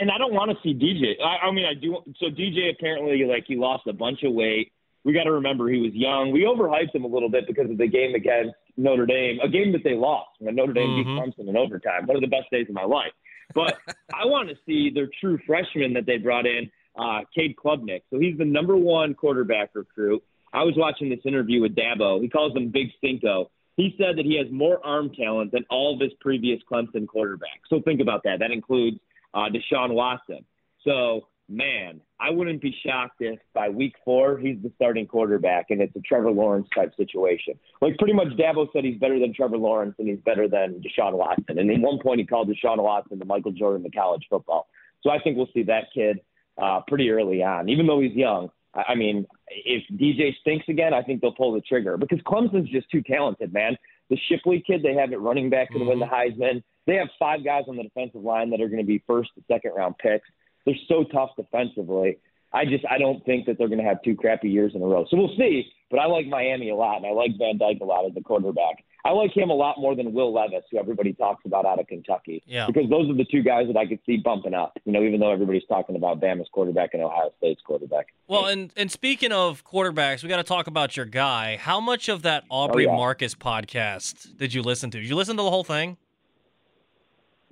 and 0.00 0.10
I 0.10 0.18
don't 0.18 0.32
want 0.34 0.50
to 0.50 0.56
see 0.62 0.74
DJ. 0.74 1.14
I, 1.22 1.46
I 1.46 1.50
mean, 1.52 1.64
I 1.66 1.74
do. 1.74 1.98
So 2.18 2.26
DJ 2.26 2.70
apparently, 2.70 3.24
like, 3.24 3.44
he 3.46 3.56
lost 3.56 3.86
a 3.86 3.92
bunch 3.92 4.22
of 4.24 4.32
weight. 4.32 4.72
We 5.04 5.12
got 5.12 5.24
to 5.24 5.32
remember 5.32 5.68
he 5.68 5.80
was 5.80 5.92
young. 5.92 6.32
We 6.32 6.42
overhyped 6.42 6.94
him 6.94 7.04
a 7.04 7.08
little 7.08 7.28
bit 7.28 7.46
because 7.46 7.70
of 7.70 7.76
the 7.76 7.86
game 7.86 8.14
against 8.14 8.54
Notre 8.78 9.04
Dame, 9.06 9.38
a 9.42 9.48
game 9.48 9.70
that 9.72 9.84
they 9.84 9.94
lost 9.94 10.30
when 10.38 10.54
Notre 10.56 10.72
Dame 10.72 10.96
beat 10.96 11.06
Mhm. 11.06 11.18
Clemson 11.18 11.48
in 11.48 11.56
overtime. 11.56 12.06
One 12.06 12.16
of 12.16 12.22
the 12.22 12.28
best 12.28 12.50
days 12.50 12.66
of 12.68 12.74
my 12.74 12.84
life. 12.84 13.12
But 13.54 13.76
I 14.14 14.24
want 14.24 14.48
to 14.48 14.56
see 14.66 14.88
their 14.90 15.08
true 15.20 15.38
freshman 15.46 15.92
that 15.92 16.06
they 16.06 16.16
brought 16.16 16.46
in, 16.46 16.70
uh, 16.96 17.20
Cade 17.34 17.56
Klubnik. 17.56 18.02
So 18.10 18.18
he's 18.18 18.38
the 18.38 18.44
number 18.44 18.76
one 18.76 19.14
quarterback 19.14 19.70
recruit. 19.74 20.22
I 20.52 20.62
was 20.62 20.74
watching 20.76 21.10
this 21.10 21.20
interview 21.24 21.60
with 21.60 21.74
Dabo. 21.74 22.22
He 22.22 22.28
calls 22.28 22.56
him 22.56 22.70
Big 22.70 22.88
Cinco. 23.00 23.50
He 23.76 23.94
said 23.98 24.16
that 24.18 24.24
he 24.24 24.36
has 24.38 24.46
more 24.52 24.84
arm 24.86 25.10
talent 25.10 25.50
than 25.50 25.64
all 25.68 25.94
of 25.94 26.00
his 26.00 26.12
previous 26.20 26.60
Clemson 26.70 27.06
quarterbacks. 27.06 27.66
So 27.68 27.80
think 27.80 28.00
about 28.00 28.22
that. 28.22 28.38
That 28.38 28.52
includes 28.52 28.98
uh, 29.34 29.48
Deshaun 29.48 29.92
Watson. 29.92 30.44
So, 30.84 31.26
man, 31.48 32.00
I 32.20 32.30
wouldn't 32.30 32.62
be 32.62 32.72
shocked 32.86 33.16
if 33.18 33.40
by 33.52 33.68
week 33.68 33.94
four 34.04 34.38
he's 34.38 34.62
the 34.62 34.70
starting 34.76 35.06
quarterback 35.06 35.66
and 35.70 35.80
it's 35.80 35.96
a 35.96 36.00
Trevor 36.00 36.30
Lawrence 36.30 36.68
type 36.72 36.92
situation. 36.96 37.58
Like 37.82 37.98
pretty 37.98 38.14
much 38.14 38.28
Dabo 38.38 38.68
said 38.72 38.84
he's 38.84 38.98
better 39.00 39.18
than 39.18 39.34
Trevor 39.34 39.58
Lawrence 39.58 39.96
and 39.98 40.08
he's 40.08 40.20
better 40.20 40.48
than 40.48 40.80
Deshaun 40.80 41.14
Watson. 41.14 41.58
And 41.58 41.68
at 41.68 41.80
one 41.80 41.98
point 42.00 42.20
he 42.20 42.26
called 42.26 42.48
Deshaun 42.48 42.80
Watson 42.80 43.18
the 43.18 43.24
Michael 43.24 43.52
Jordan 43.52 43.84
of 43.84 43.92
college 43.92 44.24
football. 44.30 44.68
So 45.02 45.10
I 45.10 45.18
think 45.18 45.36
we'll 45.36 45.50
see 45.52 45.64
that 45.64 45.88
kid 45.92 46.20
uh, 46.60 46.80
pretty 46.86 47.10
early 47.10 47.42
on, 47.42 47.68
even 47.68 47.86
though 47.86 48.00
he's 48.00 48.14
young. 48.14 48.50
I 48.74 48.82
I 48.88 48.94
mean, 48.94 49.26
if 49.48 49.82
DJ 49.92 50.34
stinks 50.40 50.68
again, 50.68 50.94
I 50.94 51.02
think 51.02 51.20
they'll 51.20 51.32
pull 51.32 51.52
the 51.52 51.60
trigger 51.60 51.96
because 51.96 52.20
Clemson's 52.20 52.70
just 52.70 52.90
too 52.90 53.02
talented, 53.02 53.52
man. 53.52 53.76
The 54.10 54.18
Shipley 54.28 54.62
kid, 54.66 54.82
they 54.82 54.94
have 54.94 55.12
it 55.12 55.20
running 55.20 55.48
back 55.48 55.70
can 55.70 55.86
win 55.86 55.98
the 55.98 56.06
Heisman. 56.06 56.62
They 56.86 56.96
have 56.96 57.08
five 57.18 57.42
guys 57.44 57.64
on 57.68 57.76
the 57.76 57.82
defensive 57.82 58.22
line 58.22 58.50
that 58.50 58.60
are 58.60 58.68
going 58.68 58.82
to 58.82 58.86
be 58.86 59.02
first 59.06 59.30
and 59.36 59.44
second 59.50 59.72
round 59.74 59.96
picks. 59.98 60.28
They're 60.66 60.74
so 60.88 61.04
tough 61.04 61.30
defensively. 61.36 62.18
I 62.54 62.64
just 62.64 62.84
I 62.88 62.98
don't 62.98 63.24
think 63.26 63.46
that 63.46 63.58
they're 63.58 63.68
going 63.68 63.80
to 63.80 63.84
have 63.84 64.00
two 64.04 64.14
crappy 64.14 64.48
years 64.48 64.72
in 64.74 64.82
a 64.82 64.86
row. 64.86 65.04
So 65.10 65.16
we'll 65.16 65.36
see. 65.36 65.70
But 65.90 66.00
I 66.00 66.06
like 66.06 66.26
Miami 66.26 66.70
a 66.70 66.74
lot, 66.74 66.96
and 66.96 67.06
I 67.06 67.10
like 67.10 67.32
Van 67.38 67.58
Dyke 67.58 67.78
a 67.80 67.84
lot 67.84 68.06
as 68.06 68.12
a 68.16 68.20
quarterback. 68.20 68.84
I 69.04 69.10
like 69.10 69.36
him 69.36 69.50
a 69.50 69.54
lot 69.54 69.78
more 69.78 69.94
than 69.94 70.12
Will 70.14 70.32
Levis, 70.32 70.64
who 70.70 70.78
everybody 70.78 71.12
talks 71.12 71.44
about 71.44 71.66
out 71.66 71.78
of 71.78 71.86
Kentucky. 71.86 72.42
Yeah. 72.46 72.66
Because 72.66 72.88
those 72.88 73.08
are 73.10 73.14
the 73.14 73.26
two 73.30 73.42
guys 73.42 73.66
that 73.66 73.76
I 73.76 73.86
could 73.86 73.98
see 74.06 74.16
bumping 74.16 74.54
up. 74.54 74.78
You 74.86 74.92
know, 74.92 75.02
even 75.02 75.20
though 75.20 75.30
everybody's 75.30 75.66
talking 75.68 75.94
about 75.94 76.20
Bama's 76.20 76.48
quarterback 76.52 76.94
and 76.94 77.02
Ohio 77.02 77.30
State's 77.36 77.60
quarterback. 77.62 78.06
Well, 78.28 78.46
and 78.46 78.72
and 78.76 78.90
speaking 78.90 79.30
of 79.30 79.64
quarterbacks, 79.64 80.22
we 80.22 80.28
got 80.28 80.38
to 80.38 80.42
talk 80.42 80.66
about 80.66 80.96
your 80.96 81.06
guy. 81.06 81.58
How 81.58 81.80
much 81.80 82.08
of 82.08 82.22
that 82.22 82.44
oh, 82.50 82.56
Aubrey 82.56 82.86
Oh, 82.86 82.90
yeah. 82.90 82.96
Marcus 82.96 83.34
podcast 83.34 84.36
did 84.38 84.54
you 84.54 84.62
listen 84.62 84.90
to? 84.92 85.00
Did 85.00 85.08
you 85.08 85.16
listen 85.16 85.36
to 85.36 85.42
the 85.42 85.50
whole 85.50 85.64
thing? 85.64 85.98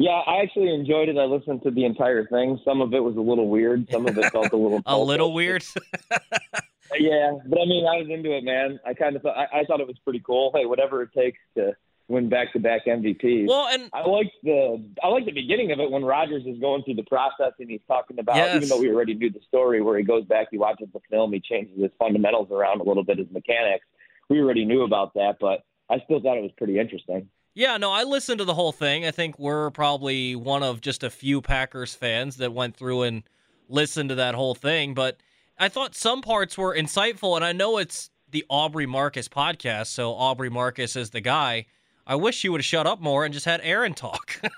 Yeah, 0.03 0.21
I 0.27 0.43
actually 0.43 0.75
enjoyed 0.75 1.09
it. 1.09 1.17
I 1.17 1.27
listened 1.27 1.63
to 1.63 1.71
the 1.71 1.85
entire 1.85 2.27
thing. 2.27 2.59
Some 2.65 2.81
of 2.81 2.93
it 2.93 2.99
was 2.99 3.17
a 3.17 3.21
little 3.21 3.49
weird. 3.49 3.89
Some 3.89 4.09
of 4.09 4.19
it 4.19 4.33
felt 4.33 4.53
a 4.53 4.57
little 4.57 4.83
A 4.87 4.99
little 4.99 5.33
weird. 5.33 5.65
Yeah, 6.99 7.39
but 7.47 7.59
I 7.59 7.65
mean, 7.65 7.87
I 7.87 7.97
was 8.03 8.09
into 8.11 8.37
it, 8.37 8.45
man. 8.45 8.79
I 8.85 8.93
kind 8.93 9.17
of 9.17 9.23
thought 9.23 9.35
I, 9.37 9.61
I 9.61 9.65
thought 9.65 9.81
it 9.81 9.87
was 9.87 9.97
pretty 10.05 10.21
cool. 10.21 10.51
Hey, 10.55 10.67
whatever 10.67 11.03
it 11.03 11.11
takes 11.17 11.39
to 11.57 11.75
win 12.09 12.29
back-to-back 12.29 12.85
MVPs. 12.87 13.47
Well, 13.49 13.67
and 13.69 13.89
I 13.95 14.07
liked 14.07 14.33
the 14.43 14.85
I 15.03 15.09
liked 15.09 15.25
the 15.25 15.33
beginning 15.33 15.73
of 15.73 15.81
it 15.81 15.91
when 15.91 16.05
Rodgers 16.05 16.45
is 16.45 16.59
going 16.59 16.83
through 16.83 16.97
the 16.97 17.05
process 17.05 17.53
and 17.61 17.71
he's 17.71 17.81
talking 17.89 18.19
about 18.19 18.37
Yes. 18.37 18.57
even 18.57 18.69
though 18.69 18.79
we 18.79 18.91
already 18.91 19.15
knew 19.15 19.31
the 19.31 19.41
story 19.49 19.81
where 19.81 19.97
he 19.97 20.05
goes 20.05 20.25
back, 20.27 20.49
he 20.51 20.59
watches 20.59 20.89
the 20.93 21.01
film, 21.09 21.33
he 21.33 21.41
changes 21.41 21.81
his 21.81 21.93
fundamentals 21.99 22.51
around 22.51 22.81
a 22.83 22.85
little 22.85 23.05
bit, 23.05 23.17
his 23.19 23.31
mechanics. 23.31 23.87
We 24.29 24.41
already 24.41 24.67
knew 24.67 24.83
about 24.83 25.15
that, 25.15 25.37
but 25.41 25.65
I 25.89 26.01
still 26.05 26.21
thought 26.21 26.37
it 26.37 26.43
was 26.43 26.53
pretty 26.59 26.79
interesting. 26.79 27.29
Yeah, 27.55 27.77
no, 27.77 27.91
I 27.91 28.05
listened 28.05 28.39
to 28.39 28.45
the 28.45 28.55
whole 28.55 28.73
thing. 28.73 29.05
I 29.05 29.11
think 29.11 29.39
we're 29.39 29.71
probably 29.71 30.35
one 30.35 30.63
of 30.63 30.81
just 30.81 31.03
a 31.03 31.11
few 31.11 31.43
Packers 31.43 31.95
fans 31.95 32.37
that 32.39 32.53
went 32.53 32.77
through 32.77 33.03
and 33.03 33.23
listened 33.69 34.09
to 34.09 34.15
that 34.15 34.35
whole 34.35 34.55
thing. 34.55 34.95
But 34.95 35.19
I 35.59 35.69
thought 35.69 35.95
some 35.95 36.23
parts 36.23 36.57
were 36.57 36.75
insightful, 36.75 37.37
and 37.37 37.45
I 37.45 37.53
know 37.53 37.77
it's 37.79 38.11
the 38.31 38.45
Aubrey 38.49 38.87
Marcus 38.87 39.29
podcast, 39.29 39.89
so 39.89 40.13
Aubrey 40.13 40.49
Marcus 40.49 40.97
is 40.97 41.11
the 41.11 41.21
guy. 41.21 41.67
I 42.07 42.15
wish 42.15 42.43
you 42.43 42.53
would 42.53 42.61
have 42.61 42.67
shut 42.67 42.87
up 42.87 43.01
more 43.01 43.25
and 43.25 43.35
just 43.35 43.47
had 43.47 43.61
Aaron 43.63 43.95
talk. 43.95 44.41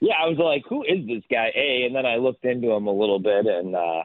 Yeah, 0.00 0.14
I 0.18 0.26
was 0.28 0.38
like, 0.38 0.64
who 0.66 0.82
is 0.82 1.06
this 1.06 1.22
guy? 1.30 1.52
A, 1.54 1.84
and 1.84 1.94
then 1.94 2.06
I 2.06 2.16
looked 2.16 2.44
into 2.46 2.70
him 2.70 2.86
a 2.86 2.92
little 2.92 3.18
bit, 3.18 3.44
and 3.44 3.76
uh, 3.76 4.04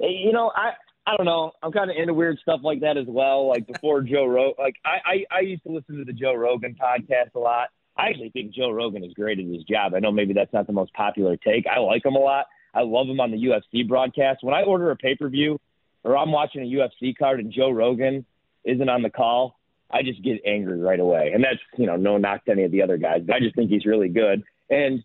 you 0.00 0.32
know, 0.32 0.50
I 0.54 0.72
I 1.06 1.16
don't 1.16 1.26
know, 1.26 1.52
I'm 1.62 1.70
kind 1.72 1.90
of 1.90 1.96
into 1.96 2.12
weird 2.14 2.38
stuff 2.40 2.60
like 2.64 2.80
that 2.80 2.96
as 2.96 3.06
well. 3.06 3.48
Like 3.48 3.66
before 3.72 4.02
Joe 4.02 4.26
Rogan, 4.26 4.54
like 4.58 4.76
I, 4.84 5.24
I 5.30 5.36
I 5.38 5.40
used 5.40 5.62
to 5.64 5.70
listen 5.72 5.96
to 5.98 6.04
the 6.04 6.12
Joe 6.12 6.34
Rogan 6.34 6.74
podcast 6.80 7.34
a 7.34 7.38
lot. 7.38 7.68
I 7.96 8.08
actually 8.08 8.30
think 8.30 8.52
Joe 8.52 8.70
Rogan 8.70 9.02
is 9.04 9.14
great 9.14 9.38
at 9.38 9.46
his 9.46 9.62
job. 9.64 9.94
I 9.94 10.00
know 10.00 10.12
maybe 10.12 10.34
that's 10.34 10.52
not 10.52 10.66
the 10.66 10.72
most 10.72 10.92
popular 10.92 11.36
take. 11.36 11.66
I 11.66 11.78
like 11.80 12.04
him 12.04 12.14
a 12.14 12.18
lot. 12.18 12.46
I 12.74 12.82
love 12.82 13.06
him 13.08 13.20
on 13.20 13.30
the 13.30 13.38
UFC 13.38 13.88
broadcast. 13.88 14.42
When 14.42 14.54
I 14.54 14.62
order 14.62 14.90
a 14.90 14.96
pay 14.96 15.14
per 15.14 15.28
view 15.28 15.58
or 16.04 16.16
I'm 16.16 16.30
watching 16.32 16.60
a 16.62 16.64
UFC 16.66 17.16
card 17.16 17.40
and 17.40 17.50
Joe 17.52 17.70
Rogan 17.70 18.26
isn't 18.64 18.88
on 18.88 19.00
the 19.02 19.08
call, 19.10 19.58
I 19.90 20.02
just 20.02 20.22
get 20.22 20.40
angry 20.44 20.78
right 20.78 21.00
away. 21.00 21.30
And 21.34 21.42
that's 21.42 21.60
you 21.78 21.86
know 21.86 21.96
no 21.96 22.18
knock 22.18 22.44
to 22.46 22.50
any 22.52 22.64
of 22.64 22.72
the 22.72 22.82
other 22.82 22.98
guys. 22.98 23.22
I 23.32 23.38
just 23.40 23.54
think 23.54 23.70
he's 23.70 23.86
really 23.86 24.08
good. 24.08 24.42
And 24.68 25.02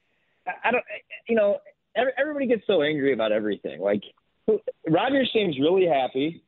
I- 0.48 0.70
I 0.70 0.72
don't, 0.72 0.84
you 1.30 1.36
know, 1.36 1.60
everybody 2.18 2.48
gets 2.48 2.66
so 2.66 2.82
angry 2.82 3.14
about 3.14 3.32
everything. 3.32 3.80
Like 3.80 4.02
Rodgers 4.90 5.30
seems 5.34 5.58
really 5.60 5.86
happy. 5.86 6.44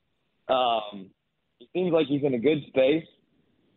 Um, 0.50 1.10
it 1.60 1.68
seems 1.74 1.92
like 1.92 2.08
he's 2.08 2.24
in 2.24 2.34
a 2.34 2.40
good 2.40 2.64
space. 2.68 3.06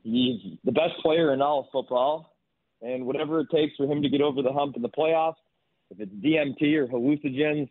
He's 0.03 0.41
the 0.65 0.73
best 0.73 0.95
player 1.03 1.33
in 1.33 1.43
all 1.43 1.61
of 1.61 1.67
football, 1.73 2.37
and 2.83 3.07
whatever 3.07 3.41
it 3.41 3.49
takes 3.53 3.75
for 3.77 3.87
him 3.87 4.03
to 4.03 4.09
get 4.09 4.21
over 4.21 4.43
the 4.43 4.53
hump 4.53 4.77
in 4.77 4.83
the 4.83 4.89
playoffs, 4.89 5.35
if 5.91 6.01
it's 6.01 6.13
DMT 6.13 6.75
or 6.77 6.87
hallucinogens, 6.87 7.69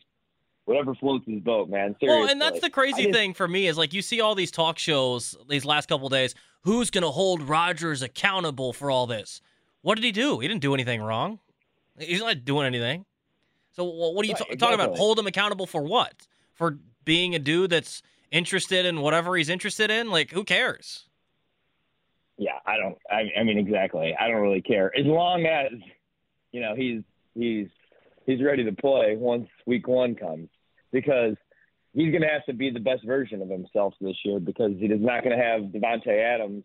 whatever 0.66 0.96
floats 0.96 1.26
his 1.28 1.42
boat, 1.42 1.70
man. 1.70 1.96
Seriously. 2.00 2.22
Well, 2.22 2.30
and 2.30 2.42
that's 2.42 2.60
the 2.62 2.70
crazy 2.70 3.04
just- 3.04 3.14
thing 3.14 3.34
for 3.34 3.48
me 3.48 3.68
is 3.68 3.78
like 3.78 3.94
you 3.94 4.02
see 4.02 4.22
all 4.22 4.36
these 4.36 4.52
talk 4.52 4.78
shows 4.80 5.36
these 5.50 5.66
last 5.66 5.88
couple 5.88 6.10
days. 6.10 6.36
Who's 6.62 6.90
going 6.90 7.04
to 7.04 7.12
hold 7.12 7.44
Rodgers 7.44 8.02
accountable 8.02 8.74
for 8.74 8.90
all 8.90 9.06
this? 9.06 9.40
What 9.82 9.96
did 9.96 10.04
he 10.04 10.12
do? 10.12 10.40
He 10.40 10.48
didn't 10.48 10.62
do 10.62 10.74
anything 10.74 11.02
wrong. 11.02 11.40
He's 12.00 12.20
not 12.20 12.44
doing 12.44 12.66
anything. 12.66 13.06
So 13.74 13.84
what 13.84 14.24
are 14.26 14.28
you 14.28 14.34
Right, 14.34 14.40
ta- 14.60 14.68
talking 14.68 14.74
about? 14.84 14.98
Hold 14.98 15.20
him 15.20 15.28
accountable 15.28 15.68
for 15.68 15.84
what? 15.84 16.28
For 16.56 16.80
being 17.04 17.36
a 17.36 17.40
dude 17.40 17.70
that's 17.70 18.02
interested 18.32 18.86
in 18.86 19.02
whatever 19.02 19.36
he's 19.36 19.50
interested 19.50 19.92
in? 19.92 20.10
Like 20.10 20.32
who 20.32 20.44
cares? 20.44 21.06
Yeah, 22.38 22.60
I 22.66 22.78
don't. 22.78 22.98
I, 23.10 23.40
I 23.40 23.44
mean, 23.44 23.58
exactly. 23.58 24.16
I 24.20 24.28
don't 24.28 24.42
really 24.42 24.62
care 24.62 24.92
as 24.98 25.06
long 25.06 25.46
as 25.46 25.72
you 26.52 26.62
know 26.62 26.76
he's 26.76 27.02
he's 27.34 27.68
he's 28.26 28.42
ready 28.42 28.64
to 28.64 28.74
play 28.74 29.16
once 29.16 29.48
week 29.66 29.88
one 29.88 30.16
comes 30.16 30.50
because 30.92 31.36
he's 31.94 32.12
going 32.12 32.22
to 32.22 32.28
have 32.28 32.46
to 32.46 32.54
be 32.54 32.70
the 32.70 32.80
best 32.80 33.06
version 33.06 33.42
of 33.42 33.50
himself 33.50 33.94
this 34.02 34.18
year 34.24 34.40
because 34.40 34.72
he 34.78 34.86
is 34.86 35.02
not 35.02 35.24
going 35.24 35.38
to 35.38 35.44
have 35.44 35.62
Davante 35.64 36.08
Adams 36.08 36.64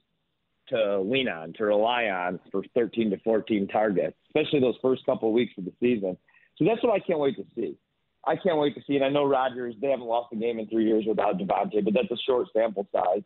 to 0.68 1.01
lean 1.01 1.28
on 1.28 1.53
to 1.55 1.64
rely 1.64 2.05
on 2.05 2.41
for 2.51 2.62
13 2.74 3.11
to 3.11 3.18
14 3.18 3.68
targets, 3.68 4.16
especially 4.28 4.61
those 4.61 4.76
first 4.82 5.05
couple 5.05 5.28
of 5.28 5.34
weeks 5.34 5.53
of 5.59 5.64
the 5.64 5.72
season. 5.80 6.16
So 6.57 6.64
that's 6.64 6.82
what 6.82 6.93
I 6.93 7.01
can't 7.01 7.18
wait 7.18 7.36
to 7.36 7.45
see. 7.55 7.76
I 8.24 8.36
can't 8.36 8.58
wait 8.58 8.74
to 8.74 8.82
see. 8.86 8.96
And 8.96 9.04
I 9.04 9.08
know 9.08 9.24
Rodgers, 9.24 9.74
they 9.80 9.88
haven't 9.88 10.06
lost 10.06 10.32
a 10.32 10.36
game 10.36 10.58
in 10.58 10.66
three 10.66 10.86
years 10.86 11.04
without 11.06 11.38
Davante, 11.38 11.84
but 11.84 11.94
that's 11.94 12.10
a 12.10 12.22
short 12.26 12.48
sample 12.52 12.86
size. 12.92 13.22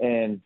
And 0.00 0.40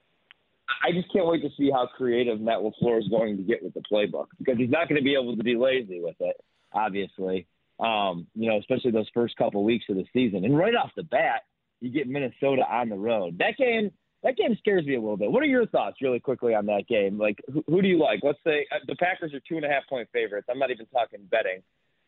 I 0.84 0.92
just 0.92 1.12
can't 1.12 1.26
wait 1.26 1.42
to 1.42 1.50
see 1.56 1.70
how 1.70 1.86
creative 1.86 2.40
Matt 2.40 2.58
LaFleur 2.58 2.98
is 2.98 3.08
going 3.08 3.36
to 3.36 3.42
get 3.42 3.62
with 3.62 3.74
the 3.74 3.82
playbook 3.92 4.26
because 4.38 4.56
he's 4.58 4.70
not 4.70 4.88
going 4.88 5.00
to 5.00 5.04
be 5.04 5.14
able 5.14 5.36
to 5.36 5.42
be 5.42 5.56
lazy 5.56 6.00
with 6.00 6.16
it, 6.20 6.36
obviously. 6.72 7.46
Um, 7.78 8.26
you 8.34 8.48
know, 8.48 8.58
especially 8.58 8.90
those 8.92 9.08
first 9.12 9.36
couple 9.36 9.64
weeks 9.64 9.86
of 9.88 9.96
the 9.96 10.04
season. 10.12 10.44
And 10.44 10.56
right 10.56 10.74
off 10.74 10.90
the 10.96 11.02
bat, 11.02 11.42
you 11.80 11.90
get 11.90 12.08
Minnesota 12.08 12.62
on 12.68 12.88
the 12.88 12.96
road. 12.96 13.38
That 13.38 13.56
game, 13.58 13.90
that 14.22 14.36
game 14.36 14.56
scares 14.58 14.86
me 14.86 14.94
a 14.94 15.00
little 15.00 15.16
bit. 15.16 15.32
What 15.32 15.42
are 15.42 15.46
your 15.46 15.66
thoughts, 15.66 15.96
really 16.00 16.20
quickly, 16.20 16.54
on 16.54 16.66
that 16.66 16.86
game? 16.88 17.18
Like, 17.18 17.40
who, 17.52 17.64
who 17.66 17.82
do 17.82 17.88
you 17.88 17.98
like? 17.98 18.20
Let's 18.22 18.38
say 18.44 18.66
uh, 18.70 18.78
the 18.86 18.94
Packers 18.96 19.34
are 19.34 19.40
two 19.48 19.56
and 19.56 19.64
a 19.64 19.68
half 19.68 19.82
point 19.88 20.08
favorites. 20.12 20.46
I'm 20.50 20.60
not 20.60 20.70
even 20.70 20.86
talking 20.86 21.26
betting. 21.28 21.62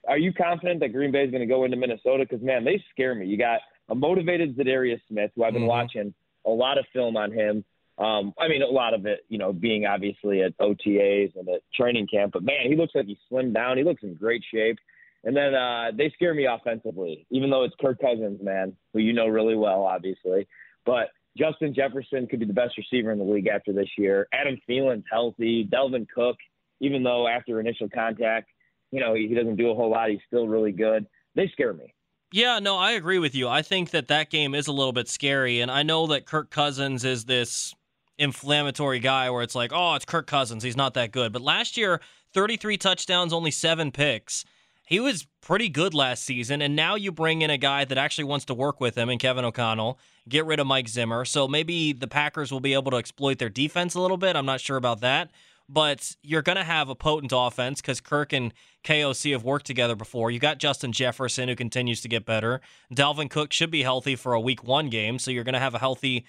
Are 0.09 0.19
you 0.19 0.33
confident 0.33 0.81
that 0.81 0.93
Green 0.93 1.13
Bay 1.13 1.25
is 1.25 1.31
going 1.31 1.41
to 1.41 1.47
go 1.47 1.65
into 1.65 1.77
Minnesota? 1.77 2.25
Because 2.29 2.45
man, 2.45 2.65
they 2.65 2.83
scare 2.91 3.15
me. 3.15 3.27
You 3.27 3.39
got 3.39 3.61
a 3.89 3.95
motivated 3.95 4.57
Za'Darius 4.57 5.01
Smith, 5.09 5.31
who 5.35 5.45
I've 5.45 5.53
been 5.53 5.63
Mhm. 5.63 5.69
watching 5.69 6.15
a 6.45 6.51
lot 6.51 6.79
of 6.79 6.87
film 6.93 7.17
on 7.17 7.33
him. 7.33 7.65
Um, 7.97 8.35
I 8.39 8.49
mean, 8.49 8.63
a 8.63 8.67
lot 8.67 8.93
of 8.93 9.07
it, 9.07 9.25
you 9.29 9.39
know, 9.39 9.53
being 9.53 9.87
obviously 9.87 10.43
at 10.43 10.53
OTAs 10.59 11.37
and 11.37 11.49
at 11.49 11.61
training 11.73 12.09
camp. 12.09 12.33
But 12.33 12.43
man, 12.43 12.67
he 12.67 12.77
looks 12.77 12.95
like 12.95 13.07
he's 13.07 13.19
slimmed 13.31 13.55
down. 13.55 13.79
He 13.79 13.85
looks 13.85 14.03
in 14.03 14.15
great 14.15 14.43
shape. 14.53 14.79
And 15.23 15.35
then 15.35 15.55
uh, 15.55 15.91
they 15.95 16.11
scare 16.11 16.35
me 16.35 16.45
offensively, 16.47 17.27
even 17.31 17.51
though 17.51 17.65
it's 17.65 17.75
Kirk 17.81 17.99
Cousins, 18.01 18.43
man, 18.43 18.77
who 18.93 18.99
you 18.99 19.13
know 19.15 19.27
really 19.27 19.55
well, 19.55 19.85
obviously. 19.85 20.47
But 20.85 21.11
Justin 21.37 21.73
Jefferson 21.73 22.27
could 22.27 22.41
be 22.41 22.47
the 22.47 22.53
best 22.53 22.77
receiver 22.77 23.11
in 23.11 23.19
the 23.19 23.25
league 23.25 23.47
after 23.47 23.73
this 23.73 23.89
year. 23.97 24.29
Adam 24.33 24.61
Thielen's 24.69 25.05
healthy. 25.11 25.65
Dalvin 25.65 26.07
Cook, 26.15 26.37
even 26.81 27.03
though 27.03 27.27
after 27.27 27.59
initial 27.59 27.89
contact, 27.89 28.51
you 28.95 29.01
know, 29.01 29.15
he, 29.15 29.35
doesn't 29.35 29.57
do 29.57 29.71
a 29.71 29.75
whole 29.75 29.91
lot, 29.91 30.09
he's 30.09 30.21
still 30.29 30.47
really 30.47 30.71
good. 30.71 31.05
They 31.35 31.49
scare 31.49 31.73
me. 31.73 31.93
Yeah, 32.33 32.61
no, 32.61 32.77
I 32.77 32.93
agree 32.93 33.19
with 33.19 33.35
you. 33.35 33.49
I 33.49 33.63
think 33.63 33.91
that 33.91 34.07
that 34.07 34.31
game 34.31 34.55
is 34.55 34.69
a 34.69 34.73
little 34.73 34.93
bit 34.93 35.09
scary, 35.09 35.61
and 35.61 35.71
I 35.71 35.83
know 35.83 36.07
that 36.07 36.27
Kirk 36.27 36.51
Cousins 36.51 37.05
is 37.05 37.25
this 37.25 37.75
inflammatory 38.19 39.01
guy 39.01 39.31
where 39.31 39.43
it's 39.43 39.57
like, 39.57 39.73
oh, 39.75 39.95
it's 39.95 40.05
Kirk 40.05 40.29
Cousins, 40.29 40.63
he's 40.63 40.77
not 40.77 40.95
that 40.95 41.11
good. 41.11 41.33
But 41.33 41.43
last 41.43 41.77
year, 41.77 42.01
33 42.35 42.77
touchdowns, 42.77 43.33
only 43.33 43.51
seven 43.51 43.91
picks. 43.91 44.45
He 44.87 45.01
was 45.01 45.27
pretty 45.41 45.69
good 45.69 45.93
last 45.93 46.23
season, 46.23 46.63
and 46.63 46.77
now 46.77 46.95
you 46.95 47.11
bring 47.11 47.43
in 47.43 47.51
a 47.51 47.59
guy 47.59 47.85
that 47.85 47.99
actually 47.99 48.25
wants 48.25 48.45
to 48.45 48.55
work 48.55 48.81
with 48.81 48.97
him 48.97 49.09
and 49.09 49.19
Kevin 49.19 49.45
O'Connell, 49.45 49.99
get 50.29 50.47
rid 50.47 50.61
of 50.61 50.69
Mike 50.69 50.89
Zimmer. 50.89 51.25
So 51.25 51.49
maybe 51.49 51.93
the 51.93 52.07
Packers 52.07 52.53
will 52.53 52.61
be 52.61 52.75
able 52.75 52.93
to 52.93 52.99
exploit 52.99 53.39
their 53.39 53.49
defense 53.49 53.95
a 53.95 54.01
little 54.01 54.19
bit. 54.19 54.37
I'm 54.37 54.47
not 54.47 54.61
sure 54.61 54.77
about 54.77 55.01
that. 55.01 55.31
But 55.69 56.17
you're 56.23 56.43
going 56.43 56.59
to 56.59 56.65
have 56.65 56.89
a 56.91 56.95
potent 56.95 57.33
offense 57.35 57.81
because 57.81 58.01
Kirk 58.01 58.33
and 58.33 58.53
KOC 58.85 59.33
have 59.33 59.45
worked 59.45 59.65
together 59.65 59.95
before. 59.95 60.31
You 60.31 60.39
got 60.39 60.59
Justin 60.59 60.93
Jefferson, 60.93 61.49
who 61.49 61.57
continues 61.57 62.03
to 62.03 62.09
get 62.09 62.27
better. 62.27 62.61
Dalvin 62.93 63.31
Cook 63.31 63.53
should 63.53 63.71
be 63.71 63.83
healthy 63.83 64.15
for 64.15 64.35
a 64.35 64.41
week 64.41 64.63
one 64.63 64.91
game, 64.91 65.19
so 65.19 65.31
you're 65.31 65.45
going 65.45 65.55
to 65.55 65.61
have 65.61 65.75
a 65.75 65.79
healthy 65.79 66.27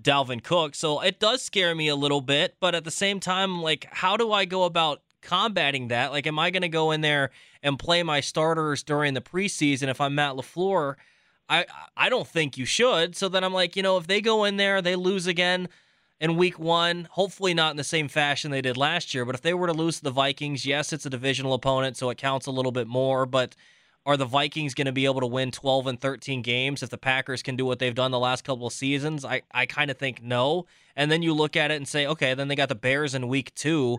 Dalvin 0.00 0.42
Cook. 0.42 0.74
So 0.74 1.00
it 1.00 1.20
does 1.20 1.42
scare 1.42 1.74
me 1.74 1.88
a 1.88 1.96
little 1.96 2.20
bit, 2.20 2.56
but 2.60 2.74
at 2.74 2.84
the 2.84 2.90
same 2.90 3.20
time, 3.20 3.60
like, 3.60 3.86
how 3.90 4.16
do 4.16 4.32
I 4.32 4.46
go 4.46 4.64
about 4.64 5.02
combating 5.20 5.88
that? 5.88 6.12
Like, 6.12 6.26
am 6.26 6.38
I 6.38 6.50
going 6.50 6.62
to 6.62 6.68
go 6.68 6.90
in 6.90 7.00
there 7.00 7.30
and 7.62 7.78
play 7.78 8.02
my 8.02 8.20
starters 8.20 8.82
during 8.82 9.14
the 9.14 9.20
preseason 9.20 9.88
if 9.88 10.00
I'm 10.00 10.14
Matt 10.14 10.34
LaFleur? 10.34 10.94
I 11.48 11.66
I 11.96 12.08
don't 12.08 12.28
think 12.28 12.58
you 12.58 12.64
should. 12.64 13.16
So 13.16 13.28
then 13.28 13.42
I'm 13.42 13.54
like, 13.54 13.76
you 13.76 13.82
know, 13.82 13.96
if 13.96 14.06
they 14.06 14.20
go 14.20 14.44
in 14.44 14.56
there, 14.56 14.82
they 14.82 14.96
lose 14.96 15.26
again 15.26 15.68
in 16.20 16.36
week 16.36 16.58
one, 16.58 17.08
hopefully 17.12 17.54
not 17.54 17.70
in 17.70 17.76
the 17.76 17.84
same 17.84 18.08
fashion 18.08 18.50
they 18.50 18.60
did 18.60 18.76
last 18.76 19.14
year. 19.14 19.24
But 19.24 19.34
if 19.34 19.42
they 19.42 19.54
were 19.54 19.68
to 19.68 19.72
lose 19.72 19.98
to 19.98 20.04
the 20.04 20.10
Vikings, 20.10 20.66
yes, 20.66 20.92
it's 20.92 21.06
a 21.06 21.10
divisional 21.10 21.54
opponent, 21.54 21.96
so 21.96 22.10
it 22.10 22.18
counts 22.18 22.46
a 22.46 22.50
little 22.50 22.72
bit 22.72 22.88
more. 22.88 23.24
But 23.24 23.54
are 24.04 24.16
the 24.16 24.24
Vikings 24.24 24.74
going 24.74 24.86
to 24.86 24.92
be 24.92 25.04
able 25.04 25.20
to 25.20 25.26
win 25.26 25.50
12 25.50 25.86
and 25.86 26.00
13 26.00 26.42
games 26.42 26.82
if 26.82 26.90
the 26.90 26.98
Packers 26.98 27.42
can 27.42 27.56
do 27.56 27.66
what 27.66 27.78
they've 27.78 27.94
done 27.94 28.10
the 28.10 28.18
last 28.18 28.42
couple 28.42 28.66
of 28.66 28.72
seasons? 28.72 29.24
I, 29.24 29.42
I 29.52 29.66
kind 29.66 29.90
of 29.90 29.98
think 29.98 30.22
no. 30.22 30.66
And 30.96 31.12
then 31.12 31.22
you 31.22 31.34
look 31.34 31.56
at 31.56 31.70
it 31.70 31.74
and 31.74 31.86
say, 31.86 32.06
okay, 32.06 32.34
then 32.34 32.48
they 32.48 32.56
got 32.56 32.68
the 32.68 32.74
Bears 32.74 33.14
in 33.14 33.28
week 33.28 33.54
two. 33.54 33.98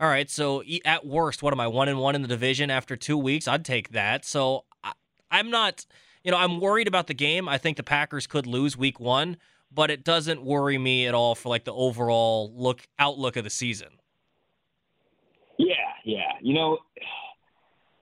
All 0.00 0.08
right, 0.08 0.30
so 0.30 0.62
at 0.86 1.06
worst, 1.06 1.42
what 1.42 1.52
am 1.52 1.60
I, 1.60 1.66
one 1.66 1.88
and 1.88 1.98
one 1.98 2.14
in 2.14 2.22
the 2.22 2.28
division 2.28 2.70
after 2.70 2.96
two 2.96 3.18
weeks? 3.18 3.46
I'd 3.46 3.64
take 3.64 3.90
that. 3.90 4.24
So 4.24 4.64
I, 4.82 4.92
I'm 5.30 5.50
not, 5.50 5.84
you 6.24 6.30
know, 6.30 6.38
I'm 6.38 6.58
worried 6.58 6.88
about 6.88 7.06
the 7.06 7.12
game. 7.14 7.46
I 7.46 7.58
think 7.58 7.76
the 7.76 7.82
Packers 7.82 8.26
could 8.26 8.46
lose 8.46 8.78
week 8.78 8.98
one, 8.98 9.36
but 9.72 9.90
it 9.90 10.04
doesn't 10.04 10.42
worry 10.42 10.78
me 10.78 11.06
at 11.06 11.14
all 11.14 11.34
for 11.34 11.48
like 11.48 11.64
the 11.64 11.72
overall 11.72 12.52
look 12.54 12.80
outlook 12.98 13.36
of 13.36 13.44
the 13.44 13.50
season. 13.50 13.88
Yeah, 15.58 15.74
yeah. 16.04 16.32
You 16.40 16.54
know, 16.54 16.78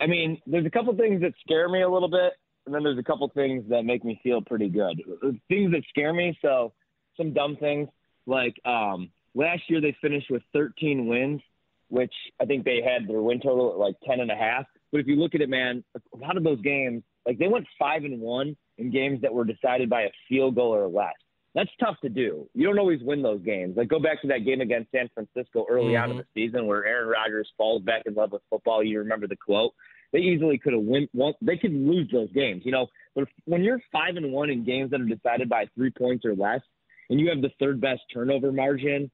I 0.00 0.06
mean, 0.06 0.40
there's 0.46 0.66
a 0.66 0.70
couple 0.70 0.96
things 0.96 1.20
that 1.22 1.32
scare 1.40 1.68
me 1.68 1.82
a 1.82 1.88
little 1.88 2.08
bit, 2.08 2.34
and 2.66 2.74
then 2.74 2.82
there's 2.82 2.98
a 2.98 3.02
couple 3.02 3.28
things 3.34 3.64
that 3.68 3.84
make 3.84 4.04
me 4.04 4.20
feel 4.22 4.40
pretty 4.40 4.68
good. 4.68 5.02
Things 5.48 5.72
that 5.72 5.82
scare 5.88 6.12
me, 6.12 6.38
so 6.40 6.72
some 7.16 7.32
dumb 7.32 7.56
things 7.56 7.88
like 8.28 8.54
um, 8.64 9.10
last 9.34 9.62
year 9.68 9.80
they 9.80 9.96
finished 10.00 10.30
with 10.30 10.42
13 10.52 11.06
wins, 11.06 11.40
which 11.88 12.12
I 12.40 12.44
think 12.44 12.64
they 12.64 12.82
had 12.82 13.08
their 13.08 13.22
win 13.22 13.40
total 13.40 13.72
at 13.72 13.78
like 13.78 13.96
10 14.06 14.20
and 14.20 14.30
a 14.30 14.36
half. 14.36 14.66
But 14.92 15.00
if 15.00 15.06
you 15.06 15.16
look 15.16 15.34
at 15.34 15.40
it, 15.40 15.48
man, 15.48 15.82
a 15.96 16.16
lot 16.16 16.36
of 16.36 16.44
those 16.44 16.60
games, 16.60 17.02
like 17.26 17.38
they 17.38 17.48
went 17.48 17.66
five 17.78 18.04
and 18.04 18.20
one 18.20 18.56
in 18.76 18.90
games 18.90 19.22
that 19.22 19.32
were 19.32 19.44
decided 19.44 19.90
by 19.90 20.02
a 20.02 20.10
field 20.28 20.54
goal 20.54 20.74
or 20.74 20.86
less. 20.86 21.14
That's 21.55 21.70
tough 21.80 21.96
to 22.03 22.09
do. 22.09 22.49
You 22.55 22.66
don't 22.66 22.78
always 22.78 23.01
win 23.03 23.22
those 23.22 23.42
games. 23.42 23.76
Like 23.76 23.88
go 23.88 23.99
back 23.99 24.20
to 24.22 24.28
that 24.28 24.44
game 24.44 24.61
against 24.61 24.92
San 24.92 25.09
Francisco 25.14 25.66
early 25.68 25.96
on 25.96 26.11
in 26.11 26.16
mm-hmm. 26.16 26.18
the 26.34 26.46
season 26.46 26.66
where 26.66 26.84
Aaron 26.84 27.09
Rodgers 27.09 27.49
falls 27.57 27.82
back 27.82 28.03
in 28.07 28.14
love 28.14 28.32
with 28.32 28.42
football. 28.51 28.82
You 28.84 28.99
remember 28.99 29.26
the 29.26 29.36
quote? 29.36 29.72
They 30.12 30.20
easily 30.20 30.59
could 30.59 30.72
have 30.72 30.82
won. 30.82 31.09
Well, 31.12 31.36
they 31.42 31.57
could 31.57 31.72
lose 31.72 32.09
those 32.12 32.32
games, 32.32 32.62
you 32.64 32.72
know. 32.72 32.86
But 33.14 33.22
if, 33.22 33.28
when 33.44 33.62
you're 33.62 33.80
five 33.92 34.16
and 34.16 34.32
one 34.32 34.51
in 34.51 34.64
games 34.64 34.90
that 34.90 35.01
are 35.01 35.05
decided 35.05 35.49
by 35.49 35.66
three 35.74 35.90
points 35.90 36.24
or 36.24 36.34
less, 36.34 36.61
and 37.11 37.18
you 37.18 37.28
have 37.30 37.42
the 37.42 37.51
third 37.59 37.80
best 37.80 38.03
turnover 38.12 38.53
margin, 38.53 39.11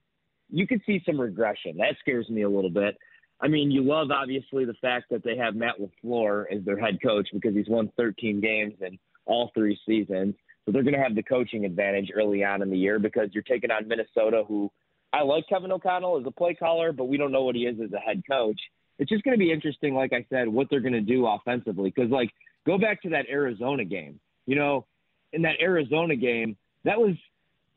you 0.50 0.66
could 0.66 0.82
see 0.86 1.02
some 1.06 1.20
regression. 1.20 1.76
That 1.78 1.96
scares 2.00 2.28
me 2.28 2.42
a 2.42 2.48
little 2.48 2.70
bit. 2.70 2.96
I 3.40 3.48
mean, 3.48 3.70
you 3.70 3.82
love 3.82 4.10
obviously 4.10 4.64
the 4.64 4.74
fact 4.74 5.06
that 5.10 5.24
they 5.24 5.36
have 5.36 5.56
Matt 5.56 5.74
LaFleur 5.80 6.44
as 6.54 6.64
their 6.64 6.78
head 6.78 6.98
coach 7.02 7.28
because 7.32 7.54
he's 7.54 7.68
won 7.68 7.90
13 7.96 8.40
games 8.40 8.74
in 8.80 8.98
all 9.26 9.50
three 9.54 9.78
seasons. 9.86 10.34
So 10.64 10.72
they're 10.72 10.82
going 10.82 10.94
to 10.94 11.02
have 11.02 11.14
the 11.14 11.22
coaching 11.22 11.64
advantage 11.64 12.10
early 12.14 12.42
on 12.44 12.62
in 12.62 12.70
the 12.70 12.78
year 12.78 12.98
because 12.98 13.28
you're 13.32 13.42
taking 13.42 13.70
on 13.70 13.86
Minnesota, 13.86 14.44
who 14.46 14.70
I 15.12 15.22
like 15.22 15.44
Kevin 15.48 15.72
O'Connell 15.72 16.18
as 16.18 16.26
a 16.26 16.30
play 16.30 16.54
caller, 16.54 16.92
but 16.92 17.04
we 17.04 17.16
don't 17.16 17.32
know 17.32 17.42
what 17.42 17.54
he 17.54 17.66
is 17.66 17.76
as 17.82 17.92
a 17.92 17.98
head 17.98 18.22
coach. 18.28 18.60
It's 18.98 19.10
just 19.10 19.24
going 19.24 19.36
to 19.36 19.38
be 19.38 19.52
interesting, 19.52 19.94
like 19.94 20.12
I 20.12 20.24
said, 20.30 20.48
what 20.48 20.68
they're 20.70 20.80
going 20.80 20.92
to 20.92 21.00
do 21.00 21.26
offensively. 21.26 21.92
Because, 21.94 22.10
like, 22.10 22.30
go 22.66 22.78
back 22.78 23.02
to 23.02 23.10
that 23.10 23.26
Arizona 23.28 23.84
game. 23.84 24.18
You 24.46 24.56
know, 24.56 24.86
in 25.32 25.42
that 25.42 25.56
Arizona 25.60 26.16
game, 26.16 26.56
that 26.84 26.98
was 26.98 27.14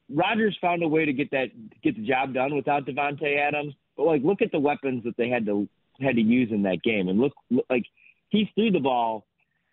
Rodgers 0.09 0.57
found 0.61 0.83
a 0.83 0.88
way 0.88 1.05
to 1.05 1.13
get 1.13 1.31
that 1.31 1.47
get 1.81 1.95
the 1.95 2.07
job 2.07 2.33
done 2.33 2.55
without 2.55 2.85
Davante 2.85 3.38
Adams. 3.38 3.73
But 3.95 4.05
like, 4.05 4.21
look 4.23 4.41
at 4.41 4.51
the 4.51 4.59
weapons 4.59 5.03
that 5.03 5.17
they 5.17 5.29
had 5.29 5.45
to 5.47 5.67
had 5.99 6.15
to 6.15 6.21
use 6.21 6.49
in 6.51 6.63
that 6.63 6.83
game, 6.83 7.09
and 7.09 7.19
look 7.19 7.33
like 7.69 7.83
he 8.29 8.49
threw 8.55 8.71
the 8.71 8.79
ball. 8.79 9.25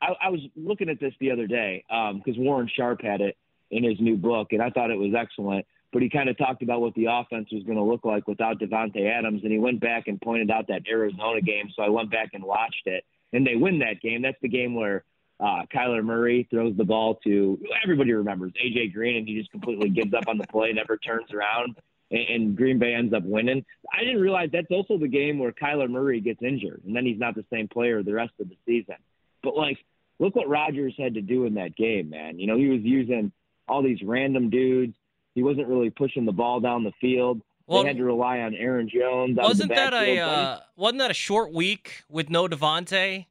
I, 0.04 0.26
I 0.26 0.30
was 0.30 0.40
looking 0.56 0.88
at 0.88 1.00
this 1.00 1.14
the 1.20 1.30
other 1.30 1.46
day 1.46 1.84
because 1.88 2.38
Warren 2.38 2.70
Sharp 2.76 3.02
had 3.02 3.20
it 3.20 3.36
in 3.70 3.84
his 3.84 3.98
new 4.00 4.16
book, 4.16 4.48
and 4.52 4.62
I 4.62 4.70
thought 4.70 4.90
it 4.90 4.98
was 4.98 5.14
excellent. 5.16 5.66
But 5.92 6.02
he 6.02 6.10
kind 6.10 6.28
of 6.28 6.36
talked 6.36 6.62
about 6.62 6.80
what 6.80 6.94
the 6.94 7.06
offense 7.06 7.48
was 7.52 7.62
going 7.62 7.78
to 7.78 7.84
look 7.84 8.04
like 8.04 8.26
without 8.26 8.58
Davante 8.58 9.08
Adams, 9.08 9.42
and 9.44 9.52
he 9.52 9.58
went 9.58 9.80
back 9.80 10.08
and 10.08 10.20
pointed 10.20 10.50
out 10.50 10.66
that 10.68 10.82
Arizona 10.88 11.40
game. 11.40 11.70
So 11.74 11.82
I 11.82 11.88
went 11.88 12.10
back 12.10 12.30
and 12.34 12.42
watched 12.42 12.86
it, 12.86 13.04
and 13.32 13.46
they 13.46 13.54
win 13.54 13.78
that 13.78 14.00
game. 14.02 14.22
That's 14.22 14.40
the 14.42 14.48
game 14.48 14.74
where 14.74 15.04
uh, 15.38 15.62
Kyler 15.72 16.04
Murray 16.04 16.48
throws 16.50 16.76
the 16.76 16.84
ball 16.84 17.20
to 17.24 17.58
everybody 17.82 18.12
remembers 18.12 18.52
AJ 18.64 18.92
Green, 18.92 19.16
and 19.16 19.28
he 19.28 19.38
just 19.38 19.52
completely 19.52 19.88
gives 19.88 20.12
up 20.14 20.24
on 20.26 20.36
the 20.36 20.46
play, 20.48 20.72
never 20.72 20.96
turns 20.96 21.32
around, 21.32 21.76
and, 22.10 22.28
and 22.28 22.56
Green 22.56 22.78
Bay 22.78 22.94
ends 22.94 23.14
up 23.14 23.22
winning. 23.24 23.64
I 23.92 24.00
didn't 24.00 24.20
realize 24.20 24.50
that's 24.52 24.70
also 24.70 24.98
the 24.98 25.08
game 25.08 25.38
where 25.38 25.52
Kyler 25.52 25.88
Murray 25.88 26.20
gets 26.20 26.42
injured, 26.42 26.82
and 26.84 26.94
then 26.94 27.06
he's 27.06 27.18
not 27.18 27.36
the 27.36 27.44
same 27.52 27.68
player 27.68 28.02
the 28.02 28.14
rest 28.14 28.32
of 28.40 28.48
the 28.48 28.56
season. 28.66 28.96
But 29.44 29.56
like, 29.56 29.78
look 30.18 30.36
what 30.36 30.48
Rodgers 30.48 30.94
had 30.98 31.14
to 31.14 31.20
do 31.20 31.44
in 31.46 31.54
that 31.54 31.76
game, 31.76 32.10
man. 32.10 32.38
You 32.38 32.46
know, 32.46 32.56
he 32.56 32.68
was 32.68 32.80
using 32.82 33.32
all 33.68 33.82
these 33.82 34.02
random 34.02 34.50
dudes. 34.50 34.94
He 35.34 35.42
wasn't 35.42 35.68
really 35.68 35.90
pushing 35.90 36.24
the 36.24 36.32
ball 36.32 36.60
down 36.60 36.84
the 36.84 36.92
field. 37.00 37.40
Well, 37.66 37.82
they 37.82 37.88
had 37.88 37.96
to 37.96 38.04
rely 38.04 38.40
on 38.40 38.54
Aaron 38.54 38.88
Jones. 38.88 39.38
out 39.38 39.50
of 39.50 39.58
the 39.58 39.64
Wasn't 39.64 39.74
that 39.74 39.94
a 39.94 40.18
uh, 40.18 40.58
wasn't 40.76 40.98
that 40.98 41.10
a 41.10 41.14
short 41.14 41.52
week 41.52 42.04
with 42.10 42.28
no 42.28 42.46
Davante, 42.46 43.26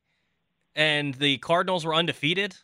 and 0.75 1.13
the 1.13 1.38
Cardinals 1.38 1.86
were 1.86 1.93
undefeated? 1.93 2.55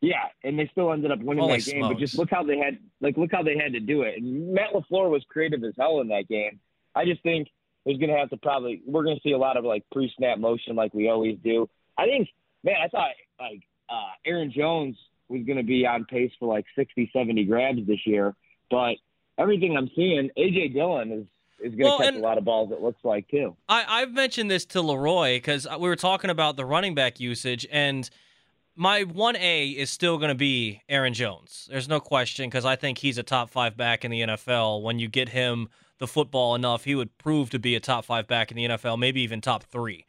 Yeah, 0.00 0.24
and 0.44 0.58
they 0.58 0.68
still 0.72 0.92
ended 0.92 1.10
up 1.10 1.20
winning 1.20 1.42
Holy 1.42 1.58
that 1.58 1.70
game. 1.70 1.80
But 1.82 1.98
just 1.98 2.18
look 2.18 2.28
how 2.30 2.42
they 2.42 2.58
had, 2.58 2.78
like, 3.00 3.16
look 3.16 3.30
how 3.32 3.42
they 3.42 3.56
had 3.56 3.72
to 3.72 3.80
do 3.80 4.02
it. 4.02 4.18
And 4.18 4.52
Matt 4.52 4.72
Lafleur 4.74 5.08
was 5.08 5.24
creative 5.28 5.64
as 5.64 5.72
hell 5.78 6.00
in 6.00 6.08
that 6.08 6.28
game. 6.28 6.60
I 6.94 7.04
just 7.04 7.22
think 7.22 7.48
there's 7.84 7.98
going 7.98 8.10
to 8.10 8.16
have 8.16 8.30
to 8.30 8.36
probably 8.36 8.82
we're 8.86 9.04
going 9.04 9.16
to 9.16 9.22
see 9.22 9.32
a 9.32 9.38
lot 9.38 9.56
of 9.56 9.64
like 9.64 9.84
pre-snap 9.92 10.38
motion 10.38 10.76
like 10.76 10.92
we 10.92 11.08
always 11.08 11.38
do. 11.42 11.68
I 11.96 12.04
think, 12.04 12.28
man, 12.66 12.74
I 12.84 12.88
thought 12.88 13.10
like 13.40 13.62
uh, 13.88 14.10
Aaron 14.26 14.52
Jones 14.54 14.96
was 15.28 15.42
going 15.46 15.56
to 15.56 15.64
be 15.64 15.86
on 15.86 16.04
pace 16.04 16.32
for 16.38 16.52
like 16.52 16.66
60, 16.76 17.10
70 17.12 17.44
grabs 17.44 17.86
this 17.86 18.00
year, 18.06 18.34
but 18.70 18.96
everything 19.38 19.76
I'm 19.76 19.90
seeing, 19.96 20.28
AJ 20.36 20.74
Dillon 20.74 21.12
is 21.12 21.26
is 21.58 21.74
going 21.74 21.78
to 21.78 21.84
Well, 21.84 21.98
catch 21.98 22.14
a 22.14 22.18
lot 22.18 22.36
of 22.36 22.44
balls. 22.44 22.70
It 22.70 22.82
looks 22.82 23.02
like 23.02 23.26
too. 23.28 23.56
I, 23.66 24.02
I've 24.02 24.12
mentioned 24.12 24.50
this 24.50 24.66
to 24.66 24.82
Leroy 24.82 25.36
because 25.36 25.66
we 25.80 25.88
were 25.88 25.96
talking 25.96 26.28
about 26.28 26.56
the 26.56 26.66
running 26.66 26.94
back 26.94 27.18
usage, 27.18 27.66
and 27.72 28.10
my 28.74 29.04
1A 29.04 29.74
is 29.74 29.88
still 29.88 30.18
going 30.18 30.28
to 30.28 30.34
be 30.34 30.82
Aaron 30.86 31.14
Jones. 31.14 31.66
There's 31.70 31.88
no 31.88 31.98
question 31.98 32.50
because 32.50 32.66
I 32.66 32.76
think 32.76 32.98
he's 32.98 33.16
a 33.16 33.22
top 33.22 33.48
five 33.48 33.74
back 33.74 34.04
in 34.04 34.10
the 34.10 34.20
NFL. 34.20 34.82
When 34.82 34.98
you 34.98 35.08
get 35.08 35.30
him 35.30 35.70
the 35.98 36.06
football 36.06 36.54
enough, 36.54 36.84
he 36.84 36.94
would 36.94 37.16
prove 37.16 37.48
to 37.50 37.58
be 37.58 37.74
a 37.74 37.80
top 37.80 38.04
five 38.04 38.26
back 38.26 38.50
in 38.50 38.56
the 38.58 38.66
NFL, 38.66 38.98
maybe 38.98 39.22
even 39.22 39.40
top 39.40 39.62
three. 39.64 40.04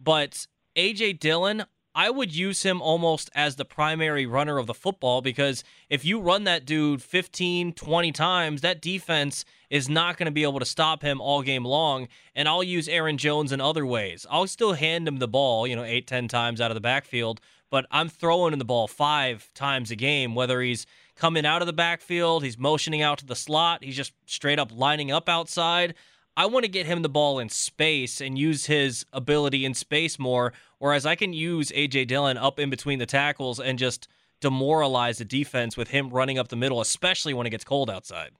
But 0.00 0.48
AJ 0.74 1.20
Dillon, 1.20 1.64
I 1.98 2.10
would 2.10 2.32
use 2.32 2.62
him 2.62 2.80
almost 2.80 3.28
as 3.34 3.56
the 3.56 3.64
primary 3.64 4.24
runner 4.24 4.58
of 4.58 4.68
the 4.68 4.72
football 4.72 5.20
because 5.20 5.64
if 5.90 6.04
you 6.04 6.20
run 6.20 6.44
that 6.44 6.64
dude 6.64 7.02
15, 7.02 7.72
20 7.72 8.12
times, 8.12 8.60
that 8.60 8.80
defense 8.80 9.44
is 9.68 9.88
not 9.88 10.16
going 10.16 10.26
to 10.26 10.30
be 10.30 10.44
able 10.44 10.60
to 10.60 10.64
stop 10.64 11.02
him 11.02 11.20
all 11.20 11.42
game 11.42 11.64
long. 11.64 12.06
And 12.36 12.46
I'll 12.46 12.62
use 12.62 12.86
Aaron 12.86 13.18
Jones 13.18 13.50
in 13.50 13.60
other 13.60 13.84
ways. 13.84 14.28
I'll 14.30 14.46
still 14.46 14.74
hand 14.74 15.08
him 15.08 15.16
the 15.16 15.26
ball, 15.26 15.66
you 15.66 15.74
know, 15.74 15.82
eight, 15.82 16.06
ten 16.06 16.28
times 16.28 16.60
out 16.60 16.70
of 16.70 16.76
the 16.76 16.80
backfield, 16.80 17.40
but 17.68 17.84
I'm 17.90 18.08
throwing 18.08 18.52
him 18.52 18.60
the 18.60 18.64
ball 18.64 18.86
five 18.86 19.50
times 19.54 19.90
a 19.90 19.96
game, 19.96 20.36
whether 20.36 20.60
he's 20.60 20.86
coming 21.16 21.44
out 21.44 21.62
of 21.62 21.66
the 21.66 21.72
backfield, 21.72 22.44
he's 22.44 22.56
motioning 22.56 23.02
out 23.02 23.18
to 23.18 23.26
the 23.26 23.34
slot, 23.34 23.82
he's 23.82 23.96
just 23.96 24.12
straight 24.24 24.60
up 24.60 24.70
lining 24.72 25.10
up 25.10 25.28
outside. 25.28 25.96
I 26.38 26.46
want 26.46 26.64
to 26.64 26.70
get 26.70 26.86
him 26.86 27.02
the 27.02 27.08
ball 27.08 27.40
in 27.40 27.48
space 27.48 28.20
and 28.20 28.38
use 28.38 28.66
his 28.66 29.04
ability 29.12 29.64
in 29.64 29.74
space 29.74 30.20
more, 30.20 30.52
whereas 30.78 31.04
I 31.04 31.16
can 31.16 31.32
use 31.32 31.72
AJ 31.72 32.06
Dillon 32.06 32.36
up 32.36 32.60
in 32.60 32.70
between 32.70 33.00
the 33.00 33.06
tackles 33.06 33.58
and 33.58 33.76
just 33.76 34.06
demoralize 34.40 35.18
the 35.18 35.24
defense 35.24 35.76
with 35.76 35.88
him 35.88 36.10
running 36.10 36.38
up 36.38 36.46
the 36.46 36.54
middle, 36.54 36.80
especially 36.80 37.34
when 37.34 37.48
it 37.48 37.50
gets 37.50 37.64
cold 37.64 37.90
outside. 37.90 38.30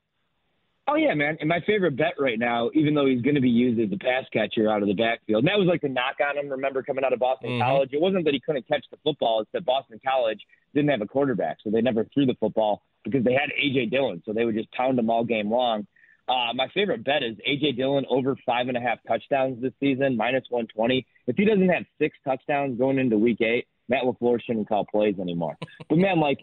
Oh 0.86 0.94
yeah, 0.94 1.12
man. 1.12 1.38
And 1.40 1.48
my 1.48 1.58
favorite 1.66 1.96
bet 1.96 2.14
right 2.20 2.38
now, 2.38 2.70
even 2.72 2.94
though 2.94 3.04
he's 3.04 3.20
going 3.20 3.34
to 3.34 3.40
be 3.40 3.50
used 3.50 3.80
as 3.80 3.92
a 3.92 3.98
pass 3.98 4.26
catcher 4.32 4.70
out 4.70 4.80
of 4.80 4.86
the 4.86 4.94
backfield, 4.94 5.40
and 5.42 5.48
that 5.48 5.58
was 5.58 5.66
like 5.66 5.80
the 5.80 5.88
knock 5.88 6.18
on 6.24 6.38
him. 6.38 6.48
Remember 6.48 6.84
coming 6.84 7.04
out 7.04 7.12
of 7.12 7.18
Boston 7.18 7.50
Mm-hmm. 7.50 7.62
College, 7.62 7.90
it 7.92 8.00
wasn't 8.00 8.24
that 8.26 8.32
he 8.32 8.38
couldn't 8.38 8.68
catch 8.68 8.84
the 8.92 8.96
football; 9.02 9.40
it's 9.40 9.50
that 9.52 9.66
Boston 9.66 10.00
College 10.06 10.40
didn't 10.72 10.90
have 10.90 11.02
a 11.02 11.06
quarterback, 11.06 11.56
so 11.64 11.70
they 11.70 11.80
never 11.80 12.06
threw 12.14 12.26
the 12.26 12.36
football 12.38 12.82
because 13.02 13.24
they 13.24 13.32
had 13.32 13.50
AJ 13.60 13.90
Dillon, 13.90 14.22
so 14.24 14.32
they 14.32 14.44
would 14.44 14.54
just 14.54 14.70
pound 14.70 15.00
him 15.00 15.10
all 15.10 15.24
game 15.24 15.50
long. 15.50 15.84
Uh, 16.28 16.52
my 16.54 16.68
favorite 16.74 17.04
bet 17.04 17.22
is 17.22 17.36
AJ 17.48 17.76
Dillon 17.76 18.04
over 18.10 18.36
five 18.44 18.68
and 18.68 18.76
a 18.76 18.80
half 18.80 18.98
touchdowns 19.06 19.62
this 19.62 19.72
season, 19.80 20.16
minus 20.16 20.44
one 20.50 20.66
twenty. 20.66 21.06
If 21.26 21.36
he 21.36 21.44
doesn't 21.44 21.68
have 21.68 21.84
six 21.98 22.16
touchdowns 22.24 22.78
going 22.78 22.98
into 22.98 23.16
Week 23.16 23.40
Eight, 23.40 23.66
Matt 23.88 24.04
Lafleur 24.04 24.38
shouldn't 24.44 24.68
call 24.68 24.84
plays 24.84 25.18
anymore. 25.18 25.56
but 25.88 25.96
man, 25.98 26.20
like 26.20 26.38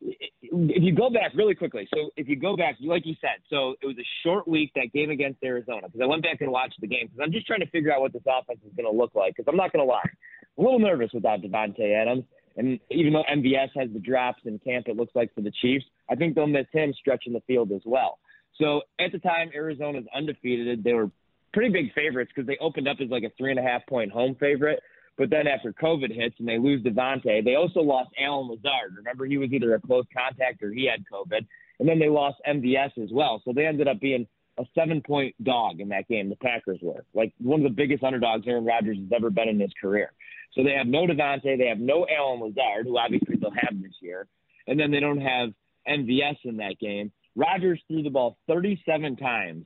if 0.00 0.82
you 0.82 0.94
go 0.94 1.10
back 1.10 1.32
really 1.34 1.54
quickly, 1.54 1.88
so 1.92 2.10
if 2.16 2.28
you 2.28 2.36
go 2.36 2.56
back, 2.56 2.76
like 2.80 3.06
you 3.06 3.14
said, 3.20 3.42
so 3.48 3.74
it 3.82 3.86
was 3.86 3.96
a 3.98 4.06
short 4.22 4.46
week 4.46 4.70
that 4.74 4.92
game 4.92 5.10
against 5.10 5.42
Arizona 5.42 5.82
because 5.86 6.00
I 6.02 6.06
went 6.06 6.22
back 6.22 6.40
and 6.40 6.50
watched 6.50 6.80
the 6.80 6.86
game 6.86 7.06
because 7.06 7.20
I'm 7.22 7.32
just 7.32 7.46
trying 7.46 7.60
to 7.60 7.70
figure 7.70 7.92
out 7.92 8.00
what 8.00 8.12
this 8.12 8.22
offense 8.26 8.60
is 8.66 8.72
going 8.76 8.90
to 8.90 8.96
look 8.96 9.14
like 9.14 9.34
because 9.36 9.50
I'm 9.50 9.56
not 9.56 9.72
going 9.72 9.84
to 9.84 9.90
lie, 9.90 10.02
I'm 10.04 10.64
a 10.64 10.68
little 10.68 10.78
nervous 10.78 11.10
without 11.12 11.40
Davante 11.40 11.94
Adams, 11.94 12.24
and 12.56 12.78
even 12.90 13.12
though 13.12 13.24
MVS 13.30 13.70
has 13.76 13.90
the 13.92 13.98
drops 13.98 14.42
in 14.44 14.58
camp, 14.58 14.86
it 14.88 14.96
looks 14.96 15.14
like 15.14 15.34
for 15.34 15.40
the 15.40 15.52
Chiefs, 15.62 15.84
I 16.10 16.14
think 16.14 16.34
they'll 16.34 16.46
miss 16.46 16.66
him 16.72 16.92
stretching 16.98 17.32
the 17.32 17.42
field 17.46 17.72
as 17.72 17.82
well. 17.84 18.18
So 18.60 18.82
at 18.98 19.12
the 19.12 19.18
time, 19.18 19.50
Arizona's 19.54 20.06
undefeated. 20.14 20.82
They 20.82 20.94
were 20.94 21.10
pretty 21.52 21.72
big 21.72 21.92
favorites 21.94 22.30
because 22.34 22.46
they 22.46 22.58
opened 22.60 22.88
up 22.88 22.98
as 23.02 23.10
like 23.10 23.22
a 23.22 23.30
three 23.38 23.50
and 23.50 23.58
a 23.58 23.62
half 23.62 23.86
point 23.86 24.10
home 24.10 24.36
favorite. 24.38 24.80
But 25.18 25.30
then 25.30 25.46
after 25.46 25.72
COVID 25.72 26.14
hits 26.14 26.36
and 26.38 26.46
they 26.46 26.58
lose 26.58 26.82
Davante, 26.82 27.42
they 27.42 27.54
also 27.54 27.80
lost 27.80 28.10
Allen 28.22 28.48
Lazard. 28.48 28.94
Remember, 28.96 29.24
he 29.24 29.38
was 29.38 29.50
either 29.52 29.74
a 29.74 29.80
close 29.80 30.04
contact 30.14 30.62
or 30.62 30.70
he 30.70 30.86
had 30.86 31.04
COVID. 31.10 31.46
And 31.78 31.88
then 31.88 31.98
they 31.98 32.08
lost 32.08 32.36
MVS 32.46 32.98
as 33.02 33.10
well. 33.12 33.40
So 33.44 33.52
they 33.54 33.66
ended 33.66 33.88
up 33.88 34.00
being 34.00 34.26
a 34.58 34.64
seven 34.74 35.02
point 35.02 35.34
dog 35.42 35.80
in 35.80 35.88
that 35.90 36.08
game, 36.08 36.28
the 36.28 36.36
Packers 36.36 36.78
were. 36.82 37.04
Like 37.14 37.32
one 37.38 37.60
of 37.60 37.64
the 37.64 37.74
biggest 37.74 38.02
underdogs 38.02 38.46
Aaron 38.46 38.64
Rodgers 38.64 38.98
has 38.98 39.08
ever 39.14 39.30
been 39.30 39.48
in 39.48 39.60
his 39.60 39.72
career. 39.80 40.12
So 40.54 40.62
they 40.62 40.72
have 40.72 40.86
no 40.86 41.06
Davante, 41.06 41.58
they 41.58 41.68
have 41.68 41.78
no 41.78 42.06
Allen 42.08 42.40
Lazard, 42.40 42.86
who 42.86 42.98
obviously 42.98 43.36
they'll 43.36 43.50
have 43.50 43.80
this 43.82 43.92
year. 44.00 44.26
And 44.66 44.80
then 44.80 44.90
they 44.90 45.00
don't 45.00 45.20
have 45.20 45.50
MVS 45.88 46.36
in 46.44 46.56
that 46.58 46.78
game. 46.80 47.12
Rodgers 47.36 47.80
threw 47.86 48.02
the 48.02 48.10
ball 48.10 48.38
37 48.48 49.16
times 49.16 49.64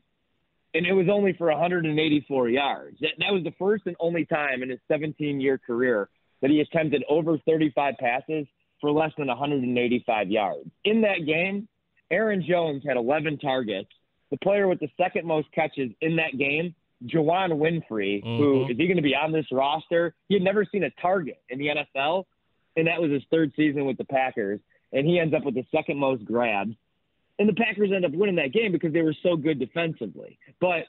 and 0.75 0.87
it 0.87 0.93
was 0.93 1.09
only 1.11 1.33
for 1.33 1.47
184 1.49 2.49
yards. 2.49 2.97
That, 3.01 3.11
that 3.18 3.33
was 3.33 3.43
the 3.43 3.53
first 3.59 3.85
and 3.87 3.97
only 3.99 4.25
time 4.25 4.62
in 4.62 4.71
his 4.71 4.79
17 4.89 5.41
year 5.41 5.59
career 5.59 6.09
that 6.43 6.51
he 6.51 6.61
attempted 6.61 7.05
over 7.09 7.39
35 7.39 7.95
passes 7.99 8.47
for 8.81 8.91
less 8.91 9.12
than 9.18 9.27
185 9.29 10.31
yards. 10.31 10.68
In 10.85 11.01
that 11.03 11.27
game, 11.27 11.68
Aaron 12.11 12.45
Jones 12.47 12.83
had 12.87 12.97
11 12.97 13.39
targets. 13.39 13.91
The 14.31 14.37
player 14.39 14.68
with 14.68 14.81
the 14.81 14.89
second 14.97 15.27
most 15.27 15.51
catches 15.53 15.91
in 16.01 16.16
that 16.16 16.39
game, 16.39 16.75
Juwann 17.07 17.53
Winfree, 17.53 18.23
who 18.23 18.64
Mhm. 18.66 18.71
is 18.71 18.77
he 18.77 18.87
going 18.87 18.97
to 18.97 19.03
be 19.03 19.14
on 19.14 19.33
this 19.33 19.47
roster? 19.51 20.14
He 20.29 20.35
had 20.35 20.43
never 20.43 20.64
seen 20.64 20.85
a 20.85 20.91
target 20.91 21.41
in 21.49 21.59
the 21.59 21.68
NFL, 21.68 22.27
and 22.77 22.87
that 22.87 23.01
was 23.01 23.11
his 23.11 23.25
third 23.31 23.53
season 23.57 23.85
with 23.87 23.97
the 23.99 24.05
Packers. 24.05 24.61
And 24.93 25.07
he 25.07 25.18
ends 25.18 25.35
up 25.35 25.45
with 25.45 25.55
the 25.55 25.64
second 25.73 25.99
most 25.99 26.25
grabs. 26.25 26.75
And 27.41 27.49
the 27.49 27.55
Packers 27.55 27.91
end 27.91 28.05
up 28.05 28.12
winning 28.12 28.36
that 28.36 28.53
game 28.53 28.70
because 28.70 28.93
they 28.93 29.01
were 29.01 29.14
so 29.22 29.34
good 29.34 29.59
defensively. 29.59 30.38
But 30.61 30.84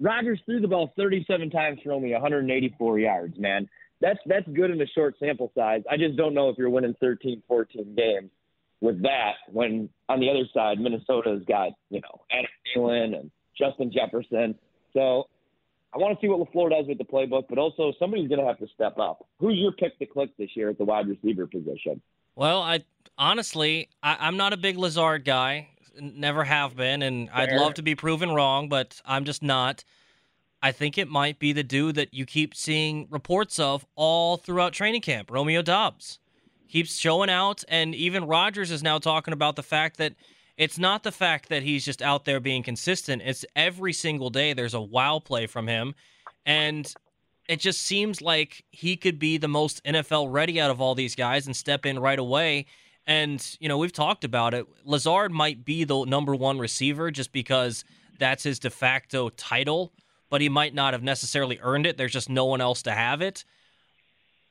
Rodgers 0.00 0.40
threw 0.44 0.60
the 0.60 0.66
ball 0.66 0.92
37 0.96 1.50
times 1.50 1.78
for 1.84 1.92
only 1.92 2.10
184 2.10 2.98
yards, 2.98 3.38
man. 3.38 3.68
That's 4.00 4.18
that's 4.26 4.46
good 4.48 4.72
in 4.72 4.80
a 4.82 4.86
short 4.88 5.14
sample 5.20 5.52
size. 5.56 5.82
I 5.88 5.96
just 5.96 6.16
don't 6.16 6.34
know 6.34 6.48
if 6.48 6.58
you're 6.58 6.68
winning 6.68 6.96
13, 7.00 7.44
14 7.46 7.94
games 7.94 8.30
with 8.80 9.02
that 9.02 9.34
when 9.52 9.88
on 10.08 10.18
the 10.18 10.28
other 10.28 10.42
side 10.52 10.80
Minnesota's 10.80 11.44
got, 11.46 11.70
you 11.90 12.00
know, 12.00 12.22
Adam 12.32 12.50
Thielen 12.76 13.16
and 13.16 13.30
Justin 13.56 13.92
Jefferson. 13.92 14.56
So 14.94 15.28
I 15.94 15.98
want 15.98 16.18
to 16.18 16.20
see 16.20 16.28
what 16.28 16.40
LaFleur 16.40 16.70
does 16.70 16.88
with 16.88 16.98
the 16.98 17.04
playbook, 17.04 17.44
but 17.48 17.58
also 17.58 17.92
somebody's 18.00 18.28
going 18.28 18.40
to 18.40 18.46
have 18.46 18.58
to 18.58 18.66
step 18.74 18.98
up. 18.98 19.24
Who's 19.38 19.58
your 19.58 19.70
pick 19.70 19.96
to 20.00 20.06
click 20.06 20.30
this 20.38 20.50
year 20.56 20.70
at 20.70 20.78
the 20.78 20.84
wide 20.84 21.06
receiver 21.06 21.46
position? 21.46 22.02
Well, 22.34 22.62
I 22.62 22.84
honestly, 23.16 23.88
I, 24.02 24.16
I'm 24.18 24.36
not 24.36 24.52
a 24.52 24.56
big 24.56 24.76
Lazard 24.76 25.24
guy. 25.24 25.68
Never 26.00 26.44
have 26.44 26.76
been, 26.76 27.02
and 27.02 27.30
I'd 27.32 27.52
love 27.52 27.74
to 27.74 27.82
be 27.82 27.94
proven 27.94 28.32
wrong, 28.32 28.68
but 28.68 29.00
I'm 29.04 29.24
just 29.24 29.42
not. 29.42 29.84
I 30.62 30.72
think 30.72 30.96
it 30.96 31.08
might 31.08 31.38
be 31.38 31.52
the 31.52 31.62
dude 31.62 31.94
that 31.96 32.14
you 32.14 32.24
keep 32.24 32.54
seeing 32.54 33.06
reports 33.10 33.58
of 33.58 33.84
all 33.96 34.36
throughout 34.36 34.72
training 34.72 35.02
camp, 35.02 35.30
Romeo 35.30 35.60
Doubs. 35.62 36.18
Keeps 36.68 36.96
showing 36.96 37.30
out, 37.30 37.62
and 37.68 37.94
even 37.94 38.26
Rodgers 38.26 38.70
is 38.70 38.82
now 38.82 38.98
talking 38.98 39.34
about 39.34 39.56
the 39.56 39.62
fact 39.62 39.98
that 39.98 40.14
it's 40.56 40.78
not 40.78 41.02
the 41.02 41.12
fact 41.12 41.48
that 41.48 41.62
he's 41.62 41.84
just 41.84 42.00
out 42.00 42.24
there 42.24 42.40
being 42.40 42.62
consistent. 42.62 43.22
It's 43.24 43.44
every 43.54 43.92
single 43.92 44.30
day 44.30 44.52
there's 44.52 44.74
a 44.74 44.80
wow 44.80 45.18
play 45.18 45.46
from 45.46 45.66
him, 45.66 45.94
and 46.46 46.92
it 47.48 47.60
just 47.60 47.82
seems 47.82 48.22
like 48.22 48.64
he 48.70 48.96
could 48.96 49.18
be 49.18 49.36
the 49.36 49.48
most 49.48 49.84
NFL 49.84 50.32
ready 50.32 50.60
out 50.60 50.70
of 50.70 50.80
all 50.80 50.94
these 50.94 51.14
guys 51.14 51.46
and 51.46 51.54
step 51.54 51.84
in 51.84 51.98
right 51.98 52.18
away. 52.18 52.66
And, 53.06 53.56
you 53.60 53.68
know, 53.68 53.78
we've 53.78 53.92
talked 53.92 54.24
about 54.24 54.54
it. 54.54 54.66
Lazard 54.84 55.30
might 55.30 55.64
be 55.64 55.84
the 55.84 56.04
number 56.04 56.34
one 56.34 56.58
receiver 56.58 57.10
just 57.10 57.32
because 57.32 57.84
that's 58.18 58.44
his 58.44 58.58
de 58.58 58.70
facto 58.70 59.28
title, 59.28 59.92
but 60.30 60.40
he 60.40 60.48
might 60.48 60.74
not 60.74 60.94
have 60.94 61.02
necessarily 61.02 61.58
earned 61.62 61.86
it. 61.86 61.96
There's 61.96 62.12
just 62.12 62.30
no 62.30 62.46
one 62.46 62.60
else 62.60 62.82
to 62.82 62.92
have 62.92 63.20
it. 63.20 63.44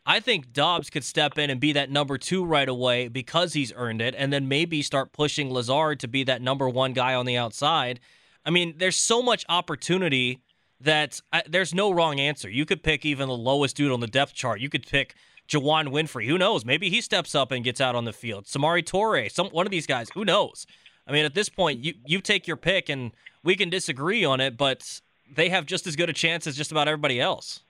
I 0.06 0.20
think 0.20 0.52
Doubs 0.52 0.90
could 0.90 1.04
step 1.04 1.38
in 1.38 1.50
and 1.50 1.60
be 1.60 1.72
that 1.74 1.90
number 1.90 2.18
two 2.18 2.44
right 2.44 2.68
away 2.68 3.08
because 3.08 3.54
he's 3.54 3.72
earned 3.76 4.02
it, 4.02 4.14
and 4.18 4.34
then 4.34 4.48
maybe 4.50 4.82
start 4.82 5.14
pushing 5.14 5.52
Lazard 5.52 6.00
to 6.02 6.08
be 6.08 6.26
that 6.26 6.42
number 6.42 6.68
one 6.68 6.94
guy 6.94 7.16
on 7.16 7.26
the 7.26 7.38
outside. 7.38 8.02
I 8.46 8.50
mean, 8.50 8.76
there's 8.78 8.98
so 8.98 9.22
much 9.22 9.46
opportunity 9.48 10.42
that 10.82 11.22
I, 11.32 11.44
there's 11.48 11.74
no 11.74 11.92
wrong 11.92 12.20
answer. 12.20 12.50
You 12.50 12.66
could 12.66 12.84
pick 12.84 13.06
even 13.06 13.30
the 13.30 13.38
lowest 13.38 13.78
dude 13.78 13.94
on 13.94 14.02
the 14.02 14.08
depth 14.08 14.34
chart. 14.34 14.60
You 14.60 14.70
could 14.70 14.86
pick 14.86 15.16
Juwann 15.48 15.90
Winfree. 15.90 16.28
Who 16.28 16.38
knows? 16.38 16.66
Maybe 16.66 16.90
he 16.90 17.02
steps 17.02 17.36
up 17.36 17.52
and 17.52 17.64
gets 17.64 17.82
out 17.82 17.96
on 17.96 18.06
the 18.06 18.14
field. 18.14 18.46
Samori 18.46 18.84
Toure, 18.84 19.32
some 19.32 19.48
one 19.50 19.66
of 19.66 19.72
these 19.72 19.88
guys. 19.88 20.10
Who 20.14 20.26
knows? 20.26 20.66
I 21.08 21.12
mean, 21.12 21.26
at 21.26 21.34
this 21.34 21.50
point, 21.50 21.84
you 21.84 21.94
you 22.06 22.22
take 22.22 22.48
your 22.48 22.58
pick, 22.58 22.90
and 22.90 23.12
we 23.44 23.56
can 23.56 23.70
disagree 23.70 24.24
on 24.24 24.40
it, 24.40 24.58
but 24.58 25.02
they 25.36 25.50
have 25.50 25.66
just 25.66 25.86
as 25.88 25.96
good 25.96 26.10
a 26.10 26.14
chance 26.14 26.48
as 26.48 26.56
just 26.56 26.72
about 26.72 26.88
everybody 26.88 27.20
else. 27.20 27.62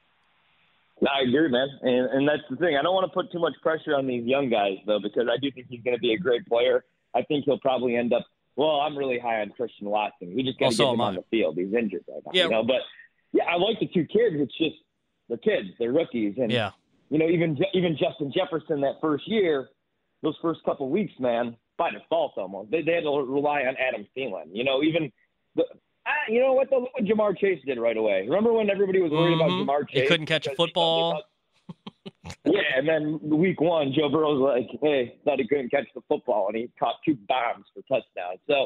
I 1.01 1.21
agree, 1.28 1.49
man, 1.49 1.67
and, 1.82 2.09
and 2.11 2.28
that's 2.28 2.43
the 2.49 2.55
thing. 2.55 2.78
I 2.78 2.82
don't 2.82 2.93
want 2.93 3.11
to 3.11 3.13
put 3.13 3.32
too 3.32 3.39
much 3.39 3.53
pressure 3.61 3.95
on 3.95 4.07
these 4.07 4.26
young 4.26 4.49
guys 4.49 4.78
though, 4.86 4.99
because 4.99 5.28
I 5.30 5.38
do 5.41 5.51
think 5.51 5.67
he's 5.69 5.82
going 5.84 5.95
to 5.95 5.99
be 5.99 6.13
a 6.13 6.17
great 6.17 6.45
player. 6.45 6.86
I 7.15 7.24
think 7.24 7.45
he'll 7.45 7.59
probably 7.59 7.95
end 7.95 8.13
up. 8.13 8.26
Well, 8.55 8.80
I'm 8.82 8.95
really 8.95 9.17
high 9.19 9.41
on 9.41 9.49
Christian 9.49 9.89
Watson. 9.89 10.34
We 10.36 10.43
just 10.43 10.59
got 10.59 10.67
oh, 10.67 10.69
to 10.69 10.76
so 10.76 10.86
get 10.86 10.93
him 10.93 11.01
on 11.01 11.15
the 11.15 11.24
field. 11.32 11.57
He's 11.57 11.74
injured 11.74 12.03
right 12.07 12.21
now, 12.26 12.32
Yeah. 12.34 12.43
you 12.45 12.49
know. 12.51 12.63
But 12.63 12.82
yeah, 13.32 13.45
I 13.45 13.57
like 13.57 13.80
the 13.80 13.88
two 13.88 14.05
kids. 14.05 14.36
It's 14.38 14.55
just 14.57 14.76
they're 15.28 15.38
kids, 15.38 15.69
they're 15.80 15.91
rookies, 15.91 16.36
and 16.38 16.51
Yeah. 16.51 16.71
You 17.10 17.20
know, 17.20 17.28
even 17.28 17.58
even 17.74 17.97
Justin 17.97 18.32
Jefferson 18.36 18.82
that 18.82 18.95
first 19.01 19.28
year, 19.28 19.70
those 20.22 20.36
first 20.41 20.64
couple 20.64 20.89
weeks, 20.89 21.14
man, 21.20 21.56
by 21.78 21.91
default 21.91 22.34
almost, 22.38 22.72
they, 22.72 22.82
they 22.82 22.93
had 22.93 23.04
to 23.04 23.10
rely 23.28 23.62
on 23.62 23.76
Adam 23.78 24.08
Thielen. 24.18 24.45
You 24.51 24.64
know, 24.64 24.82
even 24.84 25.12
the. 25.56 25.64
Ah, 26.06 26.12
you 26.28 26.41
know 26.41 26.51
what? 26.54 26.70
The, 26.70 26.76
look 26.78 26.89
what 26.93 27.06
Ja'Marr 27.06 27.38
Chase 27.38 27.60
did 27.66 27.80
right 27.80 27.95
away. 27.95 28.26
Remember 28.28 28.51
when 28.51 28.70
everybody 28.70 28.99
was 28.99 29.12
worried 29.12 29.38
Mhm. 29.38 29.64
about 29.64 29.84
Ja'Marr 29.84 29.88
Chase? 29.89 30.01
He 30.01 30.08
couldn't 30.08 30.26
catch 30.26 30.47
a 30.47 30.56
football. 30.56 31.22
yeah, 32.45 32.60
and 32.76 32.86
then 32.88 33.20
week 33.24 33.62
one, 33.62 33.93
Joe 33.93 34.10
Burrow's 34.10 34.41
like, 34.41 34.68
hey, 34.82 35.16
thought 35.24 35.39
he 35.39 35.47
couldn't 35.47 35.70
catch 35.70 35.88
the 35.95 36.01
football, 36.10 36.47
and 36.49 36.58
he 36.58 36.70
caught 36.78 36.95
two 37.06 37.18
bombs 37.30 37.66
for 37.74 37.82
touchdowns. 37.84 38.39
So 38.49 38.66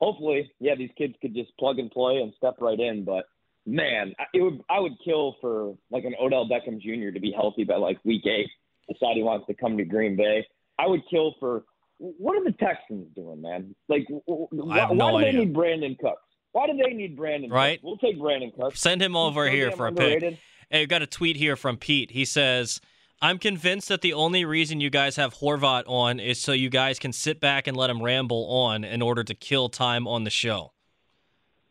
hopefully, 0.00 0.50
yeah, 0.60 0.74
these 0.74 0.90
kids 0.96 1.14
could 1.20 1.34
just 1.34 1.54
plug 1.58 1.78
and 1.78 1.90
play 1.90 2.16
and 2.22 2.32
step 2.38 2.54
right 2.60 2.80
in. 2.80 3.04
But 3.04 3.26
man, 3.66 4.14
I- 4.18 4.24
it 4.34 4.42
would 4.42 4.60
I 4.68 4.80
would 4.80 4.94
kill 5.04 5.36
for 5.40 5.74
like 5.90 6.04
an 6.04 6.14
Odell 6.20 6.48
Beckham 6.48 6.80
Jr. 6.80 7.12
to 7.12 7.20
be 7.20 7.32
healthy 7.32 7.64
by 7.64 7.76
like 7.76 7.98
week 8.04 8.26
eight. 8.26 8.48
Decide 8.88 9.16
he 9.16 9.22
wants 9.22 9.46
to 9.46 9.54
come 9.54 9.76
to 9.78 9.84
Green 9.84 10.16
Bay. 10.16 10.44
I 10.78 10.86
would 10.86 11.02
kill 11.08 11.34
for 11.38 11.64
what 11.98 12.36
are 12.36 12.42
the 12.44 12.52
Texans 12.52 13.06
doing, 13.14 13.40
man? 13.40 13.74
Like, 13.88 14.06
w- 14.08 14.22
w- 14.50 14.72
I 14.72 14.80
have 14.80 14.90
why, 14.90 14.96
no 14.96 15.12
why 15.14 15.24
do 15.24 15.30
they 15.32 15.38
need 15.44 15.54
Brandin 15.54 15.96
Cooks? 15.98 16.20
Why 16.50 16.66
do 16.66 16.72
they 16.76 16.92
need 16.92 17.16
Brandin? 17.16 17.50
Right. 17.52 17.80
Cooks? 17.80 17.84
We'll 17.84 17.96
take 18.12 18.18
Brandin 18.20 18.52
Cooks. 18.58 18.80
Send 18.80 19.00
him 19.00 19.14
over 19.14 19.44
He's 19.48 19.54
here 19.54 19.70
for 19.70 19.86
a 19.86 19.88
underrated. 19.90 20.32
pick. 20.34 20.40
Hey, 20.70 20.82
I 20.82 20.84
got 20.86 21.00
a 21.02 21.06
tweet 21.06 21.36
here 21.36 21.54
from 21.54 21.76
Pete. 21.76 22.10
He 22.10 22.24
says, 22.24 22.80
I'm 23.20 23.38
convinced 23.38 23.88
that 23.88 24.00
the 24.00 24.14
only 24.14 24.44
reason 24.44 24.80
you 24.80 24.90
guys 24.90 25.14
have 25.14 25.34
Horvat 25.34 25.84
on 25.86 26.18
is 26.18 26.40
so 26.40 26.50
you 26.50 26.68
guys 26.70 26.98
can 26.98 27.12
sit 27.12 27.38
back 27.38 27.68
and 27.68 27.76
let 27.76 27.88
him 27.88 28.02
ramble 28.02 28.46
on 28.50 28.82
in 28.82 29.00
order 29.00 29.22
to 29.22 29.34
kill 29.34 29.68
time 29.68 30.08
on 30.08 30.24
the 30.24 30.30
show. 30.30 30.72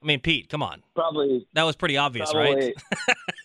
I 0.02 0.06
mean, 0.06 0.20
Pete, 0.20 0.49
come 0.49 0.64
on. 0.64 0.82
Probably 0.95 1.45
That 1.54 1.64
was 1.64 1.76
pretty 1.76 1.97
obvious, 1.97 2.32
probably, 2.32 2.74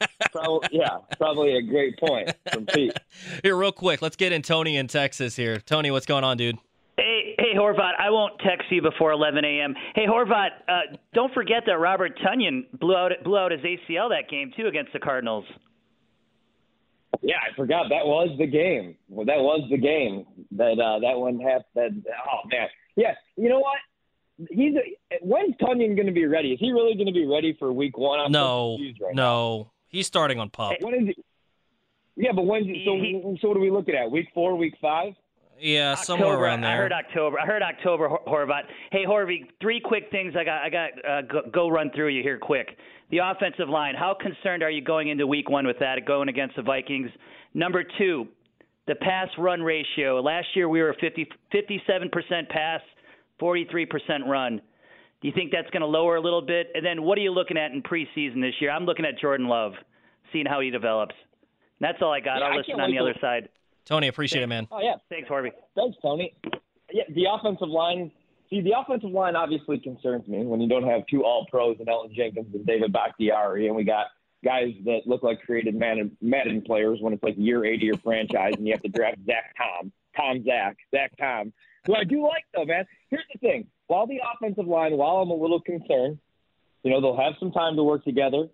right? 0.01 0.11
probably, 0.33 0.69
yeah, 0.73 0.99
probably 1.19 1.57
a 1.57 1.63
great 1.63 1.99
point 1.99 2.33
from 2.51 2.65
Pete. 2.67 2.97
Here, 3.43 3.57
real 3.57 3.73
quick, 3.73 4.01
let's 4.01 4.17
get 4.17 4.33
in 4.33 4.43
Tony 4.43 4.77
in 4.77 4.87
Texas 4.87 5.37
here. 5.37 5.59
Tony, 5.61 5.91
what's 5.91 6.07
going 6.07 6.25
on, 6.25 6.37
dude? 6.37 6.57
Hey, 6.97 7.35
hey, 7.39 7.55
Horvat, 7.55 7.93
I 7.99 8.09
won't 8.09 8.39
text 8.41 8.71
you 8.71 8.81
before 8.81 9.13
11 9.13 9.45
a.m. 9.45 9.75
Hey, 9.95 10.07
Horvat, 10.07 10.49
uh, 10.67 10.97
don't 11.13 11.33
forget 11.35 11.65
that 11.67 11.79
Robert 11.79 12.19
Tonyan 12.21 12.65
blew 12.79 12.97
out 12.97 13.13
blew 13.23 13.37
out 13.37 13.53
his 13.53 13.61
ACL 13.61 14.09
that 14.09 14.31
game 14.31 14.51
too 14.57 14.67
against 14.67 14.95
the 14.95 14.99
Cardinals. 14.99 15.45
Yeah, 17.23 17.37
I 17.37 17.55
forgot 17.55 17.87
that 17.91 18.07
was 18.07 18.35
the 18.39 18.47
game. 18.47 18.97
Well, 19.09 19.27
that 19.27 19.39
was 19.39 19.67
the 19.71 19.77
game 19.77 20.25
that 20.53 20.79
uh, 20.79 21.01
that 21.01 21.19
one 21.19 21.39
had. 21.39 21.65
That 21.75 21.91
oh 21.91 22.49
man, 22.51 22.69
yes. 22.97 23.17
You 23.37 23.51
know 23.51 23.59
what? 23.59 23.79
He's 24.51 24.75
when's 25.23 25.55
Tonyan 25.57 25.97
going 25.97 26.07
to 26.07 26.13
be 26.13 26.27
ready? 26.27 26.53
Is 26.53 26.61
he 26.61 26.71
really 26.71 26.95
going 26.95 27.07
to 27.07 27.13
be 27.13 27.27
ready 27.27 27.57
for 27.59 27.73
Week 27.73 27.97
One? 27.97 28.21
I'm 28.21 28.33
no, 28.33 28.77
confused 28.77 29.01
right 29.01 29.15
no, 29.15 29.71
he's 29.89 30.07
starting 30.07 30.39
on 30.39 30.51
PUP. 30.51 30.75
When 30.81 30.95
is 30.95 31.09
it? 31.09 31.25
Yeah, 32.17 32.33
but 32.35 32.43
when's 32.43 32.67
it, 32.69 32.77
so? 32.85 33.39
So 33.41 33.49
what 33.49 33.57
are 33.57 33.61
we 33.61 33.71
looking 33.71 33.95
at? 33.95 34.11
Week 34.11 34.29
four, 34.35 34.57
week 34.57 34.75
five? 34.81 35.15
Yeah, 35.59 35.95
somewhere 35.95 36.29
October, 36.29 36.45
around 36.45 36.65
I 36.65 36.77
heard 36.77 36.93
October. 36.93 37.41
I 37.41 37.47
heard 37.47 37.63
October, 37.63 38.09
Hor- 38.09 38.25
Horvat. 38.27 38.63
Hey, 38.93 39.05
Horvy, 39.07 39.47
three 39.61 39.81
quick 39.81 40.11
things 40.11 40.35
I 40.39 40.45
got. 40.45 40.63
I 40.63 40.69
got 40.69 40.91
uh, 41.09 41.23
go, 41.23 41.41
go 41.51 41.69
run 41.71 41.91
through 41.95 42.09
you 42.09 42.23
here 42.23 42.39
quick. 42.39 42.77
The 43.11 43.19
offensive 43.19 43.69
line. 43.69 43.95
How 43.95 44.15
concerned 44.21 44.63
are 44.63 44.71
you 44.71 44.83
going 44.83 45.09
into 45.09 45.27
Week 45.27 45.49
One 45.49 45.67
with 45.67 45.79
that, 45.79 46.05
going 46.07 46.29
against 46.29 46.57
the 46.57 46.63
Vikings? 46.63 47.11
Number 47.55 47.85
two, 47.97 48.27
the 48.87 48.97
pass 48.97 49.29
run 49.39 49.63
ratio. 49.63 50.21
Last 50.21 50.49
year 50.55 50.69
we 50.69 50.83
were 50.83 50.95
50, 51.01 51.27
57% 51.55 52.49
pass, 52.51 52.81
43% 53.41 54.27
run. 54.27 54.61
Do 55.23 55.29
you 55.29 55.35
think 55.35 55.51
that's 55.53 55.71
going 55.71 55.81
to 55.81 55.87
lower 55.87 56.17
a 56.17 56.21
little 56.21 56.43
bit? 56.43 56.69
And 56.75 56.85
then 56.85 57.03
what 57.03 57.17
are 57.19 57.23
you 57.23 57.33
looking 57.33 57.57
at 57.57 57.73
in 57.73 57.83
preseason 57.83 58.41
this 58.41 58.55
year? 58.61 58.71
I'm 58.71 58.85
looking 58.85 59.05
at 59.05 59.19
Jordan 59.19 59.49
Love, 59.49 59.73
seeing 60.33 60.47
how 60.47 60.61
he 60.61 60.71
develops. 60.71 61.15
That's 61.81 61.99
all 62.01 62.13
I 62.13 62.21
got. 62.21 62.39
Yeah, 62.39 62.47
I'll 62.47 62.53
I 62.53 62.57
listen 62.57 62.81
on 62.81 62.91
the 62.91 62.97
till- 62.97 63.05
other 63.09 63.19
side. 63.21 63.49
Tony, 63.85 64.09
appreciate 64.09 64.43
it, 64.43 64.49
man. 64.49 64.67
Oh 64.73 64.81
yeah, 64.83 64.95
Thanks, 65.11 65.29
Harvey. 65.29 65.53
Thanks, 65.77 65.97
Tony. 66.03 66.35
Yeah, 66.93 67.05
the 67.15 67.27
offensive 67.33 67.69
line. 67.69 68.11
See, 68.51 68.61
the 68.61 68.73
offensive 68.77 69.11
line 69.11 69.37
obviously 69.37 69.79
concerns 69.79 70.27
me 70.27 70.45
when 70.45 70.61
you 70.61 70.69
don't 70.69 70.85
have 70.89 71.03
two 71.09 71.25
All 71.25 71.47
Pros 71.51 71.77
and 71.79 71.87
Elgton 71.89 72.13
Jenkins 72.15 72.53
and 72.55 72.67
David 72.67 72.93
Bakhtiari, 72.93 73.67
and 73.69 73.77
we 73.77 73.85
got 73.85 74.07
guys 74.45 74.73
that 74.85 75.01
look 75.07 75.23
like 75.23 75.41
created 75.43 75.75
Madden, 75.77 76.17
Madden 76.21 76.63
players 76.63 76.99
when 77.01 77.13
it's 77.13 77.23
like 77.23 77.35
year 77.39 77.65
eight 77.65 77.77
of 77.77 77.83
your 77.83 77.97
franchise, 77.99 78.55
and 78.57 78.67
you 78.67 78.73
have 78.73 78.83
to 78.83 78.89
draft 78.89 79.19
Zach 79.25 79.55
Tom, 79.57 79.93
Tom 80.17 80.45
Zach, 80.45 80.77
Zach 80.93 81.13
Tom, 81.19 81.53
who 81.87 81.95
I 81.95 82.05
do 82.05 82.23
like 82.23 82.45
though, 82.55 82.65
man. 82.65 82.85
Here's 83.11 83.25
the 83.33 83.39
thing: 83.39 83.67
while 83.87 84.07
the 84.07 84.19
offensive 84.35 84.67
line, 84.67 84.97
while 84.97 85.17
I'm 85.17 85.31
a 85.31 85.35
little 85.35 85.61
concerned, 85.61 86.19
you 86.83 86.91
know 86.91 87.01
they'll 87.01 87.17
have 87.17 87.35
some 87.41 87.53
time 87.53 87.77
to 87.77 87.83
work 87.83 88.05
together 88.05 88.49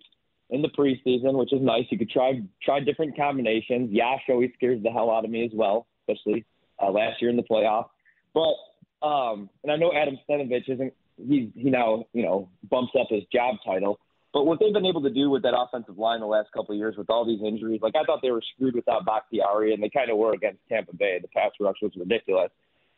in 0.50 0.62
the 0.62 0.68
preseason, 0.68 1.38
which 1.38 1.52
is 1.52 1.60
nice. 1.62 1.84
You 1.90 1.98
could 1.98 2.10
try 2.10 2.40
try 2.62 2.80
different 2.80 3.16
combinations. 3.16 3.90
Yosh 3.90 4.22
always 4.28 4.50
scares 4.54 4.82
the 4.82 4.90
hell 4.90 5.10
out 5.10 5.24
of 5.24 5.30
me 5.30 5.44
as 5.44 5.50
well, 5.54 5.86
especially 6.08 6.44
uh, 6.82 6.90
last 6.90 7.20
year 7.20 7.30
in 7.30 7.36
the 7.36 7.42
playoff. 7.42 7.86
But 8.34 9.06
um, 9.06 9.50
and 9.62 9.72
I 9.72 9.76
know 9.76 9.92
Adam 9.92 10.18
Stenavich 10.28 10.68
isn't 10.68 10.92
he's 11.16 11.48
he 11.54 11.70
now 11.70 12.06
you 12.12 12.22
know 12.22 12.48
bumps 12.70 12.92
up 12.98 13.08
his 13.10 13.22
job 13.32 13.56
title. 13.64 13.98
But 14.32 14.44
what 14.44 14.60
they've 14.60 14.72
been 14.72 14.86
able 14.86 15.02
to 15.02 15.10
do 15.10 15.28
with 15.28 15.42
that 15.42 15.54
offensive 15.54 15.98
line 15.98 16.20
the 16.20 16.26
last 16.26 16.50
couple 16.52 16.72
of 16.72 16.78
years 16.78 16.96
with 16.96 17.10
all 17.10 17.26
these 17.26 17.42
injuries, 17.46 17.80
like 17.82 17.94
I 17.94 18.04
thought 18.04 18.20
they 18.22 18.30
were 18.30 18.42
screwed 18.54 18.74
without 18.74 19.04
Bakhtiari, 19.04 19.74
and 19.74 19.82
they 19.82 19.90
kind 19.90 20.10
of 20.10 20.16
were 20.16 20.32
against 20.32 20.60
Tampa 20.70 20.96
Bay. 20.96 21.18
The 21.20 21.28
pass 21.28 21.50
rush 21.60 21.76
was 21.82 21.92
ridiculous. 21.96 22.50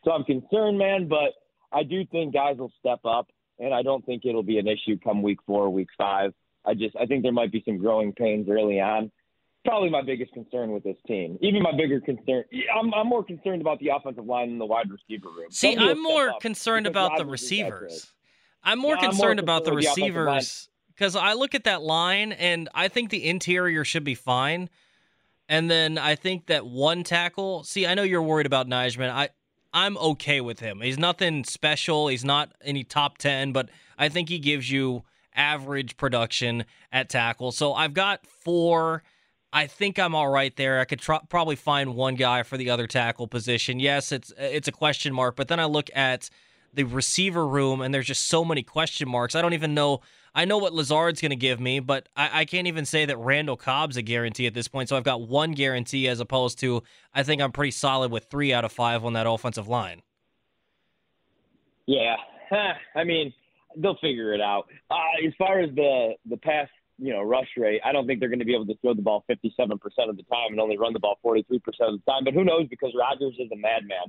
So 0.05 0.13
I'm 0.13 0.25
concerned, 0.25 0.79
man. 0.79 1.09
But 1.09 1.33
I 1.73 1.83
do 1.83 2.05
think 2.07 2.33
guys 2.35 2.57
will 2.59 2.73
step 2.79 3.01
up, 3.05 3.29
and 3.59 3.75
I 3.75 3.83
don't 3.83 4.05
think 4.07 4.25
it'll 4.25 4.43
be 4.43 4.59
an 4.59 4.69
issue 4.69 4.99
come 5.03 5.23
week 5.23 5.39
four, 5.47 5.71
week 5.71 5.89
five. 5.97 6.33
I 6.65 6.75
just 6.75 6.97
I 6.97 7.07
think 7.07 7.23
there 7.23 7.33
might 7.33 7.53
be 7.53 7.63
some 7.67 7.79
growing 7.79 8.13
pains 8.13 8.49
early 8.49 8.81
on. 8.81 9.11
Probably 9.65 9.89
my 9.89 10.03
biggest 10.03 10.33
concern 10.35 10.73
with 10.73 10.85
this 10.85 10.97
team. 11.07 11.39
Even 11.41 11.63
my 11.63 11.73
bigger 11.75 11.99
concern, 11.99 12.45
I'm, 12.79 12.93
I'm 12.93 13.07
more 13.07 13.25
concerned 13.25 13.63
about 13.63 13.79
the 13.81 13.89
offensive 13.97 14.27
line 14.27 14.51
than 14.51 14.59
the 14.59 14.67
wide 14.67 14.91
receiver 14.91 15.31
room. 15.31 15.51
See, 15.51 15.75
I'm 15.75 16.03
more 16.03 16.35
concerned 16.39 16.87
about 16.87 17.17
the 17.17 17.25
Rodgers 17.25 17.43
is 17.43 17.49
that 17.49 17.57
good. 17.57 17.73
receivers. 17.73 18.13
I'm 18.63 18.79
more 18.79 18.95
Yeah, 18.95 19.09
I'm 19.09 19.17
more 19.17 19.29
concerned 19.29 19.41
about 19.41 19.65
the 19.65 19.71
concerned 19.71 19.77
with 19.77 19.85
the 19.85 20.03
offensive 20.03 20.27
line. 20.27 20.37
receivers 20.37 20.69
because 20.89 21.17
I 21.17 21.33
look 21.33 21.55
at 21.55 21.65
that 21.65 21.83
line 21.83 22.33
and 22.33 22.69
I 22.75 22.89
think 22.89 23.11
the 23.11 23.27
interior 23.27 23.85
should 23.85 24.05
be 24.05 24.15
fine. 24.15 24.69
And 25.49 25.71
then 25.71 25.99
I 25.99 26.15
think 26.15 26.47
that 26.47 26.67
one 26.67 27.03
tackle. 27.03 27.65
See, 27.65 27.87
I 27.87 27.95
know 27.95 28.03
you're 28.03 28.23
worried 28.23 28.47
about 28.47 28.67
Nijman. 28.67 29.11
I 29.11 29.31
I'm 29.75 29.99
okay 29.99 30.41
with 30.41 30.61
him. 30.61 30.81
He's 30.81 30.99
nothing 30.99 31.45
special. 31.45 32.07
He's 32.09 32.25
not 32.25 32.53
any 32.63 32.85
top 32.85 33.19
ten, 33.19 33.53
but 33.53 33.69
I 33.99 34.09
think 34.09 34.29
he 34.29 34.39
gives 34.39 34.71
you 34.71 35.03
average 35.35 35.97
production 35.97 36.65
at 36.93 37.09
tackle. 37.09 37.51
So 37.51 37.75
I've 37.75 37.93
got 37.93 38.25
four. 38.25 39.03
I 39.53 39.67
think 39.67 39.99
I'm 39.99 40.15
all 40.15 40.29
right 40.29 40.55
there. 40.57 40.81
I 40.81 40.85
could 40.85 41.01
tr- 41.01 41.15
probably 41.29 41.57
find 41.57 41.95
one 41.95 42.15
guy 42.15 42.45
for 42.45 42.57
the 42.57 42.71
other 42.71 42.87
tackle 42.87 43.27
position. 43.27 43.81
Yes, 43.81 44.13
it's 44.13 44.33
it's 44.39 44.69
a 44.69 44.73
question 44.73 45.13
mark, 45.13 45.37
but 45.37 45.49
then 45.49 45.59
I 45.59 45.65
look 45.65 45.91
at 45.95 46.31
the 46.75 46.85
receiver 46.85 47.47
room 47.47 47.81
and 47.81 47.95
there's 47.95 48.07
just 48.07 48.27
so 48.27 48.45
many 48.45 48.63
question 48.63 49.09
marks. 49.09 49.35
I 49.35 49.43
don't 49.43 49.55
even 49.55 49.75
know. 49.75 50.01
I 50.35 50.45
know 50.45 50.59
what 50.59 50.73
Lazard's 50.73 51.21
going 51.21 51.31
to 51.31 51.37
give 51.37 51.61
me, 51.61 51.79
but 51.79 52.09
I, 52.17 52.41
I 52.41 52.45
can't 52.45 52.67
even 52.67 52.85
say 52.85 53.05
that 53.05 53.17
Randall 53.17 53.57
Cobb's 53.57 53.97
a 53.97 54.03
guarantee 54.03 54.47
at 54.47 54.55
this 54.55 54.67
point. 54.67 54.89
So 54.89 54.97
I've 54.97 55.05
got 55.05 55.23
one 55.23 55.53
guarantee 55.53 56.09
as 56.09 56.21
opposed 56.21 56.59
to 56.61 56.83
I 57.15 57.23
think 57.23 57.41
I'm 57.41 57.53
pretty 57.53 57.71
solid 57.71 58.11
with 58.11 58.25
three 58.25 58.53
out 58.53 58.65
of 58.65 58.73
five 58.73 59.05
on 59.05 59.13
that 59.13 59.27
offensive 59.29 59.69
line. 59.69 60.03
Yeah, 61.87 62.17
I 62.95 63.05
mean 63.05 63.33
they'll 63.77 63.99
figure 64.01 64.35
it 64.35 64.41
out. 64.41 64.67
Uh, 64.91 65.27
as 65.27 65.33
far 65.39 65.61
as 65.61 65.75
the 65.75 66.15
the 66.29 66.37
pass, 66.37 66.69
you 66.99 67.13
know, 67.13 67.23
rush 67.23 67.49
rate, 67.57 67.81
I 67.85 67.93
don't 67.93 68.07
think 68.07 68.21
they're 68.21 68.29
going 68.29 68.39
to 68.39 68.45
be 68.45 68.55
able 68.55 68.67
to 68.67 68.77
throw 68.81 68.95
the 68.95 69.03
ball 69.03 69.25
57% 69.31 69.49
of 69.49 70.17
the 70.17 70.23
time 70.25 70.51
and 70.51 70.61
only 70.61 70.79
run 70.79 70.93
the 70.93 71.01
ball 71.01 71.19
43% 71.25 71.41
of 71.49 71.61
the 71.71 72.03
time. 72.09 72.25
But 72.25 72.35
who 72.35 72.45
knows? 72.45 72.69
Because 72.69 72.93
Rodgers 72.99 73.35
is 73.39 73.51
a 73.53 73.57
madman. 73.57 74.07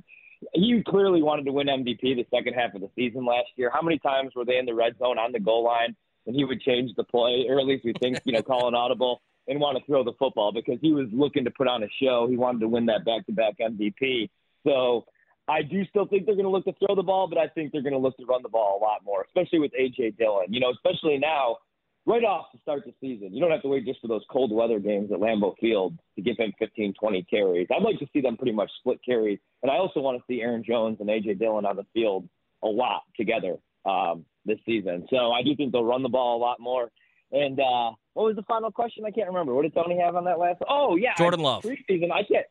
He 0.52 0.82
clearly 0.86 1.22
wanted 1.22 1.46
to 1.46 1.52
win 1.52 1.66
MVP 1.66 2.00
the 2.00 2.26
second 2.32 2.54
half 2.54 2.74
of 2.74 2.82
the 2.82 2.90
season 2.94 3.24
last 3.24 3.48
year. 3.56 3.70
How 3.72 3.82
many 3.82 3.98
times 3.98 4.32
were 4.36 4.44
they 4.44 4.58
in 4.58 4.66
the 4.66 4.74
red 4.74 4.98
zone 4.98 5.18
on 5.18 5.32
the 5.32 5.40
goal 5.40 5.64
line 5.64 5.96
and 6.26 6.34
he 6.34 6.44
would 6.44 6.60
change 6.60 6.90
the 6.96 7.04
play, 7.04 7.46
or 7.48 7.58
at 7.58 7.66
least 7.66 7.84
we 7.84 7.94
think, 8.00 8.18
you 8.24 8.32
know, 8.32 8.42
call 8.42 8.68
an 8.68 8.74
audible 8.74 9.22
and 9.48 9.60
want 9.60 9.78
to 9.78 9.84
throw 9.86 10.02
the 10.04 10.12
football 10.18 10.52
because 10.52 10.78
he 10.80 10.92
was 10.92 11.06
looking 11.12 11.44
to 11.44 11.50
put 11.50 11.68
on 11.68 11.82
a 11.82 11.88
show. 12.02 12.26
He 12.28 12.36
wanted 12.36 12.60
to 12.60 12.68
win 12.68 12.86
that 12.86 13.04
back-to-back 13.04 13.54
MVP. 13.60 14.28
So 14.66 15.06
I 15.48 15.62
do 15.62 15.84
still 15.86 16.06
think 16.06 16.26
they're 16.26 16.34
going 16.34 16.46
to 16.46 16.50
look 16.50 16.64
to 16.64 16.74
throw 16.84 16.96
the 16.96 17.02
ball, 17.02 17.28
but 17.28 17.38
I 17.38 17.46
think 17.48 17.72
they're 17.72 17.82
going 17.82 17.92
to 17.92 17.98
look 17.98 18.16
to 18.16 18.26
run 18.26 18.42
the 18.42 18.48
ball 18.48 18.78
a 18.80 18.82
lot 18.82 19.04
more, 19.04 19.24
especially 19.24 19.60
with 19.60 19.72
A.J. 19.78 20.12
Dillon. 20.18 20.52
You 20.52 20.60
know, 20.60 20.70
especially 20.70 21.18
now, 21.18 21.58
right 22.06 22.24
off 22.24 22.46
to 22.52 22.58
start 22.62 22.84
the 22.86 22.94
season. 23.00 23.34
You 23.34 23.40
don't 23.40 23.50
have 23.50 23.62
to 23.62 23.68
wait 23.68 23.84
just 23.84 24.00
for 24.00 24.08
those 24.08 24.22
cold 24.30 24.52
weather 24.52 24.78
games 24.78 25.10
at 25.12 25.18
Lambeau 25.18 25.54
Field 25.60 25.98
to 26.14 26.22
give 26.22 26.36
him 26.38 26.52
15, 26.58 26.94
20 26.98 27.22
carries. 27.24 27.66
I'd 27.74 27.82
like 27.82 27.98
to 27.98 28.06
see 28.12 28.20
them 28.20 28.36
pretty 28.36 28.52
much 28.52 28.70
split 28.78 29.00
carries. 29.04 29.38
And 29.62 29.70
I 29.70 29.76
also 29.76 30.00
want 30.00 30.18
to 30.18 30.24
see 30.28 30.40
Aaron 30.40 30.62
Jones 30.66 30.98
and 31.00 31.10
A.J. 31.10 31.34
Dillon 31.34 31.66
on 31.66 31.76
the 31.76 31.86
field 31.92 32.28
a 32.62 32.68
lot 32.68 33.02
together 33.16 33.56
um, 33.84 34.24
this 34.44 34.58
season. 34.64 35.06
So 35.10 35.32
I 35.32 35.42
do 35.42 35.54
think 35.56 35.72
they'll 35.72 35.84
run 35.84 36.02
the 36.02 36.08
ball 36.08 36.36
a 36.38 36.40
lot 36.40 36.60
more. 36.60 36.90
And 37.32 37.58
uh, 37.58 37.90
what 38.14 38.26
was 38.26 38.36
the 38.36 38.42
final 38.44 38.70
question? 38.70 39.04
I 39.04 39.10
can't 39.10 39.26
remember. 39.28 39.52
What 39.52 39.62
did 39.62 39.74
Tony 39.74 39.98
have 39.98 40.14
on 40.14 40.24
that 40.24 40.38
last? 40.38 40.62
Oh 40.68 40.94
yeah, 40.96 41.14
Jordan 41.18 41.40
Love. 41.40 41.64
Preseason. 41.64 42.12
I 42.12 42.22
can't. 42.22 42.46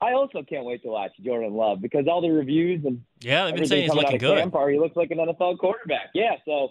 I 0.00 0.12
also 0.12 0.42
can't 0.42 0.64
wait 0.64 0.82
to 0.84 0.88
watch 0.88 1.10
Jordan 1.22 1.52
Love 1.52 1.82
because 1.82 2.06
all 2.08 2.22
the 2.22 2.30
reviews 2.30 2.84
and 2.86 3.02
Yeah, 3.20 3.44
they've 3.46 3.56
been 3.56 3.66
saying 3.66 3.82
he's 3.82 3.92
looking 3.92 4.18
good. 4.18 4.38
camp 4.38 4.54
are 4.54 4.70
he 4.70 4.78
looks 4.78 4.96
like 4.96 5.10
an 5.10 5.18
NFL 5.18 5.58
quarterback. 5.58 6.10
Yeah. 6.14 6.36
So 6.46 6.70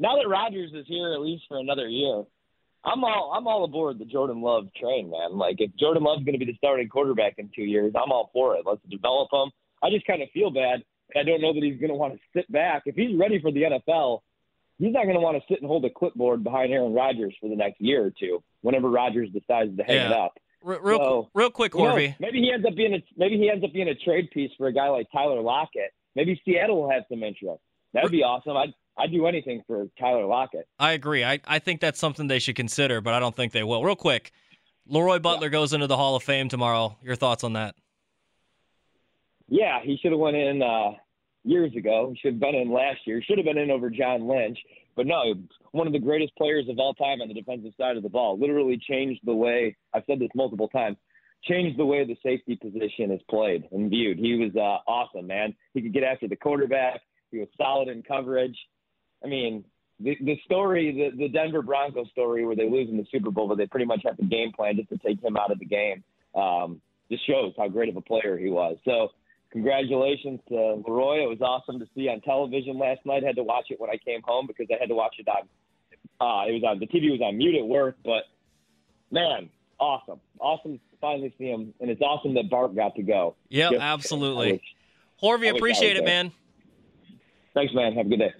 now 0.00 0.16
that 0.16 0.28
Rodgers 0.28 0.72
is 0.74 0.86
here 0.88 1.12
at 1.12 1.20
least 1.20 1.44
for 1.46 1.58
another 1.58 1.86
year, 1.88 2.24
I'm 2.84 3.04
all 3.04 3.32
I'm 3.36 3.46
all 3.46 3.64
aboard 3.64 3.98
the 3.98 4.06
Jordan 4.06 4.40
Love 4.40 4.68
train, 4.80 5.10
man. 5.10 5.36
Like 5.36 5.56
if 5.58 5.70
Jordan 5.76 6.02
Love's 6.02 6.24
going 6.24 6.32
to 6.38 6.44
be 6.44 6.50
the 6.50 6.56
starting 6.56 6.88
quarterback 6.88 7.34
in 7.38 7.50
two 7.54 7.62
years, 7.62 7.92
I'm 7.94 8.10
all 8.10 8.30
for 8.32 8.56
it. 8.56 8.62
Let's 8.66 8.80
develop 8.90 9.28
him. 9.32 9.50
I 9.82 9.90
just 9.90 10.06
kind 10.06 10.22
of 10.22 10.30
feel 10.30 10.50
bad. 10.50 10.82
I 11.14 11.22
don't 11.22 11.40
know 11.42 11.52
that 11.52 11.62
he's 11.62 11.78
going 11.78 11.90
to 11.90 11.94
want 11.96 12.14
to 12.14 12.20
sit 12.34 12.50
back. 12.50 12.82
If 12.86 12.94
he's 12.94 13.18
ready 13.18 13.40
for 13.40 13.50
the 13.52 13.62
NFL, 13.62 14.20
he's 14.78 14.92
not 14.92 15.04
going 15.04 15.16
to 15.16 15.20
want 15.20 15.36
to 15.36 15.42
sit 15.48 15.60
and 15.60 15.68
hold 15.68 15.84
a 15.84 15.90
clipboard 15.90 16.42
behind 16.44 16.72
Aaron 16.72 16.94
Rodgers 16.94 17.34
for 17.40 17.48
the 17.48 17.56
next 17.56 17.80
year 17.80 18.04
or 18.06 18.10
two. 18.18 18.42
Whenever 18.62 18.88
Rodgers 18.88 19.28
decides 19.30 19.76
to 19.76 19.82
hang 19.82 20.06
it 20.06 20.12
up. 20.12 20.38
R- 20.64 20.78
real, 20.82 20.98
So, 20.98 21.30
real 21.34 21.50
quick, 21.50 21.72
who 21.72 21.84
knows? 21.84 21.94
Horvey. 21.98 22.14
Maybe 22.20 22.40
he 22.40 22.52
ends 22.52 22.66
up 22.66 22.74
being 22.76 22.94
a 22.94 23.02
maybe 23.16 23.36
he 23.38 23.50
ends 23.50 23.64
up 23.64 23.72
being 23.72 23.88
a 23.88 23.94
trade 23.94 24.30
piece 24.30 24.50
for 24.56 24.66
a 24.68 24.72
guy 24.72 24.88
like 24.88 25.08
Tyler 25.12 25.40
Lockett. 25.40 25.92
Maybe 26.14 26.40
Seattle 26.44 26.80
will 26.82 26.90
have 26.90 27.02
some 27.08 27.22
interest. 27.22 27.60
That'd 27.92 28.10
be 28.10 28.22
awesome. 28.22 28.56
I'd 28.56 28.72
I'd 29.00 29.12
do 29.12 29.26
anything 29.26 29.62
for 29.66 29.86
Tyler 29.98 30.26
Lockett. 30.26 30.68
I 30.78 30.92
agree. 30.92 31.24
I, 31.24 31.40
I 31.46 31.58
think 31.58 31.80
that's 31.80 31.98
something 31.98 32.26
they 32.26 32.38
should 32.38 32.56
consider, 32.56 33.00
but 33.00 33.14
I 33.14 33.18
don't 33.18 33.34
think 33.34 33.52
they 33.52 33.62
will. 33.62 33.82
Real 33.82 33.96
quick, 33.96 34.32
Leroy 34.86 35.18
Butler 35.18 35.48
goes 35.48 35.72
into 35.72 35.86
the 35.86 35.96
Hall 35.96 36.16
of 36.16 36.22
Fame 36.22 36.48
tomorrow. 36.48 36.96
Your 37.02 37.16
thoughts 37.16 37.42
on 37.44 37.54
that? 37.54 37.74
Yeah, 39.48 39.80
he 39.82 39.96
should 40.00 40.12
have 40.12 40.20
went 40.20 40.36
in 40.36 40.62
uh, 40.62 40.92
years 41.44 41.74
ago. 41.74 42.12
He 42.12 42.20
should 42.20 42.34
have 42.34 42.40
been 42.40 42.54
in 42.54 42.72
last 42.72 42.98
year. 43.06 43.18
He 43.18 43.24
should 43.24 43.38
have 43.38 43.44
been 43.46 43.58
in 43.58 43.70
over 43.70 43.90
John 43.90 44.28
Lynch. 44.28 44.58
But 44.96 45.06
no, 45.06 45.34
one 45.72 45.86
of 45.86 45.92
the 45.92 45.98
greatest 45.98 46.36
players 46.36 46.66
of 46.68 46.78
all 46.78 46.94
time 46.94 47.20
on 47.22 47.28
the 47.28 47.34
defensive 47.34 47.72
side 47.80 47.96
of 47.96 48.02
the 48.02 48.08
ball. 48.08 48.38
Literally 48.38 48.78
changed 48.88 49.20
the 49.24 49.34
way. 49.34 49.76
I've 49.94 50.02
said 50.06 50.18
this 50.18 50.28
multiple 50.34 50.68
times. 50.68 50.98
changed 51.44 51.78
the 51.78 51.86
way 51.86 52.04
the 52.04 52.16
safety 52.22 52.56
position 52.56 53.10
is 53.10 53.20
played 53.30 53.64
and 53.72 53.88
viewed. 53.88 54.18
He 54.18 54.34
was 54.36 54.54
uh, 54.56 54.90
awesome, 54.90 55.26
man. 55.26 55.54
He 55.72 55.80
could 55.80 55.94
get 55.94 56.02
after 56.02 56.28
the 56.28 56.36
quarterback. 56.36 57.00
He 57.30 57.38
was 57.38 57.48
solid 57.56 57.88
in 57.88 58.02
coverage. 58.02 58.58
I 59.24 59.28
mean, 59.28 59.64
the, 59.98 60.16
the 60.20 60.38
story, 60.44 61.10
the, 61.10 61.16
the 61.16 61.28
Denver 61.28 61.62
Broncos 61.62 62.08
story, 62.10 62.44
where 62.46 62.56
they 62.56 62.68
lose 62.68 62.88
in 62.88 62.96
the 62.96 63.06
Super 63.12 63.30
Bowl, 63.30 63.48
but 63.48 63.58
they 63.58 63.66
pretty 63.66 63.86
much 63.86 64.00
have 64.06 64.16
the 64.16 64.24
game 64.24 64.52
plan 64.52 64.76
just 64.76 64.88
to 64.90 64.98
take 64.98 65.22
him 65.22 65.36
out 65.36 65.50
of 65.50 65.58
the 65.58 65.66
game, 65.66 66.02
um, 66.34 66.80
just 67.10 67.26
shows 67.26 67.52
how 67.58 67.68
great 67.68 67.88
of 67.88 67.96
a 67.96 68.00
player 68.00 68.38
he 68.38 68.48
was. 68.48 68.78
So, 68.84 69.10
congratulations 69.50 70.40
to 70.48 70.82
Leroy. 70.86 71.24
It 71.24 71.28
was 71.28 71.40
awesome 71.40 71.78
to 71.80 71.86
see 71.94 72.08
on 72.08 72.20
television 72.22 72.78
last 72.78 73.04
night. 73.04 73.24
I 73.24 73.26
had 73.26 73.36
to 73.36 73.42
watch 73.42 73.66
it 73.70 73.80
when 73.80 73.90
I 73.90 73.96
came 73.96 74.22
home 74.22 74.46
because 74.46 74.66
I 74.70 74.78
had 74.80 74.88
to 74.88 74.94
watch 74.94 75.16
it 75.18 75.26
on. 75.28 75.48
Uh, 76.20 76.48
it 76.48 76.52
was 76.52 76.62
on 76.66 76.78
the 76.78 76.86
TV 76.86 77.10
was 77.10 77.20
on 77.22 77.36
mute 77.36 77.56
at 77.56 77.66
work, 77.66 77.96
but 78.04 78.24
man, 79.10 79.50
awesome, 79.78 80.20
awesome 80.38 80.74
to 80.74 80.80
finally 81.00 81.34
see 81.38 81.46
him, 81.46 81.74
and 81.80 81.90
it's 81.90 82.00
awesome 82.00 82.34
that 82.34 82.48
Bart 82.50 82.74
got 82.74 82.94
to 82.96 83.02
go. 83.02 83.34
Just- 83.50 83.74
absolutely. 83.74 84.48
I 84.48 84.52
wish- 84.52 84.74
Horvey, 85.22 85.46
I 85.52 85.56
appreciate 85.56 85.96
it, 85.98 86.04
there. 86.06 86.24
man. 86.24 86.32
Thanks, 87.52 87.74
man. 87.74 87.92
Have 87.94 88.06
a 88.06 88.08
good 88.08 88.20
day. 88.20 88.32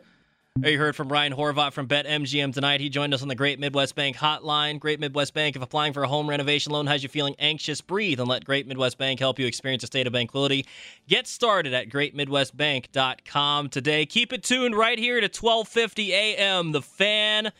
You 0.62 0.78
heard 0.78 0.94
from 0.94 1.08
Ryan 1.08 1.32
Horvat 1.32 1.72
from 1.72 1.88
BetMGM 1.88 2.52
tonight. 2.52 2.80
He 2.80 2.90
joined 2.90 3.14
us 3.14 3.22
on 3.22 3.28
the 3.28 3.34
Great 3.34 3.58
Midwest 3.58 3.94
Bank 3.94 4.16
hotline. 4.16 4.78
Great 4.78 5.00
Midwest 5.00 5.32
Bank, 5.32 5.56
if 5.56 5.62
applying 5.62 5.94
for 5.94 6.02
a 6.02 6.08
home 6.08 6.28
renovation 6.28 6.70
loan 6.70 6.86
has 6.86 7.02
you 7.02 7.08
feeling 7.08 7.34
anxious, 7.38 7.80
breathe 7.80 8.20
and 8.20 8.28
let 8.28 8.44
Great 8.44 8.66
Midwest 8.66 8.98
Bank 8.98 9.20
help 9.20 9.38
you 9.38 9.46
experience 9.46 9.82
a 9.84 9.86
state 9.86 10.06
of 10.06 10.12
tranquility. 10.12 10.66
Get 11.08 11.26
started 11.26 11.72
at 11.72 11.88
greatmidwestbank.com 11.88 13.68
today. 13.70 14.04
Keep 14.04 14.34
it 14.34 14.42
tuned 14.42 14.76
right 14.76 14.98
here 14.98 15.20
to 15.20 15.28
1250 15.28 16.12
a.m. 16.12 16.72
The 16.72 16.82
Fan. 16.82 17.52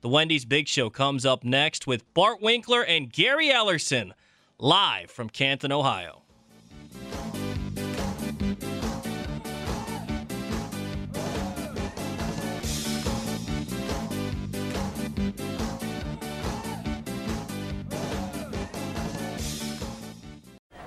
The 0.00 0.08
Wendy's 0.08 0.44
Big 0.44 0.66
Show 0.66 0.90
comes 0.90 1.24
up 1.24 1.44
next 1.44 1.86
with 1.86 2.12
Bart 2.12 2.42
Winkler 2.42 2.82
and 2.82 3.12
Gary 3.12 3.50
Ellerson 3.50 4.12
live 4.58 5.12
from 5.12 5.30
Canton, 5.30 5.70
Ohio. 5.70 6.22